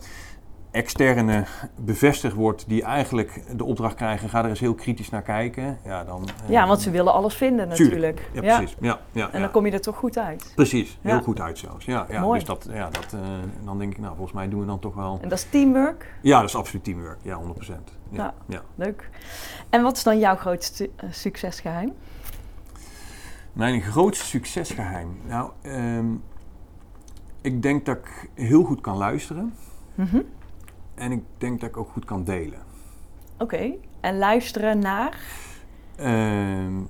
externe 0.72 1.44
bevestigd 1.76 2.34
wordt 2.34 2.64
die 2.68 2.82
eigenlijk 2.82 3.42
de 3.56 3.64
opdracht 3.64 3.94
krijgen, 3.94 4.28
ga 4.28 4.42
er 4.42 4.48
eens 4.48 4.60
heel 4.60 4.74
kritisch 4.74 5.10
naar 5.10 5.22
kijken. 5.22 5.78
Ja, 5.84 6.04
dan, 6.04 6.28
ja 6.48 6.66
want 6.66 6.80
ze 6.80 6.90
willen 6.90 7.12
alles 7.12 7.34
vinden 7.34 7.68
natuurlijk. 7.68 8.28
Ja, 8.32 8.40
precies. 8.40 8.76
Ja. 8.80 9.00
Ja, 9.12 9.30
en 9.32 9.40
dan 9.40 9.50
kom 9.50 9.66
je 9.66 9.72
er 9.72 9.80
toch 9.80 9.96
goed 9.96 10.18
uit. 10.18 10.52
Precies, 10.54 10.98
heel 11.00 11.20
goed 11.20 11.40
uit 11.40 11.58
zelfs. 11.58 11.84
Ja, 11.84 12.06
ja. 12.10 12.20
Mooi. 12.20 12.38
Dus 12.38 12.48
dat, 12.48 12.68
ja, 12.72 12.90
dat, 12.90 13.12
uh, 13.14 13.20
dan 13.64 13.78
denk 13.78 13.92
ik, 13.92 13.98
nou 13.98 14.14
volgens 14.14 14.36
mij 14.36 14.48
doen 14.48 14.60
we 14.60 14.66
dan 14.66 14.78
toch 14.78 14.94
wel... 14.94 15.18
En 15.22 15.28
dat 15.28 15.38
is 15.38 15.46
teamwork? 15.50 16.14
Ja, 16.22 16.40
dat 16.40 16.48
is 16.48 16.56
absoluut 16.56 16.84
teamwork. 16.84 17.18
Ja, 17.22 17.40
100%. 17.40 17.72
Ja, 18.08 18.34
ja. 18.46 18.62
Leuk. 18.74 19.10
En 19.70 19.82
wat 19.82 19.96
is 19.96 20.02
dan 20.02 20.18
jouw 20.18 20.36
grootste 20.36 20.90
uh, 21.04 21.10
succesgeheim? 21.10 21.92
Mijn 23.52 23.82
grootste 23.82 24.26
succesgeheim? 24.26 25.16
Nou, 25.26 25.50
um, 25.62 26.22
ik 27.40 27.62
denk 27.62 27.86
dat 27.86 27.96
ik 27.96 28.30
heel 28.34 28.62
goed 28.62 28.80
kan 28.80 28.96
luisteren. 28.96 29.54
Mm 29.94 30.06
-hmm. 30.10 30.24
En 31.02 31.12
ik 31.12 31.22
denk 31.38 31.60
dat 31.60 31.68
ik 31.68 31.76
ook 31.76 31.88
goed 31.88 32.04
kan 32.04 32.24
delen. 32.24 32.58
Oké, 33.38 33.72
en 34.00 34.18
luisteren 34.18 34.78
naar? 34.78 35.20
Uh, 36.00 36.66
uh, 36.66 36.82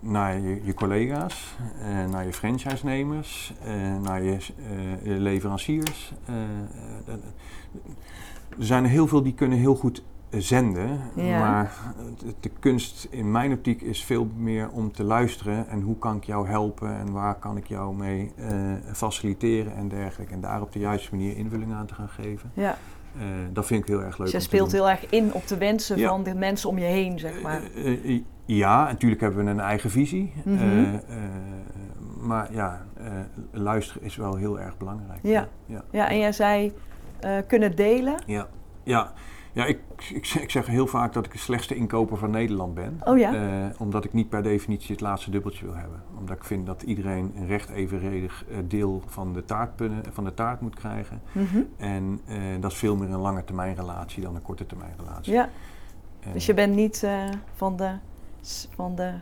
naar 0.00 0.40
je, 0.40 0.60
je 0.64 0.74
collega's, 0.74 1.56
uh, 1.78 2.10
naar 2.10 2.24
je 2.26 2.32
franchise-nemers, 2.32 3.54
eh, 3.64 3.96
naar 4.02 4.22
je, 4.22 4.36
je 5.02 5.10
leveranciers. 5.10 6.12
er 8.58 8.64
zijn 8.64 8.84
heel 8.84 9.06
veel 9.06 9.22
die 9.22 9.34
kunnen 9.34 9.58
heel 9.58 9.74
goed 9.74 10.02
zenden, 10.30 11.00
ja. 11.14 11.38
maar 11.38 11.72
de, 12.40 12.50
kunst 12.58 13.06
in 13.10 13.30
mijn 13.30 13.52
optiek 13.52 13.80
is 13.80 14.04
veel 14.04 14.28
meer 14.36 14.70
om 14.70 14.92
te 14.92 15.04
luisteren 15.04 15.68
en 15.68 15.80
hoe 15.80 15.98
kan 15.98 16.16
ik 16.16 16.24
jou 16.24 16.48
helpen 16.48 16.98
en 16.98 17.12
waar 17.12 17.34
kan 17.34 17.56
ik 17.56 17.66
jou 17.66 17.94
mee 17.94 18.32
faciliteren 18.92 19.76
en 19.76 19.88
dergelijke. 19.88 20.32
En 20.34 20.40
daar 20.40 20.62
op 20.62 20.72
de 20.72 20.78
juiste 20.78 21.16
manier 21.16 21.36
invulling 21.36 21.72
aan 21.72 21.86
te 21.86 21.94
gaan 21.94 22.08
geven. 22.08 22.50
Ja. 22.54 22.76
Uh, 23.16 23.22
dat 23.52 23.66
vind 23.66 23.82
ik 23.82 23.88
heel 23.88 24.02
erg 24.02 24.18
leuk. 24.18 24.26
Dus 24.26 24.42
je 24.42 24.48
speelt 24.48 24.72
heel 24.72 24.90
erg 24.90 25.06
in 25.10 25.34
op 25.34 25.46
de 25.46 25.56
wensen 25.56 26.00
van 26.00 26.22
de 26.22 26.34
mensen 26.34 26.68
om 26.68 26.78
je 26.78 26.84
heen, 26.84 27.18
zeg 27.18 27.42
maar. 27.42 27.60
Uh, 27.74 28.04
uh, 28.04 28.22
ja, 28.44 28.84
natuurlijk 28.84 29.20
hebben 29.20 29.44
we 29.44 29.50
een 29.50 29.60
eigen 29.60 29.90
visie. 29.90 30.32
Mm 30.44 30.58
-hmm. 30.58 31.00
maar 32.20 32.52
ja, 32.52 32.86
luisteren 33.50 34.02
is 34.02 34.16
wel 34.16 34.36
heel 34.36 34.60
erg 34.60 34.76
belangrijk. 34.76 35.20
Ja, 35.22 35.48
ja. 35.66 35.84
ja 35.90 36.08
en 36.08 36.18
jij 36.18 36.32
zei 36.32 36.72
kunnen 37.46 37.76
delen. 37.76 38.14
Ja, 38.26 38.48
ja. 38.82 39.12
Ja, 39.52 39.64
ik, 39.64 39.78
ik, 40.12 40.26
ik, 40.26 40.50
zeg 40.50 40.66
heel 40.66 40.86
vaak 40.86 41.12
dat 41.12 41.26
ik 41.26 41.32
de 41.32 41.38
slechtste 41.38 41.74
inkoper 41.74 42.16
van 42.16 42.30
Nederland 42.30 42.74
ben. 42.74 43.00
Oh 43.04 43.18
ja? 43.18 43.34
Uh, 43.34 43.66
omdat 43.78 44.04
ik 44.04 44.12
niet 44.12 44.28
per 44.28 44.42
definitie 44.42 44.90
het 44.90 45.00
laatste 45.00 45.30
dubbeltje 45.30 45.64
wil 45.64 45.74
hebben. 45.74 46.02
Omdat 46.18 46.36
ik 46.36 46.44
vind 46.44 46.66
dat 46.66 46.82
iedereen 46.82 47.32
een 47.36 47.46
recht 47.46 47.70
evenredig 47.70 48.44
uh, 48.50 48.56
deel 48.64 49.02
van 49.06 49.32
de, 49.32 49.44
taart, 49.44 49.82
van 50.10 50.24
de 50.24 50.34
taart 50.34 50.60
moet 50.60 50.74
krijgen. 50.74 51.22
Mm 51.32 51.46
-hmm. 51.46 51.68
En 51.76 52.20
uh, 52.28 52.36
dat 52.60 52.72
is 52.72 52.78
veel 52.78 52.96
meer 52.96 53.10
een 53.10 53.20
lange 53.20 53.44
termijn 53.44 53.74
relatie 53.74 54.22
dan 54.22 54.34
een 54.34 54.42
korte 54.42 54.66
termijn 54.66 54.94
relatie. 54.98 55.32
Ja. 55.32 55.48
dus 56.32 56.46
je 56.46 56.54
bent 56.54 56.74
niet 56.74 57.06
van 57.54 57.76
de, 57.76 57.90
van 58.74 58.94
de 58.94 59.12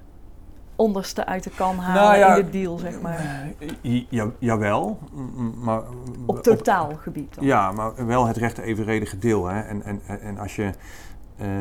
onderste 0.80 1.26
uit 1.26 1.44
de 1.44 1.50
kan 1.50 1.78
halen 1.78 2.02
nou 2.02 2.16
ja, 2.16 2.36
in 2.36 2.44
de 2.44 2.50
deal, 2.50 2.78
zeg 2.78 3.00
maar. 3.00 3.48
Ja, 4.08 4.30
jawel, 4.38 4.98
maar... 5.62 5.82
Op 6.26 6.42
totaalgebied 6.42 7.34
dan? 7.34 7.44
Ja, 7.44 7.72
maar 7.72 8.06
wel 8.06 8.26
het 8.26 8.36
rechte 8.36 8.62
evenredige 8.62 9.18
deel. 9.18 9.46
Hè. 9.46 9.60
En, 9.60 9.82
en, 9.82 10.00
en 10.20 10.38
als 10.38 10.56
je 10.56 10.70
uh, 11.40 11.46
uh, 11.46 11.52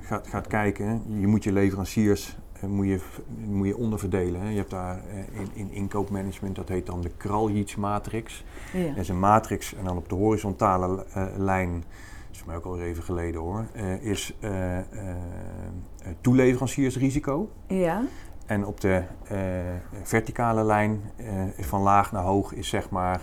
gaat, 0.00 0.26
gaat 0.26 0.46
kijken, 0.46 1.02
je 1.20 1.26
moet 1.26 1.44
je 1.44 1.52
leveranciers 1.52 2.36
moet 2.68 2.86
je, 2.86 3.00
moet 3.46 3.66
je 3.66 3.76
onderverdelen. 3.76 4.40
Hè. 4.40 4.48
Je 4.48 4.56
hebt 4.56 4.70
daar 4.70 5.00
in, 5.32 5.50
in 5.52 5.72
inkoopmanagement, 5.72 6.56
dat 6.56 6.68
heet 6.68 6.86
dan 6.86 7.00
de 7.00 7.10
Kraljic 7.16 7.76
matrix. 7.76 8.44
Ja. 8.72 8.88
Dat 8.88 8.96
is 8.96 9.08
een 9.08 9.18
matrix 9.18 9.74
en 9.74 9.84
dan 9.84 9.96
op 9.96 10.08
de 10.08 10.14
horizontale 10.14 11.06
lijn 11.36 11.84
is 12.36 12.42
voor 12.42 12.52
mij 12.52 12.56
ook 12.56 12.64
al 12.64 12.80
even 12.80 13.02
geleden 13.02 13.40
hoor, 13.40 13.66
uh, 13.76 14.02
is 14.02 14.36
uh, 14.40 14.78
uh, 14.78 14.82
toeleveranciersrisico. 16.20 17.50
Ja. 17.66 18.02
En 18.46 18.66
op 18.66 18.80
de 18.80 19.02
verticale 20.02 20.64
lijn 20.64 21.00
van 21.58 21.80
laag 21.80 22.12
naar 22.12 22.22
hoog 22.22 22.52
is 22.52 22.68
zeg 22.68 22.90
maar 22.90 23.20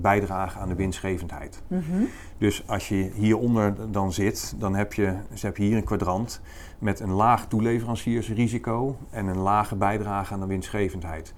bijdrage 0.00 0.58
aan 0.58 0.68
de 0.68 0.74
winstgevendheid. 0.74 1.62
Mm 1.66 1.82
-hmm. 1.90 2.08
Dus 2.38 2.68
als 2.68 2.88
je 2.88 3.10
hieronder 3.14 3.92
dan 3.92 4.12
zit, 4.12 4.54
dan 4.58 4.74
heb 4.74 4.92
je, 4.92 5.14
dus 5.30 5.42
heb 5.42 5.56
je 5.56 5.62
hier 5.62 5.76
een 5.76 5.84
kwadrant 5.84 6.40
met 6.78 7.00
een 7.00 7.10
laag 7.10 7.46
toeleveranciersrisico 7.46 8.96
en 9.10 9.26
een 9.26 9.38
lage 9.38 9.76
bijdrage 9.76 10.34
aan 10.34 10.40
de 10.40 10.46
winstgevendheid. 10.46 11.34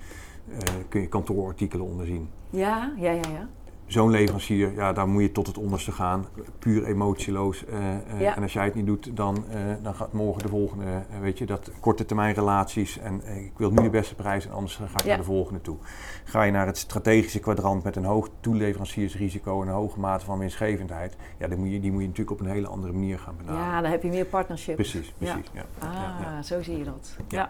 kun 0.88 1.00
je 1.00 1.08
kantoorartikelen 1.08 1.86
onderzien. 1.86 2.28
Ja, 2.50 2.92
ja, 2.96 3.10
ja, 3.10 3.28
ja 3.32 3.48
zo'n 3.86 4.10
leverancier, 4.10 4.74
ja, 4.74 4.92
daar 4.92 5.08
moet 5.08 5.22
je 5.22 5.32
tot 5.32 5.46
het 5.46 5.58
onderste 5.58 5.92
gaan. 5.92 6.26
Puur 6.58 6.84
emotieloos. 6.84 7.64
Uh, 7.64 7.78
uh, 8.14 8.20
ja. 8.20 8.36
En 8.36 8.42
als 8.42 8.52
jij 8.52 8.64
het 8.64 8.74
niet 8.74 8.86
doet, 8.86 9.16
dan, 9.16 9.44
uh, 9.50 9.56
dan 9.82 9.94
gaat 9.94 10.12
morgen 10.12 10.42
de 10.42 10.48
volgende. 10.48 10.84
weet 11.20 11.38
je, 11.38 11.46
dat 11.46 11.70
korte 11.80 12.04
termijn 12.04 12.34
relaties. 12.34 12.98
En 12.98 13.22
ik 13.44 13.52
wil 13.56 13.70
nu 13.70 13.82
de 13.82 13.90
beste 13.90 14.14
prijs 14.14 14.46
en 14.46 14.52
anders 14.52 14.76
ga 14.76 14.84
ik 14.84 15.00
ja. 15.00 15.06
naar 15.06 15.16
de 15.16 15.22
volgende 15.22 15.60
toe. 15.60 15.76
Ga 16.24 16.42
je 16.42 16.52
naar 16.52 16.66
het 16.66 16.78
strategische 16.78 17.38
kwadrant 17.38 17.84
met 17.84 17.96
een 17.96 18.04
hoog 18.04 18.28
toeleveranciersrisico 18.40 19.62
en 19.62 19.68
een 19.68 19.74
hoge 19.74 20.00
mate 20.00 20.24
van 20.24 20.38
winstgevendheid. 20.38 21.16
Ja, 21.38 21.48
die 21.48 21.56
moet, 21.56 21.70
je, 21.70 21.80
die 21.80 21.92
moet 21.92 22.00
je 22.00 22.06
natuurlijk 22.06 22.40
op 22.40 22.46
een 22.46 22.52
hele 22.52 22.68
andere 22.68 22.92
manier 22.92 23.18
gaan 23.18 23.36
benaderen. 23.36 23.66
Ja, 23.66 23.80
dan 23.80 23.90
heb 23.90 24.02
je 24.02 24.08
meer 24.08 24.24
partnership. 24.24 24.74
Precies, 24.74 25.12
precies. 25.18 25.50
Ja. 25.52 25.64
Ah, 25.78 26.42
zo 26.42 26.62
zie 26.62 26.78
je 26.78 26.84
dat. 26.84 27.16
Ja. 27.28 27.48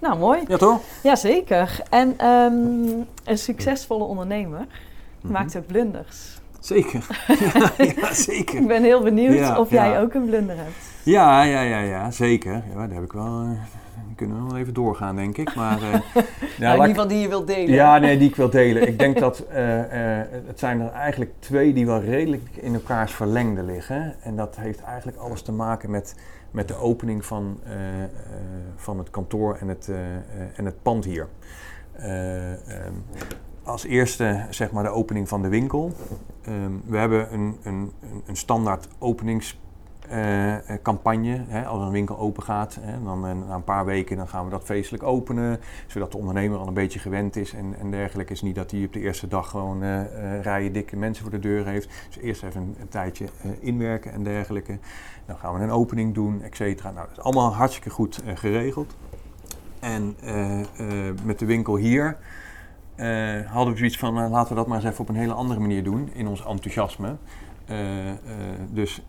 Nou, 0.00 0.18
mooi. 0.18 0.42
Ja, 0.48 0.56
toch? 0.56 0.80
Jazeker. 1.02 1.80
En 1.90 2.26
um, 2.26 3.06
een 3.24 3.38
succesvolle 3.38 4.04
ondernemer 4.04 4.66
mm 5.26 5.32
maakt 5.32 5.56
ook 5.56 5.66
blunders. 5.66 6.40
Zeker. 6.60 7.06
ja, 7.28 7.70
ja, 8.00 8.12
zeker. 8.12 8.60
ik 8.60 8.66
ben 8.66 8.82
heel 8.82 9.02
benieuwd 9.02 9.58
of 9.58 9.70
jij 9.70 10.00
ook 10.00 10.14
een 10.14 10.24
blunder 10.24 10.56
hebt. 10.56 10.76
Ja, 11.02 11.42
ja, 11.42 11.60
ja, 11.60 11.78
ja 11.78 12.10
zeker. 12.10 12.52
Ja, 12.52 12.74
daar 12.74 12.90
heb 12.90 13.04
ik 13.04 13.12
wel. 13.12 13.42
Uh, 13.42 13.50
kunnen 14.16 14.42
we 14.42 14.48
wel 14.48 14.56
even 14.56 14.74
doorgaan, 14.74 15.16
denk 15.16 15.36
ik. 15.36 15.54
Maar, 15.54 15.82
uh, 15.82 15.94
ja, 16.58 16.68
in 16.68 16.72
ieder 16.72 16.88
geval 16.88 17.08
die 17.08 17.18
je 17.18 17.28
wilt 17.28 17.46
delen. 17.46 17.74
Ja, 17.74 17.98
nee, 17.98 18.18
die 18.18 18.28
ik 18.28 18.36
wil 18.36 18.50
delen. 18.50 18.88
ik 18.88 18.98
denk 18.98 19.18
dat 19.18 19.44
uh, 19.48 19.56
het 20.46 20.58
zijn 20.58 20.80
er 20.80 20.90
eigenlijk 20.90 21.30
twee 21.38 21.72
die 21.72 21.86
wel 21.86 22.00
redelijk 22.00 22.48
in 22.54 22.74
elkaars 22.74 23.12
verlengde 23.12 23.62
liggen. 23.62 24.14
En 24.22 24.36
dat 24.36 24.56
heeft 24.56 24.82
eigenlijk 24.82 25.18
alles 25.18 25.42
te 25.42 25.52
maken 25.52 25.90
met, 25.90 26.14
met 26.50 26.68
de 26.68 26.76
opening 26.76 27.24
van, 27.24 27.60
van 28.76 28.98
het 28.98 29.10
kantoor 29.10 29.56
en 29.60 29.68
het, 29.68 29.90
en 30.56 30.64
het 30.64 30.82
pand 30.82 31.04
hier. 31.04 31.26
Um, 32.02 33.04
als 33.66 33.84
eerste 33.84 34.46
zeg 34.50 34.70
maar 34.70 34.82
de 34.82 34.88
opening 34.88 35.28
van 35.28 35.42
de 35.42 35.48
winkel. 35.48 35.92
Um, 36.48 36.82
we 36.86 36.96
hebben 36.96 37.32
een, 37.32 37.56
een, 37.62 37.92
een 38.26 38.36
standaard 38.36 38.88
openingscampagne. 38.98 41.44
Uh, 41.50 41.68
als 41.68 41.82
een 41.82 41.90
winkel 41.90 42.18
open 42.18 42.42
gaat, 42.42 42.78
hè, 42.80 43.02
dan 43.02 43.26
uh, 43.26 43.32
na 43.48 43.54
een 43.54 43.64
paar 43.64 43.84
weken 43.84 44.16
dan 44.16 44.28
gaan 44.28 44.44
we 44.44 44.50
dat 44.50 44.64
feestelijk 44.64 45.02
openen. 45.02 45.60
Zodat 45.86 46.12
de 46.12 46.18
ondernemer 46.18 46.58
al 46.58 46.66
een 46.66 46.74
beetje 46.74 46.98
gewend 46.98 47.36
is 47.36 47.52
en, 47.52 47.74
en 47.78 47.90
dergelijke. 47.90 48.32
is 48.32 48.42
niet 48.42 48.54
dat 48.54 48.70
hij 48.70 48.84
op 48.84 48.92
de 48.92 49.00
eerste 49.00 49.28
dag 49.28 49.50
gewoon 49.50 49.82
uh, 49.82 50.00
rijen 50.42 50.72
dikke 50.72 50.96
mensen 50.96 51.22
voor 51.22 51.32
de 51.32 51.38
deur 51.38 51.66
heeft. 51.66 51.88
Dus 52.06 52.18
eerst 52.18 52.42
even 52.42 52.76
een, 52.80 52.88
tijdje 52.88 53.26
inwerken 53.60 54.12
en 54.12 54.22
dergelijke. 54.22 54.78
Dan 55.26 55.38
gaan 55.38 55.54
we 55.54 55.60
een 55.60 55.70
opening 55.70 56.14
doen, 56.14 56.42
et 56.42 56.56
cetera. 56.56 56.90
Nou, 56.90 57.06
dat 57.06 57.16
is 57.16 57.22
allemaal 57.22 57.54
hartstikke 57.54 57.90
goed 57.90 58.22
geregeld. 58.34 58.96
En 59.80 60.16
eh, 60.20 60.60
eh, 60.60 60.66
met 61.24 61.38
de 61.38 61.44
winkel 61.44 61.76
hier 61.76 62.16
eh, 62.96 63.50
hadden 63.50 63.72
we 63.72 63.78
zoiets 63.78 63.98
van, 63.98 64.28
laten 64.28 64.48
we 64.48 64.54
dat 64.54 64.66
maar 64.66 64.76
eens 64.76 64.86
even 64.86 65.00
op 65.00 65.08
een 65.08 65.14
hele 65.14 65.32
andere 65.32 65.60
manier 65.60 65.84
doen 65.84 66.10
in 66.12 66.26
ons 66.26 66.44
enthousiasme. 66.44 67.16
dus 68.70 69.02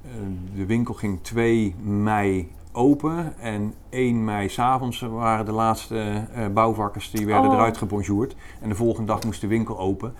de 0.56 0.66
winkel 0.66 0.94
ging 0.94 1.20
2 1.22 1.76
mei 1.82 2.52
open 2.72 3.34
en 3.40 3.74
1 3.90 4.24
mei 4.24 4.50
s'avonds 4.50 5.00
waren 5.00 5.46
de 5.46 5.52
laatste 5.52 6.24
bouwvakkers 6.54 7.12
die 7.12 7.26
werden 7.26 7.50
Oh. 7.50 7.56
eruit 7.56 7.78
gebonjourd. 7.78 8.36
En 8.62 8.70
de 8.70 8.76
volgende 8.76 9.08
dag 9.08 9.24
moest 9.24 9.42
de 9.42 9.48
winkel 9.48 9.80
open 9.80 10.14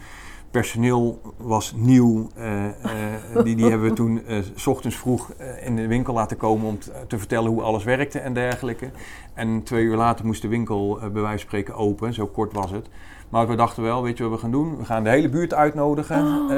personeel 0.58 1.22
was 1.38 1.74
nieuw. 1.76 2.30
eh, 2.36 2.66
eh, 2.66 3.44
die, 3.44 3.56
die 3.56 3.70
hebben 3.70 3.90
we 3.90 3.96
toen 3.96 4.26
eh, 4.26 4.38
s 4.56 4.68
ochtends 4.68 4.96
vroeg 4.96 5.32
in 5.62 5.76
de 5.76 5.88
winkel 5.88 6.14
laten 6.14 6.38
komen 6.38 6.68
om 6.68 6.80
te 7.08 7.18
vertellen 7.18 7.52
hoe 7.52 7.62
alles 7.62 7.84
werkte 7.84 8.20
en 8.20 8.34
dergelijke. 8.34 8.90
En 9.34 9.64
twee 9.64 9.84
uur 9.84 9.96
later 9.96 10.26
moest 10.26 10.42
de 10.42 10.48
winkel 10.48 11.00
bij 11.00 11.22
wijze 11.22 11.30
van 11.30 11.40
spreken 11.40 11.76
open, 11.76 12.14
zo 12.14 12.26
kort 12.26 12.54
was 12.54 12.72
het. 12.72 12.90
Maar 13.30 13.48
we 13.48 13.56
dachten 13.56 13.84
wel, 13.84 14.04
weet 14.04 14.18
je 14.18 14.24
wat 14.24 14.32
we 14.32 14.38
gaan 14.38 14.52
doen? 14.52 14.78
We 14.78 14.86
gaan 14.86 15.04
de 15.04 15.10
hele 15.10 15.30
buurt 15.30 15.54
uitnodigen. 15.54 16.20
Oh. 16.20 16.50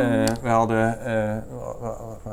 We 0.41 0.49
hadden 0.49 0.97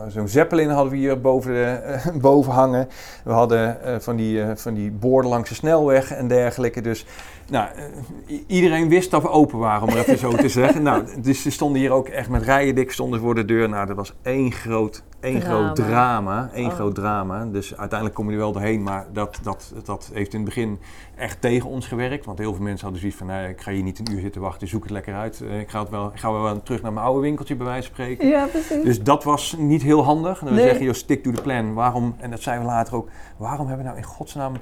zo'n 0.09 0.29
zeppelin 0.29 0.69
hadden 0.69 0.93
we 0.93 0.99
hier 0.99 1.21
boven, 1.21 1.53
de, 1.53 2.01
boven 2.29 2.53
hangen. 2.53 2.89
We 3.25 3.33
hadden 3.33 3.79
van, 4.03 4.17
die, 4.17 4.45
van 4.55 4.75
die 4.75 4.91
borden 4.91 5.31
langs 5.31 5.49
de 5.49 5.55
snelweg 5.55 6.11
en 6.13 6.29
dergelijke. 6.29 6.81
Dus 6.81 7.07
nou, 7.51 7.69
eh, 7.77 8.39
iedereen 8.47 8.89
wist 8.89 9.11
dat 9.11 9.23
we 9.23 9.29
open 9.31 9.59
waren, 9.59 9.83
om 9.83 9.95
maar 9.95 9.99
even 9.99 10.19
zo 10.19 10.31
te 10.31 10.49
zeggen. 10.49 10.83
Nou, 10.83 11.05
dus 11.23 11.43
ze 11.43 11.51
stonden 11.51 11.81
hier 11.81 11.91
ook 11.91 12.09
echt 12.09 12.29
met 12.29 12.43
rijen 12.43 12.75
dik 12.75 12.93
stonden 12.93 13.21
voor 13.21 13.35
de 13.35 13.45
deur. 13.45 13.69
Nou, 13.69 13.87
dat 13.87 13.97
was 13.97 14.15
één 14.23 14.53
groot, 14.53 15.03
één 15.21 15.41
Drama. 15.41 15.55
groot 15.65 15.77
drama. 15.77 16.51
Één 16.55 16.67
Oh. 16.67 16.75
groot 16.75 16.95
drama. 16.95 17.45
Dus 17.45 17.77
uiteindelijk 17.77 18.15
kom 18.19 18.27
je 18.27 18.33
er 18.33 18.39
wel 18.39 18.53
doorheen. 18.53 18.83
Maar 18.83 19.07
dat, 19.13 19.39
dat, 19.43 19.73
dat 19.85 20.11
heeft 20.13 20.33
in 20.33 20.39
het 20.41 20.49
begin 20.49 20.79
echt 21.17 21.41
tegen 21.41 21.69
ons 21.71 21.87
gewerkt. 21.87 22.25
Want 22.25 22.39
heel 22.39 22.55
veel 22.55 22.63
mensen 22.63 22.83
hadden 22.83 23.01
zoiets 23.01 23.19
van, 23.19 23.27
nee, 23.27 23.49
ik 23.49 23.61
ga 23.61 23.71
hier 23.71 23.83
niet 23.83 23.99
een 23.99 24.13
uur 24.13 24.21
zitten 24.21 24.41
wachten, 24.41 24.69
zoek 24.69 24.83
het 24.83 24.93
lekker 24.93 25.15
uit. 25.15 25.41
Eh, 25.41 25.61
ik 25.61 25.69
ga, 25.71 25.81
het 25.81 25.91
wel, 25.91 26.07
ik 26.15 26.19
ga 26.21 26.33
wel 26.33 26.63
terug 26.63 26.83
naar 26.83 26.93
mijn 26.93 27.07
oude 27.07 27.21
winkeltje, 27.21 27.55
bij 27.57 27.67
wijze 27.67 27.87
van 27.87 27.95
spreken. 27.95 28.29
Ja, 28.29 28.47
precies. 28.47 28.83
Dus 28.83 29.03
dat 29.03 29.25
was 29.25 29.55
niet 29.59 29.83
heel 29.83 30.05
handig. 30.05 30.41
En 30.41 30.47
dan 30.47 30.55
Nee. 30.55 30.65
zeggen, 30.65 30.85
joh, 30.85 30.95
stick 30.95 31.23
to 31.23 31.31
the 31.31 31.43
plan. 31.43 31.75
Waarom, 31.75 32.15
en 32.19 32.31
dat 32.31 32.41
zeiden 32.43 32.67
we 32.67 32.71
later 32.73 32.95
ook, 32.95 33.09
waarom 33.37 33.67
hebben 33.67 33.85
we 33.85 33.91
nou 33.91 34.03
in 34.03 34.09
godsnaam 34.09 34.53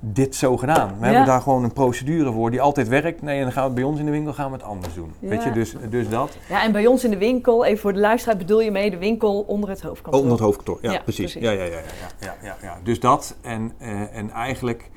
dit 0.00 0.34
zo 0.34 0.56
gedaan? 0.56 0.88
We 0.88 0.94
Ja. 1.00 1.06
hebben 1.06 1.26
daar 1.26 1.40
gewoon 1.40 1.64
een 1.64 1.72
procedure 1.72 2.32
voor 2.32 2.50
die 2.50 2.60
altijd 2.60 2.88
werkt. 2.88 3.22
Nee, 3.22 3.36
en 3.36 3.42
dan 3.42 3.52
gaan 3.52 3.62
we 3.62 3.68
het 3.68 3.78
bij 3.78 3.84
ons 3.88 3.98
in 3.98 4.04
de 4.04 4.10
winkel 4.10 4.32
gaan 4.32 4.50
we 4.50 4.56
het 4.56 4.64
anders 4.66 4.94
doen. 4.94 5.12
Ja. 5.18 5.28
Weet 5.28 5.42
je, 5.44 5.50
dus, 5.52 5.74
dus 5.90 6.08
dat. 6.08 6.36
Ja, 6.48 6.62
en 6.62 6.72
bij 6.72 6.86
ons 6.86 7.04
in 7.04 7.10
de 7.10 7.18
winkel, 7.18 7.64
even 7.64 7.78
voor 7.78 7.92
de 7.92 7.98
luisteraar, 8.00 8.36
bedoel 8.36 8.60
je 8.60 8.70
mee 8.70 8.90
de 8.90 8.98
winkel 8.98 9.40
onder 9.40 9.68
het 9.68 9.82
hoofdkantoor? 9.82 10.12
Oh, 10.14 10.20
onder 10.20 10.32
het 10.32 10.44
hoofdkantoor, 10.46 10.78
ja, 10.82 10.92
Ja, 10.92 11.00
precies. 11.02 11.32
precies. 11.32 11.42
Ja, 11.42 11.50
ja, 11.50 11.64
ja, 11.64 11.70
ja, 11.70 11.78
ja, 12.20 12.26
ja, 12.26 12.34
ja, 12.42 12.56
ja. 12.62 12.78
Dus 12.82 13.00
dat. 13.00 13.36
En, 13.40 13.72
eh, 13.78 14.16
en 14.16 14.30
eigenlijk, 14.30 14.90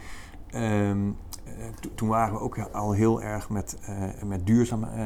ehm, 0.57 1.07
eh, 1.45 1.65
to- 1.79 1.89
toen 1.95 2.07
waren 2.07 2.33
we 2.33 2.39
ook 2.39 2.59
al 2.59 2.91
heel 2.91 3.21
erg 3.21 3.49
met, 3.49 3.77
eh, 3.85 4.23
met 4.25 4.45
duurzaam, 4.45 4.83
eh, 4.83 4.99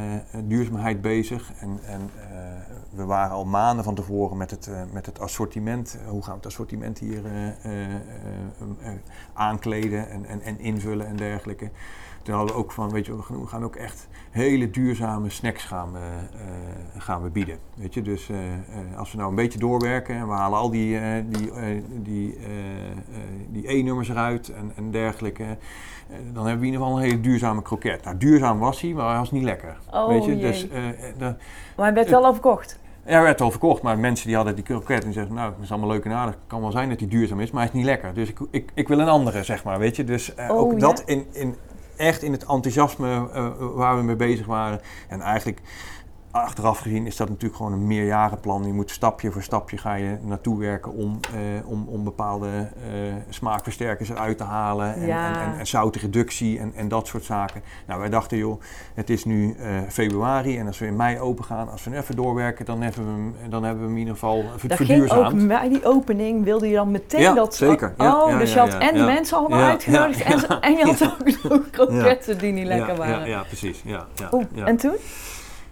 duurzaamheid 0.43 1.01
bezig. 1.01 1.51
En, 1.59 1.79
en 1.85 2.09
we 2.89 3.05
waren 3.05 3.35
al 3.35 3.45
maanden 3.45 3.83
van 3.83 3.95
tevoren 3.95 4.37
met 4.37 4.51
het, 4.51 4.69
met 4.93 5.05
het 5.05 5.19
assortiment. 5.19 5.97
Hoe 6.07 6.21
gaan 6.21 6.31
we 6.31 6.37
het 6.37 6.45
assortiment 6.45 6.99
hier 6.99 7.21
aankleden 9.33 10.09
en, 10.09 10.25
en, 10.25 10.41
en 10.41 10.59
invullen 10.59 11.07
en 11.07 11.15
dergelijke. 11.15 11.69
Toen 12.23 12.35
hadden 12.35 12.55
we 12.55 12.61
ook 12.61 12.71
van, 12.71 12.89
weet 12.89 13.05
je, 13.05 13.15
we 13.15 13.47
gaan- 13.47 13.63
ook 13.63 13.75
echt 13.75 14.07
hele 14.31 14.69
duurzame 14.69 15.29
snacks 15.29 15.63
gaan 15.63 15.95
eh, 15.95 16.01
gaan 16.97 17.21
we 17.23 17.29
bieden. 17.29 17.57
Weet 17.75 17.93
je, 17.93 18.01
dus 18.01 18.29
eh, 18.29 18.53
eh, 18.53 18.97
als 18.97 19.11
we 19.11 19.17
nou 19.17 19.29
een 19.29 19.35
beetje 19.35 19.59
doorwerken 19.59 20.15
en 20.15 20.27
we 20.27 20.33
halen 20.33 20.59
al 20.59 20.69
die, 20.69 20.99
die, 21.29 21.51
die, 22.01 22.37
die 23.49 23.67
E-nummers 23.67 24.09
eruit 24.09 24.49
en, 24.49 24.71
en 24.75 24.91
dergelijke, 24.91 25.43
dan 26.33 26.45
hebben 26.45 26.59
we 26.59 26.65
in 26.67 26.71
ieder 26.73 26.79
geval 26.81 26.97
een 26.97 27.03
hele 27.03 27.19
duurzame 27.21 27.61
kroket. 27.61 28.03
Nou, 28.03 28.17
duurzaam 28.17 28.59
was 28.59 28.81
hij, 28.81 28.93
maar 28.93 29.09
hij 29.09 29.17
was 29.17 29.31
niet 29.31 29.43
lekker. 29.43 29.77
Oh, 29.91 30.07
weet 30.07 30.25
je, 30.25 30.31
jee. 30.37 30.41
dus 30.51 30.67
de- 31.17 31.35
Maar 31.75 31.85
hij 31.85 31.93
werd 31.93 32.09
wel 32.09 32.25
overkocht. 32.25 32.79
ja, 33.05 33.11
hij 33.11 33.21
werd 33.21 33.41
al 33.41 33.51
verkocht, 33.51 33.81
maar 33.81 33.99
mensen 33.99 34.27
die 34.27 34.35
hadden 34.35 34.55
die 34.55 34.63
kroket 34.63 35.05
en 35.05 35.13
zeggen, 35.13 35.33
nou, 35.33 35.51
dat 35.51 35.63
is 35.63 35.71
allemaal 35.71 35.89
leuk 35.89 36.05
en 36.05 36.11
aardig. 36.11 36.33
Het 36.35 36.43
kan 36.47 36.61
wel 36.61 36.71
zijn 36.71 36.89
dat 36.89 36.99
hij 36.99 37.07
duurzaam 37.09 37.39
is, 37.39 37.51
maar 37.51 37.61
hij 37.61 37.69
is 37.71 37.75
niet 37.77 37.85
lekker. 37.85 38.13
Dus 38.13 38.29
ik, 38.29 38.39
ik, 38.51 38.71
ik 38.73 38.87
wil 38.87 38.99
een 38.99 39.07
andere, 39.07 39.43
zeg 39.43 39.63
maar, 39.63 39.79
weet 39.79 39.95
je. 39.95 40.03
Dus 40.03 40.33
Oh, 40.35 40.49
ook 40.49 40.71
ja. 40.71 40.77
dat 40.77 41.03
in, 41.05 41.25
in, 41.31 41.55
echt 41.95 42.23
in 42.23 42.31
het 42.31 42.45
enthousiasme 42.45 43.29
eh, 43.33 43.49
waar 43.57 43.97
we 43.97 44.03
mee 44.03 44.15
bezig 44.15 44.45
waren. 44.45 44.81
En 45.07 45.21
eigenlijk, 45.21 45.59
achteraf 46.31 46.79
gezien, 46.79 47.05
is 47.05 47.15
dat 47.15 47.27
natuurlijk 47.29 47.55
gewoon 47.55 47.73
een 47.73 47.87
meerjarenplan. 47.87 48.65
Je 48.65 48.73
moet 48.73 48.91
stapje 48.91 49.31
voor 49.31 49.43
stapje 49.43 49.77
ga 49.77 49.93
je 49.93 50.17
naartoe 50.21 50.59
werken 50.59 50.93
om, 50.93 51.19
eh, 51.33 51.67
om, 51.69 51.87
om 51.87 52.03
bepaalde 52.03 52.47
eh, 52.47 53.13
smaakversterkers 53.29 54.09
eruit 54.09 54.37
te 54.37 54.43
halen. 54.43 54.95
En, 54.95 55.05
Ja. 55.07 55.33
en, 55.35 55.51
en, 55.51 55.59
en 55.59 55.67
zoutreductie 55.67 56.59
en, 56.59 56.73
en 56.75 56.87
dat 56.87 57.07
soort 57.07 57.23
zaken. 57.23 57.61
Nou, 57.87 57.99
wij 57.99 58.09
dachten, 58.09 58.37
joh, 58.37 58.61
het 58.93 59.09
is 59.09 59.25
nu 59.25 59.55
eh, 59.59 59.67
februari 59.89 60.57
en 60.57 60.67
als 60.67 60.79
we 60.79 60.85
in 60.85 60.95
mei 60.95 61.19
open 61.19 61.43
gaan, 61.43 61.69
als 61.69 61.83
we 61.83 61.97
even 61.97 62.15
doorwerken, 62.15 62.65
dan 62.65 62.81
hebben 62.81 63.05
we 63.05 63.11
hem, 63.11 63.49
dan 63.49 63.63
hebben 63.63 63.81
we 63.81 63.87
hem 63.87 63.95
in 63.95 63.99
ieder 63.99 64.13
geval 64.13 64.43
Daar 64.43 64.51
ging 64.59 64.71
ook 64.71 64.77
verduurzaamd. 64.77 65.47
bij 65.47 65.69
die 65.69 65.85
opening, 65.85 66.43
wilde 66.43 66.67
je 66.67 66.75
dan 66.75 66.91
meteen 66.91 67.21
Ja, 67.21 67.33
dat... 67.33 67.55
zeker. 67.55 67.93
Ja, 67.97 68.23
oh, 68.23 68.29
ja, 68.29 68.37
dus 68.37 68.53
ja, 68.53 68.63
je 68.63 68.71
had 68.71 68.81
en 68.81 68.93
de 68.95 69.03
mensen 69.03 69.37
allemaal 69.37 69.61
uitgenodigd 69.69 70.21
en, 70.21 70.61
en 70.61 70.75
je 70.77 70.85
had 70.85 71.03
ook 71.03 71.49
nog 71.49 71.69
kroketten 71.69 72.37
die 72.37 72.51
niet 72.51 72.65
lekker 72.67 72.95
waren. 72.95 73.19
Ja, 73.19 73.25
ja, 73.25 73.43
precies. 73.43 73.81
Ja, 73.85 74.05
ja, 74.15 74.29
Oeh, 74.31 74.45
ja. 74.53 74.65
En 74.65 74.77
toen? 74.77 74.95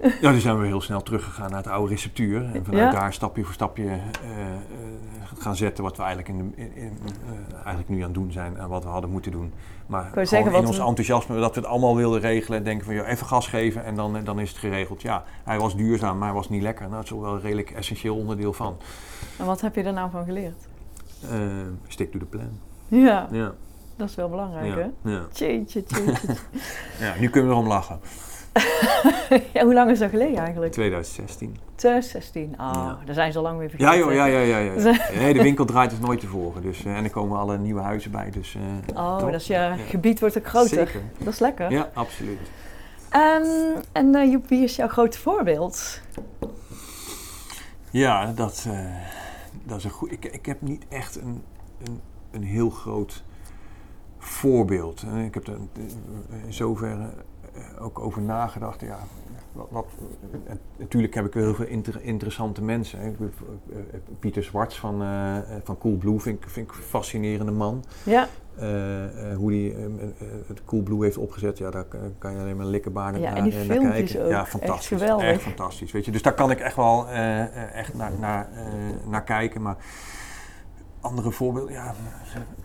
Ja, 0.22 0.32
toen 0.32 0.40
zijn 0.40 0.60
we 0.60 0.66
heel 0.66 0.82
snel 0.82 1.04
teruggegaan 1.04 1.50
naar 1.50 1.60
het 1.64 1.68
oude 1.72 1.92
receptuur. 1.92 2.46
En 2.54 2.66
vanuit 2.66 2.94
Ja. 2.94 3.00
daar 3.00 3.14
stapje 3.14 3.44
voor 3.44 3.54
stapje 3.54 3.84
eh, 3.86 3.94
eh, 3.94 4.00
gaan 5.38 5.56
zetten 5.56 5.84
wat 5.84 5.98
we 5.98 6.04
eigenlijk, 6.04 6.40
in 6.40 6.54
de, 6.56 6.62
in, 6.62 6.76
in, 6.76 6.98
eh, 7.06 7.54
eigenlijk 7.56 7.90
nu 7.90 7.98
aan 7.98 8.04
het 8.04 8.14
doen 8.14 8.32
zijn 8.32 8.58
en 8.58 8.68
wat 8.70 8.84
we 8.84 8.90
hadden 8.90 9.10
moeten 9.10 9.32
doen. 9.32 9.54
Maar 9.88 10.12
zeggen, 10.24 10.54
in 10.54 10.66
ons 10.66 10.78
we- 10.78 10.84
enthousiasme 10.84 11.40
dat 11.40 11.54
we 11.56 11.62
het 11.62 11.70
allemaal 11.70 11.96
wilden 11.96 12.20
regelen, 12.20 12.64
denken 12.64 12.86
van 12.86 12.96
joh, 12.96 13.08
even 13.08 13.26
gas 13.28 13.48
geven 13.48 13.84
en 13.84 13.96
dan, 13.96 14.24
dan 14.24 14.40
is 14.40 14.50
het 14.50 14.58
geregeld. 14.58 15.02
Ja, 15.02 15.24
hij 15.44 15.60
was 15.60 15.76
duurzaam, 15.76 16.18
maar 16.18 16.28
hij 16.28 16.36
was 16.38 16.50
niet 16.50 16.62
lekker. 16.62 16.84
Nou, 16.84 16.96
dat 16.96 17.04
is 17.04 17.12
ook 17.14 17.22
wel 17.22 17.34
een 17.34 17.42
redelijk 17.42 17.72
essentieel 17.72 18.16
onderdeel 18.16 18.54
van. 18.54 18.78
En 19.40 19.46
wat 19.46 19.62
heb 19.62 19.76
je 19.76 19.84
er 19.84 19.94
nou 19.94 20.12
van 20.12 20.26
geleerd? 20.26 20.68
Stick 21.88 22.12
to 22.12 22.20
the 22.20 22.26
plan. 22.26 22.50
Ja, 22.88 23.28
Ja, 23.32 23.54
dat 23.96 24.10
is 24.10 24.16
wel 24.16 24.30
belangrijk, 24.30 24.66
ja, 24.76 24.90
hè? 25.04 25.12
ja. 25.12 25.26
Tjeetje. 25.32 25.84
ja, 27.00 27.14
nu 27.20 27.30
kunnen 27.30 27.50
we 27.50 27.56
erom 27.56 27.68
lachen. 27.68 28.00
ja, 29.54 29.64
hoe 29.64 29.74
lang 29.74 29.92
is 29.92 30.00
dat 30.00 30.10
geleden 30.10 30.38
eigenlijk? 30.38 30.72
2016. 30.72 31.58
2016. 31.76 32.44
Oh, 32.52 32.72
Ja. 32.74 32.98
daar 33.06 33.14
zijn 33.16 33.32
ze 33.32 33.38
al 33.38 33.44
lang 33.44 33.60
weer 33.60 33.70
vergeten. 33.70 33.94
Ja 33.94 34.00
joh, 34.00 34.14
ja, 34.14 34.26
ja, 34.26 34.40
ja. 34.40 34.58
ja. 34.58 34.98
Nee, 35.20 35.34
de 35.34 35.42
winkel 35.42 35.66
draait 35.66 35.90
dus 35.90 36.00
nooit 36.00 36.20
tevoren. 36.20 36.62
Dus, 36.62 36.86
eh, 36.86 36.98
en 36.98 37.04
er 37.04 37.10
komen 37.10 37.38
alle 37.38 37.58
nieuwe 37.58 37.82
huizen 37.82 38.12
bij. 38.12 38.30
Dus, 38.32 38.56
eh, 38.56 38.98
Oh, 38.98 39.18
top. 39.18 39.32
dus 39.32 39.48
je 39.48 39.54
Ja. 39.54 39.76
gebied 39.76 40.20
wordt 40.20 40.38
ook 40.38 40.48
groter. 40.48 40.70
Zeker. 40.88 41.02
Dat 41.18 41.34
is 41.34 41.40
lekker. 41.40 41.72
Ja, 41.72 41.90
absoluut. 41.94 42.40
Ehm, 43.10 43.46
en 43.92 44.30
Joep, 44.30 44.48
wie 44.48 44.64
is 44.64 44.76
jouw 44.76 44.88
grote 44.88 45.20
voorbeeld? 45.20 46.02
Ja, 47.92 48.32
dat, 48.36 48.68
dat 49.64 49.78
is 49.78 49.84
een 49.84 49.90
goed. 49.90 50.12
Ik, 50.12 50.26
ik 50.26 50.46
heb 50.46 50.62
niet 50.62 50.86
echt 50.90 51.16
een, 51.22 51.44
een, 51.84 52.02
een 52.32 52.44
heel 52.44 52.70
groot 52.70 53.24
voorbeeld. 54.18 55.04
Ik 55.26 55.34
heb 55.34 55.48
er 55.48 55.58
in 56.46 56.54
zoverre 56.54 57.10
ook 57.80 58.00
over 58.00 58.22
nagedacht. 58.22 58.82
Ja, 58.82 58.98
wat, 59.52 59.68
wat, 59.70 59.86
eh, 60.48 60.54
natuurlijk 60.78 61.14
heb 61.14 61.26
ik 61.26 61.34
wel 61.34 61.44
heel 61.44 61.54
veel 61.54 61.66
inter- 61.66 62.02
interessante 62.04 62.64
mensen. 62.64 63.00
Ben- 63.20 63.34
eh, 63.72 63.78
eh, 63.78 63.84
Pieter 64.20 64.44
Zwarts 64.44 64.80
van, 64.80 65.02
eh, 65.02 65.38
eh, 65.38 65.44
van 65.64 65.78
Coolblue 65.78 66.20
vind 66.20 66.44
ik, 66.44 66.50
vind 66.50 66.70
ik 66.70 66.76
een 66.78 66.84
fascinerende 66.84 67.52
man. 67.52 67.84
Ja, 68.04 68.28
Eh, 68.56 69.32
eh, 69.32 69.38
hoe 69.38 69.52
hij 69.52 69.76
eh, 69.76 69.84
eh, 69.86 70.28
het 70.48 70.64
Coolblue 70.66 71.04
heeft 71.04 71.18
opgezet, 71.18 71.58
ja, 71.58 71.70
daar 71.72 71.86
kan- 72.18 72.32
je 72.34 72.40
alleen 72.40 72.58
maar 72.58 72.66
likkerbaardig 72.66 73.22
Ja, 73.22 73.28
naar, 73.30 73.38
en 73.38 73.52
eh, 73.52 73.68
kijken. 73.68 74.24
ook. 74.24 74.30
Ja, 74.30 74.40
Echt 74.40 74.50
fantastisch. 74.50 74.88
geweldig. 74.88 75.26
Echt 75.26 75.42
fantastisch. 75.42 75.92
Weet 75.92 76.06
je. 76.06 76.12
Dus 76.12 76.22
daar 76.22 76.34
kan 76.34 76.52
ik 76.52 76.60
echt 76.60 76.76
wel 76.76 77.08
eh, 77.08 77.42
eh, 77.42 77.76
echt 77.76 77.94
naar, 77.94 78.12
naar, 78.20 78.50
eh, 78.54 78.64
naar 79.10 79.24
kijken. 79.24 79.62
Maar 79.62 79.76
andere 81.02 81.32
voorbeelden, 81.32 81.74
ja, 81.74 81.94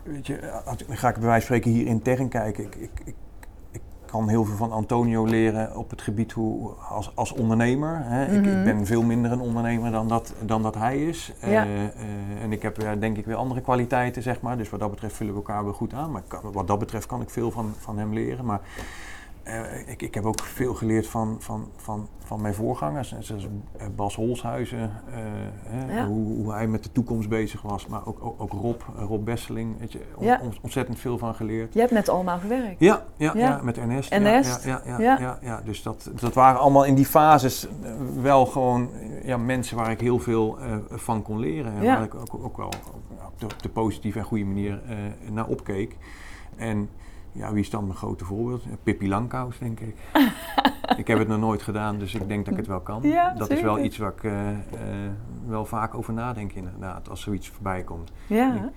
weet 0.03 0.27
je, 0.27 0.51
als, 0.51 0.77
dan 0.87 0.97
ga 0.97 1.09
ik 1.09 1.15
bij 1.15 1.27
wijze 1.27 1.47
van 1.47 1.55
spreken 1.57 1.71
hier 1.79 1.85
intern 1.87 2.27
kijken. 2.29 2.63
Ik, 2.63 2.75
ik 3.05 3.15
kan 4.15 4.29
heel 4.29 4.45
veel 4.45 4.55
van 4.55 4.71
Antonio 4.71 5.25
leren 5.25 5.77
op 5.77 5.89
het 5.89 6.01
gebied 6.01 6.31
hoe, 6.31 6.71
als, 6.89 7.11
als 7.15 7.31
ondernemer. 7.33 7.99
Hè. 8.03 8.25
ik, 8.25 8.41
Mhm. 8.45 8.57
ik 8.57 8.63
ben 8.63 8.85
veel 8.85 9.01
minder 9.03 9.31
een 9.31 9.39
ondernemer 9.39 9.91
dan 9.91 10.07
dat, 10.07 10.33
dan 10.41 10.61
dat 10.63 10.75
hij 10.75 10.97
is. 11.05 11.31
Ja. 11.41 11.47
Eh, 11.65 11.83
eh, 11.83 11.91
en 12.43 12.51
ik 12.51 12.61
heb 12.61 12.81
ja, 12.81 12.95
denk 12.95 13.17
ik 13.17 13.25
weer 13.25 13.35
andere 13.35 13.61
kwaliteiten, 13.61 14.21
zeg 14.21 14.41
maar. 14.41 14.57
Dus 14.57 14.69
wat 14.69 14.79
dat 14.79 14.89
betreft 14.89 15.15
vullen 15.15 15.33
we 15.33 15.39
elkaar 15.39 15.63
wel 15.63 15.73
goed 15.73 15.93
aan. 15.93 16.11
Maar 16.11 16.21
kan- 16.27 16.51
wat 16.51 16.67
dat 16.67 16.79
betreft 16.79 17.05
kan 17.05 17.21
ik 17.21 17.29
veel 17.29 17.51
van, 17.51 17.73
van 17.79 17.97
hem 17.97 18.13
leren. 18.13 18.45
Maar 18.45 18.61
eh, 19.45 19.87
ik, 19.87 20.01
ik 20.01 20.13
heb 20.13 20.25
ook 20.25 20.39
veel 20.39 20.73
geleerd 20.73 21.07
van, 21.07 21.35
van, 21.39 21.69
van, 21.75 22.07
van 22.19 22.41
mijn 22.41 22.53
voorgangers. 22.53 23.15
Zoals 23.19 23.47
eh, 23.77 23.87
Bas 23.95 24.15
Holshuizen, 24.15 24.91
eh, 25.11 25.95
Ja. 25.95 26.07
hoe, 26.07 26.35
hoe 26.35 26.53
hij 26.53 26.67
met 26.67 26.83
de 26.83 26.91
toekomst 26.91 27.29
bezig 27.29 27.61
was. 27.61 27.87
Maar 27.87 28.05
ook, 28.05 28.17
ook, 28.25 28.41
ook 28.41 28.51
Rob, 28.51 28.81
Rob 28.95 29.25
Besseling, 29.25 29.79
weet 29.79 29.91
je, 29.91 29.99
on- 30.15 30.25
Ja. 30.25 30.39
on- 30.43 30.53
ontzettend 30.61 30.99
veel 30.99 31.17
van 31.17 31.35
geleerd. 31.35 31.73
je 31.73 31.79
hebt 31.79 31.91
met 31.91 32.09
allemaal 32.09 32.37
gewerkt. 32.39 32.79
Ja, 32.79 33.05
ja, 33.17 33.31
Ja. 33.33 33.39
ja. 33.39 33.59
met 33.63 33.77
Ernest. 33.77 34.11
Ernest, 34.11 34.63
Ja, 34.63 34.81
ja, 34.97 35.37
ja, 35.41 35.61
Dus 35.61 35.83
dat, 35.83 36.11
dat 36.19 36.33
waren 36.33 36.59
allemaal 36.59 36.83
in 36.85 36.95
die 36.95 37.05
fases 37.05 37.67
wel 38.21 38.45
gewoon 38.45 38.89
ja, 39.23 39.37
mensen 39.37 39.77
waar 39.77 39.91
ik 39.91 39.99
heel 39.99 40.19
veel 40.19 40.57
van 40.89 41.21
kon 41.21 41.39
leren. 41.39 41.73
En 41.73 41.83
waar 41.83 42.03
ik 42.03 42.15
ook, 42.15 42.35
ook 42.43 42.57
wel 42.57 42.67
op 42.67 43.39
de, 43.39 43.45
op 43.45 43.61
de 43.61 43.69
positieve 43.69 44.19
en 44.19 44.25
goede 44.25 44.45
manier 44.45 44.81
naar 45.31 45.47
opkeek. 45.47 45.95
En 46.55 46.89
ja, 47.35 47.51
wie 47.51 47.61
is 47.61 47.69
dan 47.69 47.83
mijn 47.85 47.97
grote 47.97 48.25
voorbeeld? 48.25 48.63
Pippi 48.83 49.07
Langkous, 49.09 49.57
denk 49.59 49.79
ik. 49.79 49.95
ik 50.97 51.07
heb 51.07 51.17
het 51.17 51.27
nog 51.27 51.39
nooit 51.39 51.61
gedaan, 51.61 51.97
dus 51.97 52.13
ik 52.13 52.27
denk 52.27 52.45
dat 52.45 52.53
ik 52.53 52.59
het 52.59 52.67
wel 52.67 52.79
kan. 52.79 52.99
Ja, 53.03 53.33
dat 53.33 53.49
is 53.49 53.61
wel 53.61 53.79
iets 53.79 53.97
waar 53.97 54.11
ik 54.11 54.23
uh, 54.23 54.49
uh, 54.49 54.57
wel 55.47 55.65
vaak 55.65 55.95
over 55.95 56.13
nadenk, 56.13 56.51
inderdaad, 56.53 57.09
als 57.09 57.21
zoiets 57.21 57.49
voorbij 57.49 57.83
komt. 57.83 58.11
Ja. 58.27 58.71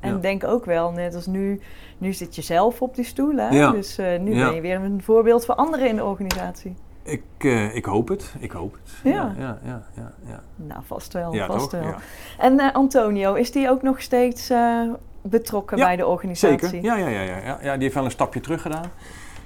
En 0.00 0.14
Ja. 0.14 0.18
denk 0.20 0.44
ook 0.44 0.64
wel, 0.64 0.92
net 0.92 1.14
als 1.14 1.26
nu, 1.26 1.60
nu 1.98 2.12
zit 2.12 2.34
je 2.34 2.42
zelf 2.42 2.82
op 2.82 2.94
die 2.94 3.04
stoel. 3.04 3.36
Hè? 3.36 3.48
Ja. 3.48 3.70
Dus 3.70 3.98
eh, 3.98 4.20
nu 4.20 4.34
ben 4.34 4.54
je 4.54 4.60
weer 4.60 4.80
een 4.80 5.02
voorbeeld 5.02 5.44
voor 5.44 5.54
anderen 5.54 5.88
in 5.88 5.96
de 5.96 6.04
organisatie. 6.04 6.74
Ik, 7.02 7.22
eh, 7.38 7.74
ik 7.74 7.84
hoop 7.84 8.08
het, 8.08 8.34
ik 8.38 8.50
hoop 8.50 8.72
het. 8.72 8.92
Ja. 9.02 9.34
ja, 9.38 9.58
ja, 9.64 9.82
ja. 10.26 10.42
Nou, 10.56 10.80
vast 10.84 11.12
wel. 11.12 11.34
Vast 11.34 11.72
wel. 11.72 11.94
En 12.38 12.58
eh, 12.60 12.74
Antonio, 12.74 13.34
is 13.34 13.52
die 13.52 13.70
ook 13.70 13.82
nog 13.82 14.00
steeds 14.00 14.50
eh, 14.50 14.82
betrokken 15.24 15.76
Ja, 15.76 15.84
bij 15.84 15.96
de 15.96 16.06
organisatie? 16.06 16.68
Zeker, 16.68 16.84
ja, 16.84 16.96
ja, 16.96 17.08
ja, 17.08 17.20
ja, 17.22 17.58
ja. 17.62 17.72
Die 17.72 17.82
heeft 17.82 17.94
wel 17.94 18.04
een 18.04 18.10
stapje 18.10 18.40
terug 18.40 18.62
gedaan. 18.62 18.90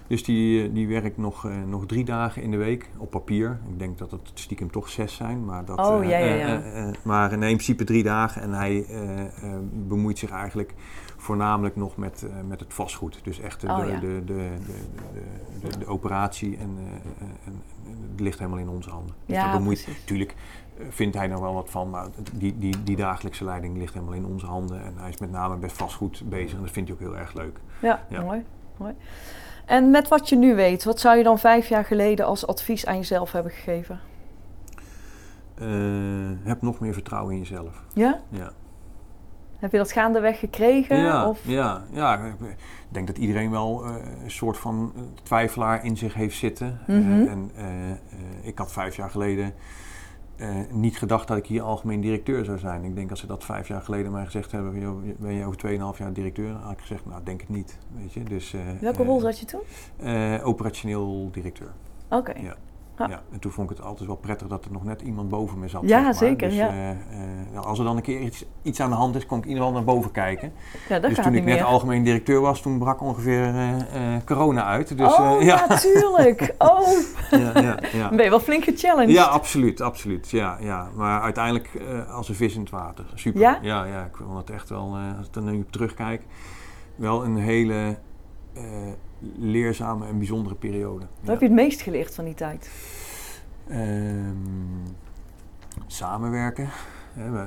Dus 0.09 0.24
die, 0.24 0.62
eh, 0.62 0.74
die 0.74 0.89
werkt 0.89 1.16
nog, 1.16 1.47
eh, 1.47 1.53
nog 1.66 1.87
drie 1.87 2.05
dagen 2.05 2.43
in 2.43 2.51
de 2.51 2.57
week 2.57 2.91
op 2.97 3.11
papier. 3.11 3.59
Ik 3.72 3.79
denk 3.79 3.99
dat 3.99 4.11
het 4.11 4.31
stiekem 4.35 4.70
toch 4.70 4.89
zes 4.89 5.14
zijn. 5.14 5.45
Maar, 5.45 5.64
dat, 5.64 5.79
Oh, 5.79 6.03
eh, 6.03 6.11
ja, 6.11 6.18
ja, 6.18 6.35
ja. 6.35 6.91
maar 7.03 7.33
in 7.33 7.39
principe 7.39 7.85
drie 7.85 8.03
dagen. 8.03 8.43
En 8.43 8.53
hij 8.53 8.87
bemoeit 9.72 10.18
zich 10.18 10.31
eigenlijk 10.31 10.74
voornamelijk 11.16 11.76
nog 11.76 11.97
met, 11.97 12.26
met 12.49 12.61
het 12.61 12.74
vastgoed. 12.74 13.20
Dus 13.22 13.41
echt 13.41 13.61
de, 13.61 13.66
Oh, 13.66 13.81
de, 13.81 13.91
ja. 13.91 14.01
de, 14.01 14.22
de, 14.24 14.49
de, 15.79 15.87
operatie. 15.87 16.57
En, 16.57 16.79
en, 17.45 17.62
het 18.11 18.20
ligt 18.20 18.39
helemaal 18.39 18.59
in 18.59 18.68
onze 18.68 18.91
handen. 18.91 19.14
Dus 19.26 19.37
Ja, 19.37 19.43
daar 19.43 19.59
bemoeit. 19.59 19.89
Natuurlijk 19.99 20.35
vindt 20.91 21.16
hij 21.16 21.26
nog 21.26 21.41
wel 21.41 21.55
wat 21.55 21.70
van. 21.70 21.91
Maar 21.91 22.07
die, 22.33 22.59
die, 22.59 22.83
die 22.83 22.97
dagelijkse 22.97 23.45
leiding 23.45 23.76
ligt 23.76 23.95
helemaal 23.95 24.14
in 24.14 24.24
onze 24.26 24.47
handen. 24.47 24.85
En 24.85 24.95
hij 24.97 25.09
is 25.09 25.18
met 25.18 25.31
name 25.31 25.57
met 25.57 25.72
vastgoed 25.72 26.22
bezig. 26.29 26.55
En 26.57 26.61
dat 26.62 26.70
vindt 26.70 26.89
hij 26.89 26.99
ook 26.99 27.05
heel 27.05 27.16
erg 27.18 27.35
leuk. 27.35 27.59
Ja, 27.83 28.03
Ja. 28.09 28.20
mooi, 28.22 28.45
mooi. 28.76 28.95
En 29.66 29.91
met 29.91 30.09
wat 30.09 30.29
je 30.29 30.37
nu 30.37 30.55
weet, 30.55 30.85
wat 30.85 31.01
zou 31.01 31.16
je 31.16 31.22
dan 31.22 31.39
vijf 31.39 31.68
jaar 31.68 31.85
geleden 31.85 32.26
als 32.26 32.47
advies 32.47 32.87
aan 32.87 32.97
jezelf 32.97 33.33
hebben 33.33 33.53
gegeven? 33.53 34.01
Eh, 35.55 35.66
heb 36.43 36.62
nog 36.62 36.81
meer 36.81 36.93
vertrouwen 36.93 37.33
in 37.33 37.39
jezelf. 37.39 37.83
Ja? 37.95 38.20
Ja, 38.29 38.53
Heb 39.59 39.72
je 39.72 39.79
dat 39.79 39.93
gaandeweg 39.93 40.39
gekregen? 40.39 40.97
ja, 40.97 41.29
Of? 41.29 41.41
ja, 41.43 41.83
ja. 41.91 42.24
Ik 42.24 42.57
denk 42.89 43.07
dat 43.07 43.18
iedereen 43.18 43.51
wel 43.51 43.85
eh, 43.85 43.95
een 44.22 44.31
soort 44.31 44.57
van 44.59 44.93
eh, 44.97 45.03
twijfelaar 45.22 45.85
in 45.85 45.97
zich 45.97 46.14
heeft 46.14 46.37
zitten. 46.37 46.79
Mhm. 46.87 47.26
en 47.26 47.51
ik 48.43 48.59
had 48.59 48.72
vijf 48.72 48.97
jaar 48.97 49.11
geleden 49.11 49.53
eh, 50.39 50.57
niet 50.70 50.99
gedacht 50.99 51.28
dat 51.28 51.36
ik 51.36 51.47
hier 51.47 51.62
algemeen 51.62 52.01
directeur 52.01 52.45
zou 52.45 52.59
zijn. 52.59 52.84
Ik 52.84 52.95
denk 52.95 53.11
als 53.11 53.20
ze 53.20 53.26
dat 53.26 53.45
vijf 53.45 53.68
jaar 53.68 53.82
geleden 53.82 54.12
mij 54.12 54.24
gezegd 54.24 54.53
hebben, 54.53 54.80
joh, 54.80 55.03
ben 55.18 55.32
je 55.32 55.45
over 55.45 55.59
2,5 55.95 55.99
jaar 55.99 56.12
directeur? 56.12 56.53
Dan 56.53 56.61
had 56.62 56.72
ik 56.72 56.80
gezegd, 56.80 57.07
nou 57.07 57.22
denk 57.24 57.41
het 57.41 57.49
niet. 57.51 57.78
Weet 58.01 58.12
je? 58.12 58.22
Dus, 58.22 58.55
eh, 58.55 58.61
Welke 58.80 59.01
eh, 59.01 59.07
rol 59.07 59.20
zat 59.20 59.39
je 59.39 59.47
toen? 59.47 59.61
eh, 59.97 60.47
operationeel 60.47 61.28
directeur. 61.32 61.72
Oké. 62.09 62.32
Ja. 62.41 62.57
Ja. 62.99 63.09
Ja. 63.09 63.22
en 63.32 63.38
toen 63.38 63.53
vond 63.53 63.70
ik 63.70 63.76
het 63.76 63.86
altijd 63.86 64.07
wel 64.07 64.16
prettig 64.16 64.46
dat 64.49 64.64
er 64.64 64.72
nog 64.72 64.84
net 64.84 65.01
iemand 65.03 65.28
boven 65.28 65.59
me 65.59 65.68
zat. 65.68 65.82
Ja, 65.82 65.88
zeg 65.88 66.03
maar. 66.03 66.14
zeker, 66.14 66.49
Dus, 66.49 66.57
ja. 66.57 66.68
eh, 66.68 66.90
eh, 66.90 66.96
nou, 67.53 67.66
als 67.66 67.78
er 67.78 67.84
dan 67.84 67.96
een 67.96 68.03
keer 68.03 68.20
iets, 68.20 68.44
iets 68.62 68.80
aan 68.80 68.90
de 68.90 68.96
hand 68.96 69.16
is, 69.16 69.26
kon 69.26 69.38
ik 69.38 69.44
in 69.44 69.49
ieder 69.51 69.64
geval 69.64 69.78
naar 69.78 69.94
boven 69.94 70.11
kijken. 70.11 70.53
Ja, 70.88 70.99
dat 70.99 71.03
dus 71.03 71.14
gaat 71.14 71.24
toen 71.24 71.34
ik 71.34 71.44
net 71.44 71.55
meer. 71.55 71.64
algemeen 71.64 72.03
directeur 72.03 72.40
was, 72.40 72.62
toen 72.62 72.78
brak 72.78 73.01
ongeveer 73.01 73.55
eh, 73.55 74.03
corona 74.24 74.64
uit. 74.64 74.99
Dus, 74.99 75.18
oh, 75.18 75.42
ja. 75.42 75.64
natuurlijk. 75.68 76.46
Oh, 76.59 76.88
ja, 77.30 77.61
ja, 77.61 77.78
ja. 77.92 78.09
ben 78.16 78.24
je 78.24 78.30
wel 78.30 78.40
flink 78.40 78.64
gechallenged. 78.64 79.14
Ja, 79.14 79.24
absoluut, 79.24 79.80
absoluut. 79.80 80.30
Ja, 80.30 80.57
ja. 80.61 80.88
Maar 80.94 81.20
uiteindelijk 81.20 81.70
als 82.11 82.28
een 82.28 82.34
vis 82.34 82.55
in 82.55 82.61
het 82.61 82.70
water. 82.70 83.05
Super. 83.14 83.40
Ja? 83.40 83.59
Ja, 83.62 83.84
ja 83.84 84.05
ik 84.05 84.16
vond 84.16 84.36
het 84.36 84.51
echt 84.51 84.68
wel, 84.68 84.96
als 85.18 85.28
ik 85.28 85.34
er 85.34 85.42
nu 85.42 85.61
op 85.61 85.72
terugkijk, 85.72 86.22
wel 86.96 87.24
een 87.24 87.36
hele 87.36 87.96
leerzame 89.38 90.06
en 90.06 90.18
bijzondere 90.18 90.54
periode. 90.54 90.98
Wat 90.98 91.08
Ja. 91.24 91.30
heb 91.30 91.40
je 91.40 91.46
het 91.46 91.54
meest 91.54 91.80
geleerd 91.80 92.14
van 92.14 92.24
die 92.24 92.34
tijd? 92.34 92.70
Ehm, 93.68 94.36
samenwerken. 95.86 96.68
Eh, 97.18 97.40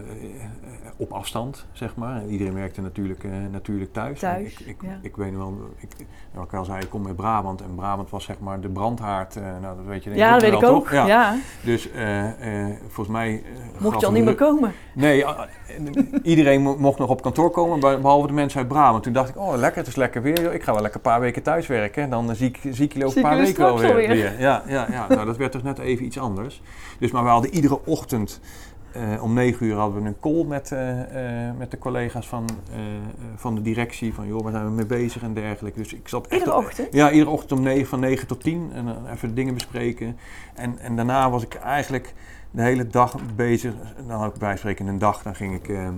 op 0.97 1.11
afstand, 1.11 1.65
zeg 1.71 1.95
maar. 1.95 2.25
Iedereen 2.25 2.53
werkte 2.53 2.81
natuurlijk, 2.81 3.23
eh, 3.23 3.31
natuurlijk 3.51 3.93
thuis. 3.93 4.19
Thuis, 4.19 4.53
Ik, 4.53 4.59
ik, 4.67 4.75
ja. 4.81 4.99
ik 5.01 5.15
weet 5.15 5.31
nog 5.31 5.41
wel, 5.41 5.57
ik, 5.77 5.87
wat 6.33 6.43
ik 6.43 6.53
al 6.53 6.65
zei, 6.65 6.79
ik 6.81 6.89
kom 6.89 7.07
uit 7.07 7.15
Brabant. 7.15 7.61
En 7.61 7.75
Brabant 7.75 8.09
was 8.09 8.23
zeg 8.23 8.39
maar 8.39 8.59
de 8.59 8.69
brandhaard. 8.69 9.35
eh, 9.35 9.43
nou, 9.61 9.75
dat 9.77 9.85
weet 9.85 10.03
je 10.03 10.09
denk 10.09 10.21
Ja, 10.21 10.31
dat 10.31 10.41
weet 10.41 10.53
ik 10.53 10.63
ook. 10.63 10.89
Ja. 10.89 11.35
Dus 11.63 11.89
volgens 12.87 13.07
mij... 13.17 13.43
Mocht 13.79 13.99
je 13.99 14.05
al 14.05 14.11
niet 14.11 14.23
meer 14.25 14.35
komen? 14.35 14.71
Nee, 14.93 15.25
ah, 15.25 15.39
iedereen 16.23 16.61
mo- 16.61 16.77
mocht 16.77 16.99
nog 16.99 17.09
op 17.09 17.21
kantoor 17.21 17.49
komen, 17.51 17.79
be- 17.79 17.97
behalve 18.01 18.27
de 18.27 18.33
mensen 18.33 18.59
uit 18.59 18.67
Brabant. 18.67 19.03
Toen 19.03 19.13
dacht 19.13 19.29
ik, 19.29 19.37
oh 19.37 19.55
lekker, 19.55 19.77
het 19.79 19.87
is 19.87 19.95
lekker 19.95 20.21
weer. 20.21 20.41
joh. 20.41 20.53
Ik 20.53 20.63
ga 20.63 20.71
wel 20.73 20.81
lekker 20.81 20.99
een 21.03 21.11
paar 21.11 21.19
weken 21.19 21.43
thuis 21.43 21.67
werken. 21.67 22.09
Dan 22.09 22.35
zie 22.35 22.47
ik, 22.47 22.59
zie 22.61 22.85
ik 22.85 22.91
jullie 22.93 23.05
over 23.07 23.17
een 23.17 23.23
paar 23.23 23.37
weken 23.37 23.63
wel 23.63 23.79
weer. 23.79 23.95
weer. 24.07 24.39
Ja, 24.39 24.63
ja, 24.67 24.87
ja. 24.91 25.05
nou, 25.09 25.25
dat 25.25 25.37
werd 25.37 25.51
toch 25.51 25.63
net 25.63 25.79
even 25.79 26.05
iets 26.05 26.17
anders. 26.19 26.61
Dus, 26.99 27.11
maar 27.11 27.23
we 27.23 27.29
hadden 27.29 27.53
iedere 27.53 27.85
ochtend 27.85 28.39
eh, 28.93 29.23
om 29.23 29.33
negen 29.33 29.65
uur 29.65 29.75
hadden 29.75 30.01
we 30.01 30.07
een 30.07 30.19
call 30.19 30.43
met, 30.43 30.71
eh, 30.71 31.47
eh, 31.49 31.55
met 31.57 31.71
de 31.71 31.77
collega's 31.77 32.27
van, 32.27 32.49
van 33.35 33.55
de 33.55 33.61
directie. 33.61 34.13
Van 34.13 34.27
joh, 34.27 34.41
waar 34.43 34.51
zijn 34.51 34.65
we 34.65 34.71
mee 34.71 34.85
bezig 34.85 35.21
en 35.23 35.33
dergelijke. 35.33 35.79
Dus 35.79 35.93
ik 35.93 36.07
zat 36.07 36.27
Iedere 36.31 36.55
op- 36.55 36.63
ochtend? 36.63 36.93
ja, 36.93 37.11
iedere 37.11 37.29
ochtend 37.29 37.51
om 37.51 37.61
9, 37.61 37.87
van 37.87 37.99
9 37.99 38.27
tot 38.27 38.41
10 38.41 38.71
en 38.73 38.85
dan 38.85 39.07
even 39.07 39.35
dingen 39.35 39.53
bespreken. 39.53 40.17
En, 40.53 40.79
en 40.79 40.95
daarna 40.95 41.29
was 41.29 41.43
ik 41.43 41.53
eigenlijk 41.53 42.13
de 42.51 42.61
hele 42.61 42.87
dag 42.87 43.15
bezig. 43.35 43.73
Dan 44.07 44.19
had 44.19 44.41
ik 44.41 44.57
spreken 44.57 44.87
een 44.87 44.99
dag, 44.99 45.23
dan 45.23 45.35
ging 45.35 45.55
ik, 45.55 45.67
eh, 45.67 45.87
eh, 45.87 45.93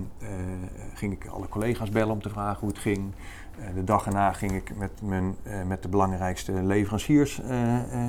ging 0.94 1.12
ik 1.12 1.26
alle 1.26 1.48
collega's 1.48 1.90
bellen 1.90 2.12
om 2.12 2.22
te 2.22 2.30
vragen 2.30 2.60
hoe 2.60 2.68
het 2.68 2.78
ging. 2.78 3.12
Eh, 3.58 3.66
de 3.74 3.84
dag 3.84 4.06
erna 4.06 4.32
ging 4.32 4.52
ik 4.52 4.76
met, 4.76 4.90
mijn, 5.02 5.36
met 5.66 5.82
de 5.82 5.88
belangrijkste 5.88 6.52
leveranciers 6.52 7.40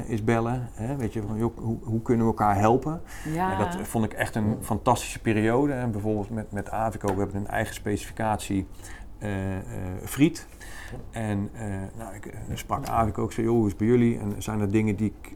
eens 0.08 0.24
bellen. 0.24 0.70
Hè, 0.74 0.96
weet 0.96 1.14
je, 1.14 1.22
van, 1.22 1.38
joh, 1.38 1.58
hoe, 1.58 1.78
hoe 1.84 2.02
kunnen 2.02 2.26
we 2.26 2.32
elkaar 2.32 2.58
helpen? 2.58 3.02
Ja. 3.34 3.52
En 3.52 3.58
dat 3.58 3.88
vond 3.88 4.06
ik 4.06 4.14
echt 4.14 4.36
een 4.36 4.58
fantastische 4.62 5.20
periode. 5.20 5.74
En 5.74 5.92
bijvoorbeeld 5.92 6.30
met, 6.30 6.52
met 6.52 6.70
Avico, 6.70 7.14
we 7.14 7.20
hebben 7.20 7.36
een 7.36 7.48
eigen 7.48 7.74
specificatie 7.74 8.68
friet. 10.04 10.48
En 11.12 11.50
eh, 11.54 11.66
nou, 11.98 12.16
ik 12.16 12.34
sprak 12.54 12.88
Avico 12.88 13.24
ook, 13.24 13.32
zei, 13.32 13.46
joh, 13.46 13.56
hoe 13.56 13.66
is 13.66 13.70
het 13.70 13.80
bij 13.80 13.88
jullie? 13.88 14.20
En 14.20 14.34
zijn 14.38 14.60
er 14.60 14.72
dingen 14.72 14.96
die 14.96 15.14
ik, 15.22 15.36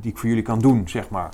die 0.00 0.10
ik 0.10 0.18
voor 0.18 0.28
jullie 0.28 0.44
kan 0.44 0.58
doen, 0.58 0.88
zeg 0.88 1.10
maar? 1.10 1.32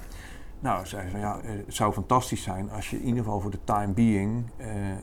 Nou, 0.64 0.86
zei 0.86 1.08
ze, 1.10 1.18
ja, 1.18 1.38
eh, 1.42 1.50
het 1.66 1.74
zou 1.74 1.92
fantastisch 1.92 2.42
zijn 2.42 2.70
als 2.70 2.90
je 2.90 2.96
in 2.96 3.04
ieder 3.04 3.24
geval 3.24 3.40
voor 3.40 3.50
de 3.50 3.64
time 3.64 3.92
being 3.92 4.44
eh, 4.56 4.90
eh, 4.90 4.96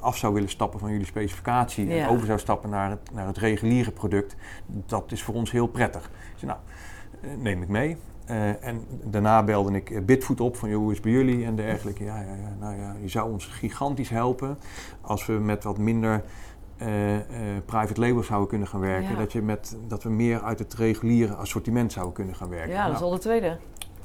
af 0.00 0.16
zou 0.16 0.34
willen 0.34 0.48
stappen 0.48 0.80
van 0.80 0.90
jullie 0.90 1.06
specificatie 1.06 1.86
Ja. 1.86 2.04
en 2.04 2.08
over 2.08 2.26
zou 2.26 2.38
stappen 2.38 2.70
naar 2.70 2.90
het, 2.90 3.12
naar 3.12 3.26
het 3.26 3.38
reguliere 3.38 3.90
product. 3.90 4.36
Dat 4.66 5.12
is 5.12 5.22
voor 5.22 5.34
ons 5.34 5.50
heel 5.50 5.66
prettig. 5.66 6.10
Zei, 6.36 6.52
nou, 6.52 6.60
neem 7.38 7.62
ik 7.62 7.68
mee. 7.68 7.96
En 8.60 8.84
daarna 9.04 9.42
belde 9.42 9.76
ik 9.76 10.06
Bitfood 10.06 10.40
op 10.40 10.56
van, 10.56 10.68
joh, 10.68 10.78
hoe 10.78 10.92
is 10.92 11.00
bij 11.00 11.12
jullie 11.12 11.44
en 11.44 11.56
dergelijke. 11.56 12.04
Ja, 12.04 12.20
ja, 12.20 12.34
ja, 12.34 12.56
nou 12.60 12.76
ja, 12.76 12.96
je 13.00 13.08
zou 13.08 13.32
ons 13.32 13.46
gigantisch 13.46 14.10
helpen 14.10 14.58
als 15.00 15.26
we 15.26 15.32
met 15.32 15.64
wat 15.64 15.78
minder 15.78 16.22
private 17.64 18.00
labels 18.00 18.26
zouden 18.26 18.48
kunnen 18.48 18.68
gaan 18.68 18.80
werken. 18.80 19.10
Ja. 19.10 19.18
Dat, 19.18 19.32
je 19.32 19.42
met, 19.42 19.76
dat 19.88 20.02
we 20.02 20.10
meer 20.10 20.42
uit 20.42 20.58
het 20.58 20.74
reguliere 20.74 21.34
assortiment 21.34 21.92
zouden 21.92 22.14
kunnen 22.14 22.34
gaan 22.34 22.48
werken. 22.48 22.70
ja, 22.70 22.84
dat 22.84 22.94
is 22.94 23.00
Nou, 23.00 23.10
al 23.10 23.16
de 23.16 23.22
tweede. 23.22 23.58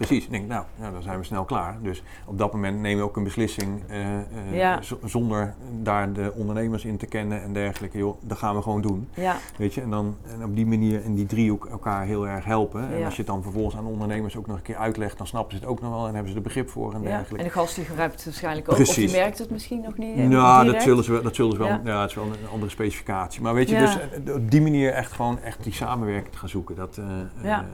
Precies, 0.08 0.24
ik 0.26 0.32
denk 0.32 0.48
nou, 0.48 0.64
nou, 0.80 0.94
dan 0.94 1.02
zijn 1.02 1.18
we 1.20 1.24
snel 1.26 1.44
klaar. 1.46 1.78
Dus 1.82 2.04
op 2.26 2.38
dat 2.38 2.54
moment 2.54 2.80
nemen 2.80 2.98
we 3.04 3.10
ook 3.10 3.18
een 3.18 3.24
beslissing 3.24 3.84
eh, 3.88 4.16
eh, 4.18 4.24
Ja. 4.52 4.80
zonder 5.04 5.54
daar 5.82 6.14
de 6.14 6.32
ondernemers 6.36 6.86
in 6.86 6.98
te 6.98 7.06
kennen 7.06 7.42
en 7.44 7.54
dergelijke. 7.54 7.98
Joh, 7.98 8.18
dat 8.22 8.38
gaan 8.38 8.56
we 8.56 8.62
gewoon 8.62 8.82
doen. 8.82 9.08
Ja, 9.14 9.36
Weet 9.58 9.74
je, 9.74 9.82
en 9.82 9.90
dan 9.90 10.18
en 10.40 10.44
op 10.44 10.56
die 10.56 10.66
manier 10.66 11.04
in 11.04 11.16
die 11.16 11.26
driehoek 11.26 11.66
elkaar 11.66 12.06
heel 12.06 12.28
erg 12.28 12.46
helpen. 12.46 12.90
En 12.94 13.04
als 13.06 13.14
je 13.16 13.22
het 13.22 13.32
dan 13.32 13.44
vervolgens 13.44 13.76
aan 13.76 13.86
ondernemers 13.86 14.38
ook 14.38 14.48
nog 14.48 14.56
een 14.58 14.62
keer 14.64 14.76
uitlegt, 14.76 15.18
dan 15.18 15.28
snappen 15.28 15.56
ze 15.58 15.62
het 15.62 15.70
ook 15.72 15.82
nog 15.82 15.92
wel 15.92 16.08
en 16.08 16.14
hebben 16.14 16.32
ze 16.32 16.38
er 16.38 16.44
begrip 16.44 16.70
voor 16.70 16.94
en 16.94 17.02
ja. 17.02 17.08
dergelijke. 17.08 17.38
En 17.38 17.44
de 17.44 17.50
gast 17.50 17.76
die 17.76 17.86
gebruikt 17.86 18.14
het 18.16 18.24
waarschijnlijk 18.26 18.66
ook. 18.70 18.78
Of 18.78 18.84
Precies. 18.84 19.12
die 19.12 19.20
merkt 19.22 19.38
het 19.38 19.50
misschien 19.52 19.82
nog 19.82 19.98
niet. 19.98 20.18
eh, 20.18 20.28
Nou, 20.28 20.72
dat 20.72 20.82
zullen 20.82 21.04
ze 21.04 21.12
wel. 21.12 21.22
Dat 21.22 21.36
zullen 21.36 21.52
ze 21.52 21.58
wel 21.58 21.68
Ja. 21.84 22.02
het 22.02 22.10
is 22.10 22.16
wel 22.16 22.26
een 22.26 22.50
andere 22.52 22.72
specificatie. 22.72 23.42
Maar 23.42 23.54
weet 23.54 23.70
je, 23.70 23.78
dus 23.78 23.98
op 24.36 24.52
die 24.52 24.62
manier 24.62 24.92
echt 24.94 25.12
gewoon 25.12 25.40
echt 25.40 25.64
die 25.64 25.74
samenwerking 25.74 26.32
te 26.32 26.38
gaan 26.38 26.50
zoeken. 26.50 26.76
Dat, 26.76 27.00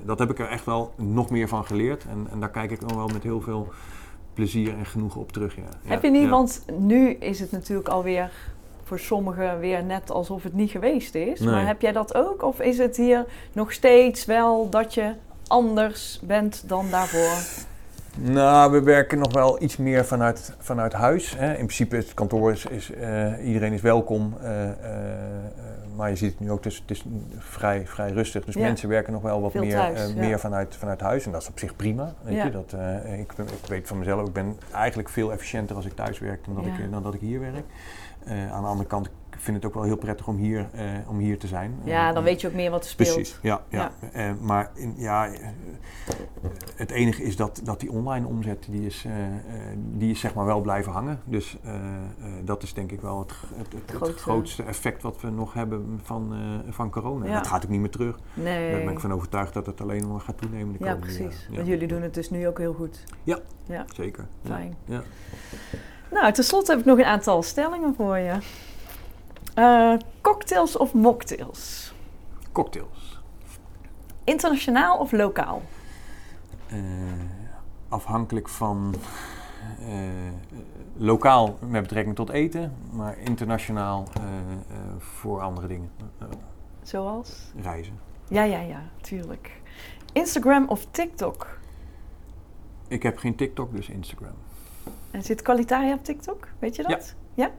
dat 0.05 0.19
heb 0.19 0.29
ik 0.29 0.39
er 0.39 0.47
echt 0.47 0.65
wel 0.65 0.93
nog 0.95 1.29
meer 1.29 1.47
van 1.47 1.65
geleerd. 1.65 2.05
En, 2.09 2.16
en 2.31 2.39
daar 2.39 2.49
kijk 2.51 2.71
ik 2.71 2.87
dan 2.87 2.97
wel 2.97 3.07
met 3.07 3.23
heel 3.23 3.41
veel 3.41 3.67
plezier 4.33 4.77
en 4.77 4.85
genoegen 4.85 5.21
op 5.21 5.31
terug. 5.31 5.55
Ja. 5.55 5.61
Ja, 5.61 5.89
Heb 5.89 6.03
je 6.03 6.09
niet, 6.09 6.21
ja. 6.21 6.29
want 6.29 6.65
nu 6.77 7.09
is 7.09 7.39
het 7.39 7.51
natuurlijk 7.51 7.89
alweer 7.89 8.31
voor 8.83 8.99
sommigen 8.99 9.59
weer 9.59 9.83
net 9.83 10.11
alsof 10.11 10.43
het 10.43 10.53
niet 10.53 10.71
geweest 10.71 11.15
is. 11.15 11.39
Nee. 11.39 11.49
Maar 11.49 11.67
heb 11.67 11.81
jij 11.81 11.91
dat 11.91 12.15
ook? 12.15 12.43
Of 12.43 12.59
is 12.59 12.77
het 12.77 12.97
hier 12.97 13.25
nog 13.51 13.71
steeds 13.71 14.25
wel 14.25 14.69
dat 14.69 14.93
je 14.93 15.13
anders 15.47 16.19
bent 16.23 16.63
dan 16.67 16.85
daarvoor? 16.89 17.65
Nou, 18.21 18.71
we 18.71 18.81
werken 18.81 19.19
nog 19.19 19.33
wel 19.33 19.61
iets 19.63 19.77
meer 19.77 20.05
vanuit, 20.05 20.53
vanuit 20.57 20.93
huis. 20.93 21.37
Hè. 21.37 21.49
In 21.49 21.55
principe 21.55 21.97
is 21.97 22.03
het 22.03 22.13
kantoor, 22.13 22.51
is, 22.51 22.65
is, 22.65 22.91
eh, 22.93 23.45
iedereen 23.47 23.73
is 23.73 23.81
welkom. 23.81 24.33
eh, 24.41 24.69
eh, 24.69 24.75
maar 25.95 26.09
je 26.09 26.15
ziet 26.15 26.31
het 26.31 26.39
nu 26.39 26.51
ook, 26.51 26.63
het 26.63 26.73
is, 26.73 26.77
het 26.87 26.91
is 26.91 27.05
vrij, 27.37 27.87
vrij 27.87 28.11
rustig. 28.11 28.45
Dus 28.45 28.53
Ja. 28.53 28.61
mensen 28.61 28.89
werken 28.89 29.13
nog 29.13 29.21
wel 29.21 29.41
wat 29.41 29.51
Veel 29.51 29.61
meer, 29.61 29.75
thuis, 29.75 30.13
ja. 30.13 30.19
meer 30.19 30.39
vanuit, 30.39 30.75
vanuit 30.75 31.01
huis. 31.01 31.25
En 31.25 31.31
dat 31.31 31.41
is 31.41 31.47
op 31.47 31.59
zich 31.59 31.75
prima. 31.75 32.13
Weet 32.21 32.35
Ja. 32.35 32.45
je? 32.45 32.51
Dat, 32.51 32.73
ik, 33.17 33.33
ik 33.37 33.67
weet 33.67 33.87
van 33.87 33.97
mezelf, 33.97 34.27
ik 34.27 34.33
ben 34.33 34.57
eigenlijk 34.73 35.09
veel 35.09 35.31
efficiënter 35.31 35.75
als 35.75 35.85
ik 35.85 35.95
thuis 35.95 36.19
werk 36.19 36.45
dan 36.45 36.55
dat, 36.55 36.65
ik, 36.65 36.91
dan 36.91 37.03
dat 37.03 37.13
ik 37.13 37.19
hier 37.19 37.39
werk. 37.39 37.63
Aan 38.51 38.61
de 38.61 38.67
andere 38.67 38.87
kant, 38.89 39.09
vind 39.37 39.55
het 39.55 39.65
ook 39.65 39.73
wel 39.73 39.83
heel 39.83 39.97
prettig 39.97 40.27
om 40.27 40.37
hier, 40.37 40.69
eh, 40.73 40.85
om 41.07 41.17
hier 41.17 41.39
te 41.39 41.47
zijn. 41.47 41.79
Ja, 41.83 42.07
dan 42.07 42.17
Eh, 42.17 42.23
weet 42.23 42.41
je 42.41 42.47
ook 42.47 42.53
meer 42.53 42.71
wat 42.71 42.83
er 42.83 42.89
speelt. 42.89 43.13
Precies, 43.13 43.39
ja. 43.41 43.61
ja. 43.69 43.91
Eh, 44.13 44.31
maar 44.41 44.71
in, 44.73 44.93
ja, 44.97 45.29
het 46.75 46.91
enige 46.91 47.23
is 47.23 47.35
dat, 47.35 47.61
dat 47.63 47.79
die 47.79 47.91
online 47.91 48.27
omzet, 48.27 48.67
die 48.69 48.85
is, 48.85 49.05
die 49.75 50.11
is 50.11 50.19
zeg 50.19 50.33
maar 50.33 50.45
wel 50.45 50.61
blijven 50.61 50.91
hangen. 50.91 51.19
Dus 51.23 51.57
dat 52.43 52.63
is 52.63 52.73
denk 52.73 52.91
ik 52.91 53.01
wel 53.01 53.19
het, 53.19 53.33
het, 53.99 54.19
Grootste. 54.19 54.63
effect 54.63 55.01
wat 55.01 55.21
we 55.21 55.29
nog 55.29 55.53
hebben 55.53 55.99
van, 56.03 56.33
van 56.69 56.89
corona. 56.89 57.25
Ja. 57.25 57.33
Dat 57.33 57.47
gaat 57.47 57.63
ook 57.63 57.69
niet 57.69 57.79
meer 57.79 57.89
terug. 57.89 58.19
Nee. 58.33 58.71
Daar 58.71 58.83
ben 58.83 58.93
ik 58.93 58.99
van 58.99 59.13
overtuigd 59.13 59.53
dat 59.53 59.65
het 59.65 59.81
alleen 59.81 60.07
nog 60.07 60.23
gaat 60.23 60.37
toenemen 60.37 60.77
de 60.77 60.83
ja, 60.83 60.93
komende 60.93 61.15
precies. 61.15 61.39
jaren. 61.41 61.55
Want 61.55 61.67
jullie 61.67 61.87
doen 61.87 62.01
het 62.01 62.13
dus 62.13 62.29
nu 62.29 62.47
ook 62.47 62.57
heel 62.57 62.73
goed. 62.73 63.03
Zeker. 63.95 64.25
Ja. 64.41 64.49
Fijn. 64.55 64.75
Ja. 64.85 65.03
Nou, 66.11 66.33
tenslotte 66.33 66.71
heb 66.71 66.79
ik 66.79 66.85
nog 66.85 66.97
een 66.97 67.05
aantal 67.05 67.43
stellingen 67.43 67.95
voor 67.95 68.17
je. 68.17 68.37
Eh, 69.57 69.93
cocktails 70.21 70.77
of 70.77 70.93
mocktails? 70.93 71.93
Cocktails. 72.51 73.21
Internationaal 74.23 74.97
of 74.97 75.11
lokaal? 75.11 75.61
Eh, 76.67 76.77
afhankelijk 77.89 78.49
van 78.49 78.95
eh, 79.79 79.87
lokaal 80.97 81.57
met 81.61 81.81
betrekking 81.81 82.15
tot 82.15 82.29
eten, 82.29 82.75
maar 82.91 83.17
internationaal 83.17 84.07
voor 84.97 85.41
andere 85.41 85.67
dingen. 85.67 85.91
Zoals? 86.83 87.51
reizen. 87.61 87.99
Ja, 88.27 88.43
ja, 88.43 88.59
ja, 88.59 88.81
tuurlijk. 89.01 89.61
Instagram 90.13 90.67
of 90.67 90.87
TikTok? 90.91 91.59
Ik 92.87 93.03
heb 93.03 93.17
geen 93.17 93.35
TikTok, 93.35 93.75
dus 93.75 93.89
Instagram. 93.89 94.35
En 95.11 95.23
zit 95.23 95.41
Qualitaria 95.41 95.93
op 95.93 96.03
TikTok? 96.03 96.47
Weet 96.59 96.75
je 96.75 96.83
dat? 96.83 97.15
Ja. 97.33 97.51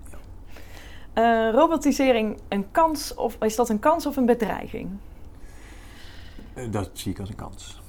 Eh, 1.19 1.51
robotisering 1.53 2.39
een 2.49 2.71
kans 2.71 3.15
of 3.15 3.37
is 3.41 3.57
dat 3.57 3.69
een 3.69 3.79
kans 3.79 4.07
of 4.07 4.17
een 4.17 4.27
bedreiging? 4.27 4.91
Eh, 6.55 6.65
dat 6.71 6.91
zie 6.93 7.13
ik 7.13 7.21
als 7.21 7.29
een 7.29 7.35
kans. 7.35 7.83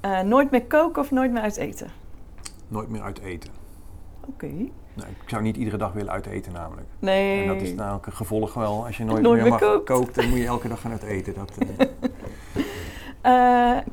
Eh, 0.00 0.20
nooit 0.20 0.50
meer 0.50 0.64
koken 0.64 1.02
of 1.02 1.10
nooit 1.10 1.32
meer 1.32 1.42
uit 1.42 1.56
eten? 1.56 1.90
Nooit 2.68 2.88
meer 2.88 3.02
uit 3.02 3.18
eten. 3.18 3.50
Oké. 4.26 4.46
Nou, 4.94 5.08
ik 5.20 5.28
zou 5.28 5.42
niet 5.42 5.56
iedere 5.56 5.76
dag 5.76 5.92
willen 5.92 6.12
uit 6.12 6.26
eten 6.26 6.52
namelijk. 6.52 6.86
Nee. 6.98 7.40
En 7.40 7.46
dat 7.46 7.62
is 7.62 7.74
nou 7.74 7.94
ook 7.94 8.06
een 8.06 8.12
gevolg 8.12 8.54
wel. 8.54 8.86
Als 8.86 8.96
je 8.96 9.04
nooit, 9.04 9.22
Nooit 9.22 9.42
meer 9.42 9.50
meer 9.50 9.60
mag 9.60 9.82
kookt. 9.84 10.14
dan 10.14 10.28
moet 10.28 10.38
je 10.38 10.46
elke 10.46 10.68
dag 10.68 10.80
gaan 10.80 10.90
uit 10.90 11.02
eten. 11.02 11.34
Dat, 11.34 11.52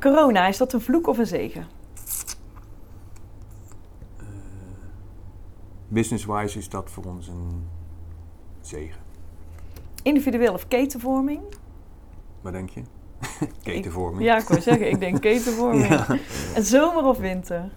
corona, 0.00 0.46
is 0.46 0.56
dat 0.56 0.72
een 0.72 0.80
vloek 0.80 1.06
of 1.06 1.18
een 1.18 1.26
zegen? 1.26 1.66
Business-wise 5.88 6.58
is 6.58 6.68
dat 6.68 6.90
voor 6.90 7.04
ons 7.04 7.28
een 7.28 7.68
zegen. 8.66 9.00
Individueel 10.02 10.52
of 10.52 10.68
ketenvorming? 10.68 11.40
Wat 12.40 12.52
denk 12.52 12.70
je? 12.70 12.82
Ketenvorming. 13.62 14.24
Ja, 14.24 14.36
ik 14.38 14.48
wou 14.48 14.60
zeggen, 14.60 14.88
ik 14.90 15.00
denk 15.00 15.20
ketenvorming. 15.30 15.88
Ja. 15.88 16.06
En 16.54 16.64
zomer 16.64 17.04
of 17.04 17.18
winter? 17.18 17.70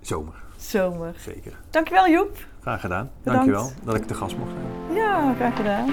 Zomer, 0.00 0.34
Zomer. 0.56 1.14
zeker. 1.18 1.58
Dankjewel 1.70 2.08
Joep. 2.08 2.46
Graag 2.60 2.80
gedaan. 2.80 3.10
Bedankt. 3.22 3.46
Dankjewel 3.46 3.70
dat 3.84 3.94
ik 3.94 4.06
te 4.06 4.14
gast 4.14 4.36
mocht 4.36 4.50
zijn. 4.50 4.96
Ja, 4.96 5.34
graag 5.34 5.56
gedaan. 5.56 5.90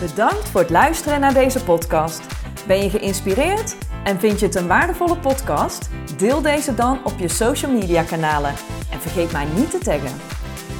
Bedankt 0.00 0.48
voor 0.48 0.60
het 0.60 0.70
luisteren 0.70 1.20
naar 1.20 1.34
deze 1.34 1.64
podcast. 1.64 2.22
Ben 2.66 2.82
je 2.82 2.90
geïnspireerd 2.90 3.76
en 4.04 4.20
vind 4.20 4.40
je 4.40 4.46
het 4.46 4.54
een 4.54 4.66
waardevolle 4.66 5.16
podcast? 5.18 5.90
Deel 6.16 6.42
deze 6.42 6.74
dan 6.74 7.04
op 7.04 7.18
je 7.18 7.28
social 7.28 7.72
media 7.72 8.02
kanalen 8.02 8.50
en 8.90 9.00
vergeet 9.00 9.32
mij 9.32 9.46
niet 9.56 9.70
te 9.70 9.78
taggen. 9.78 10.33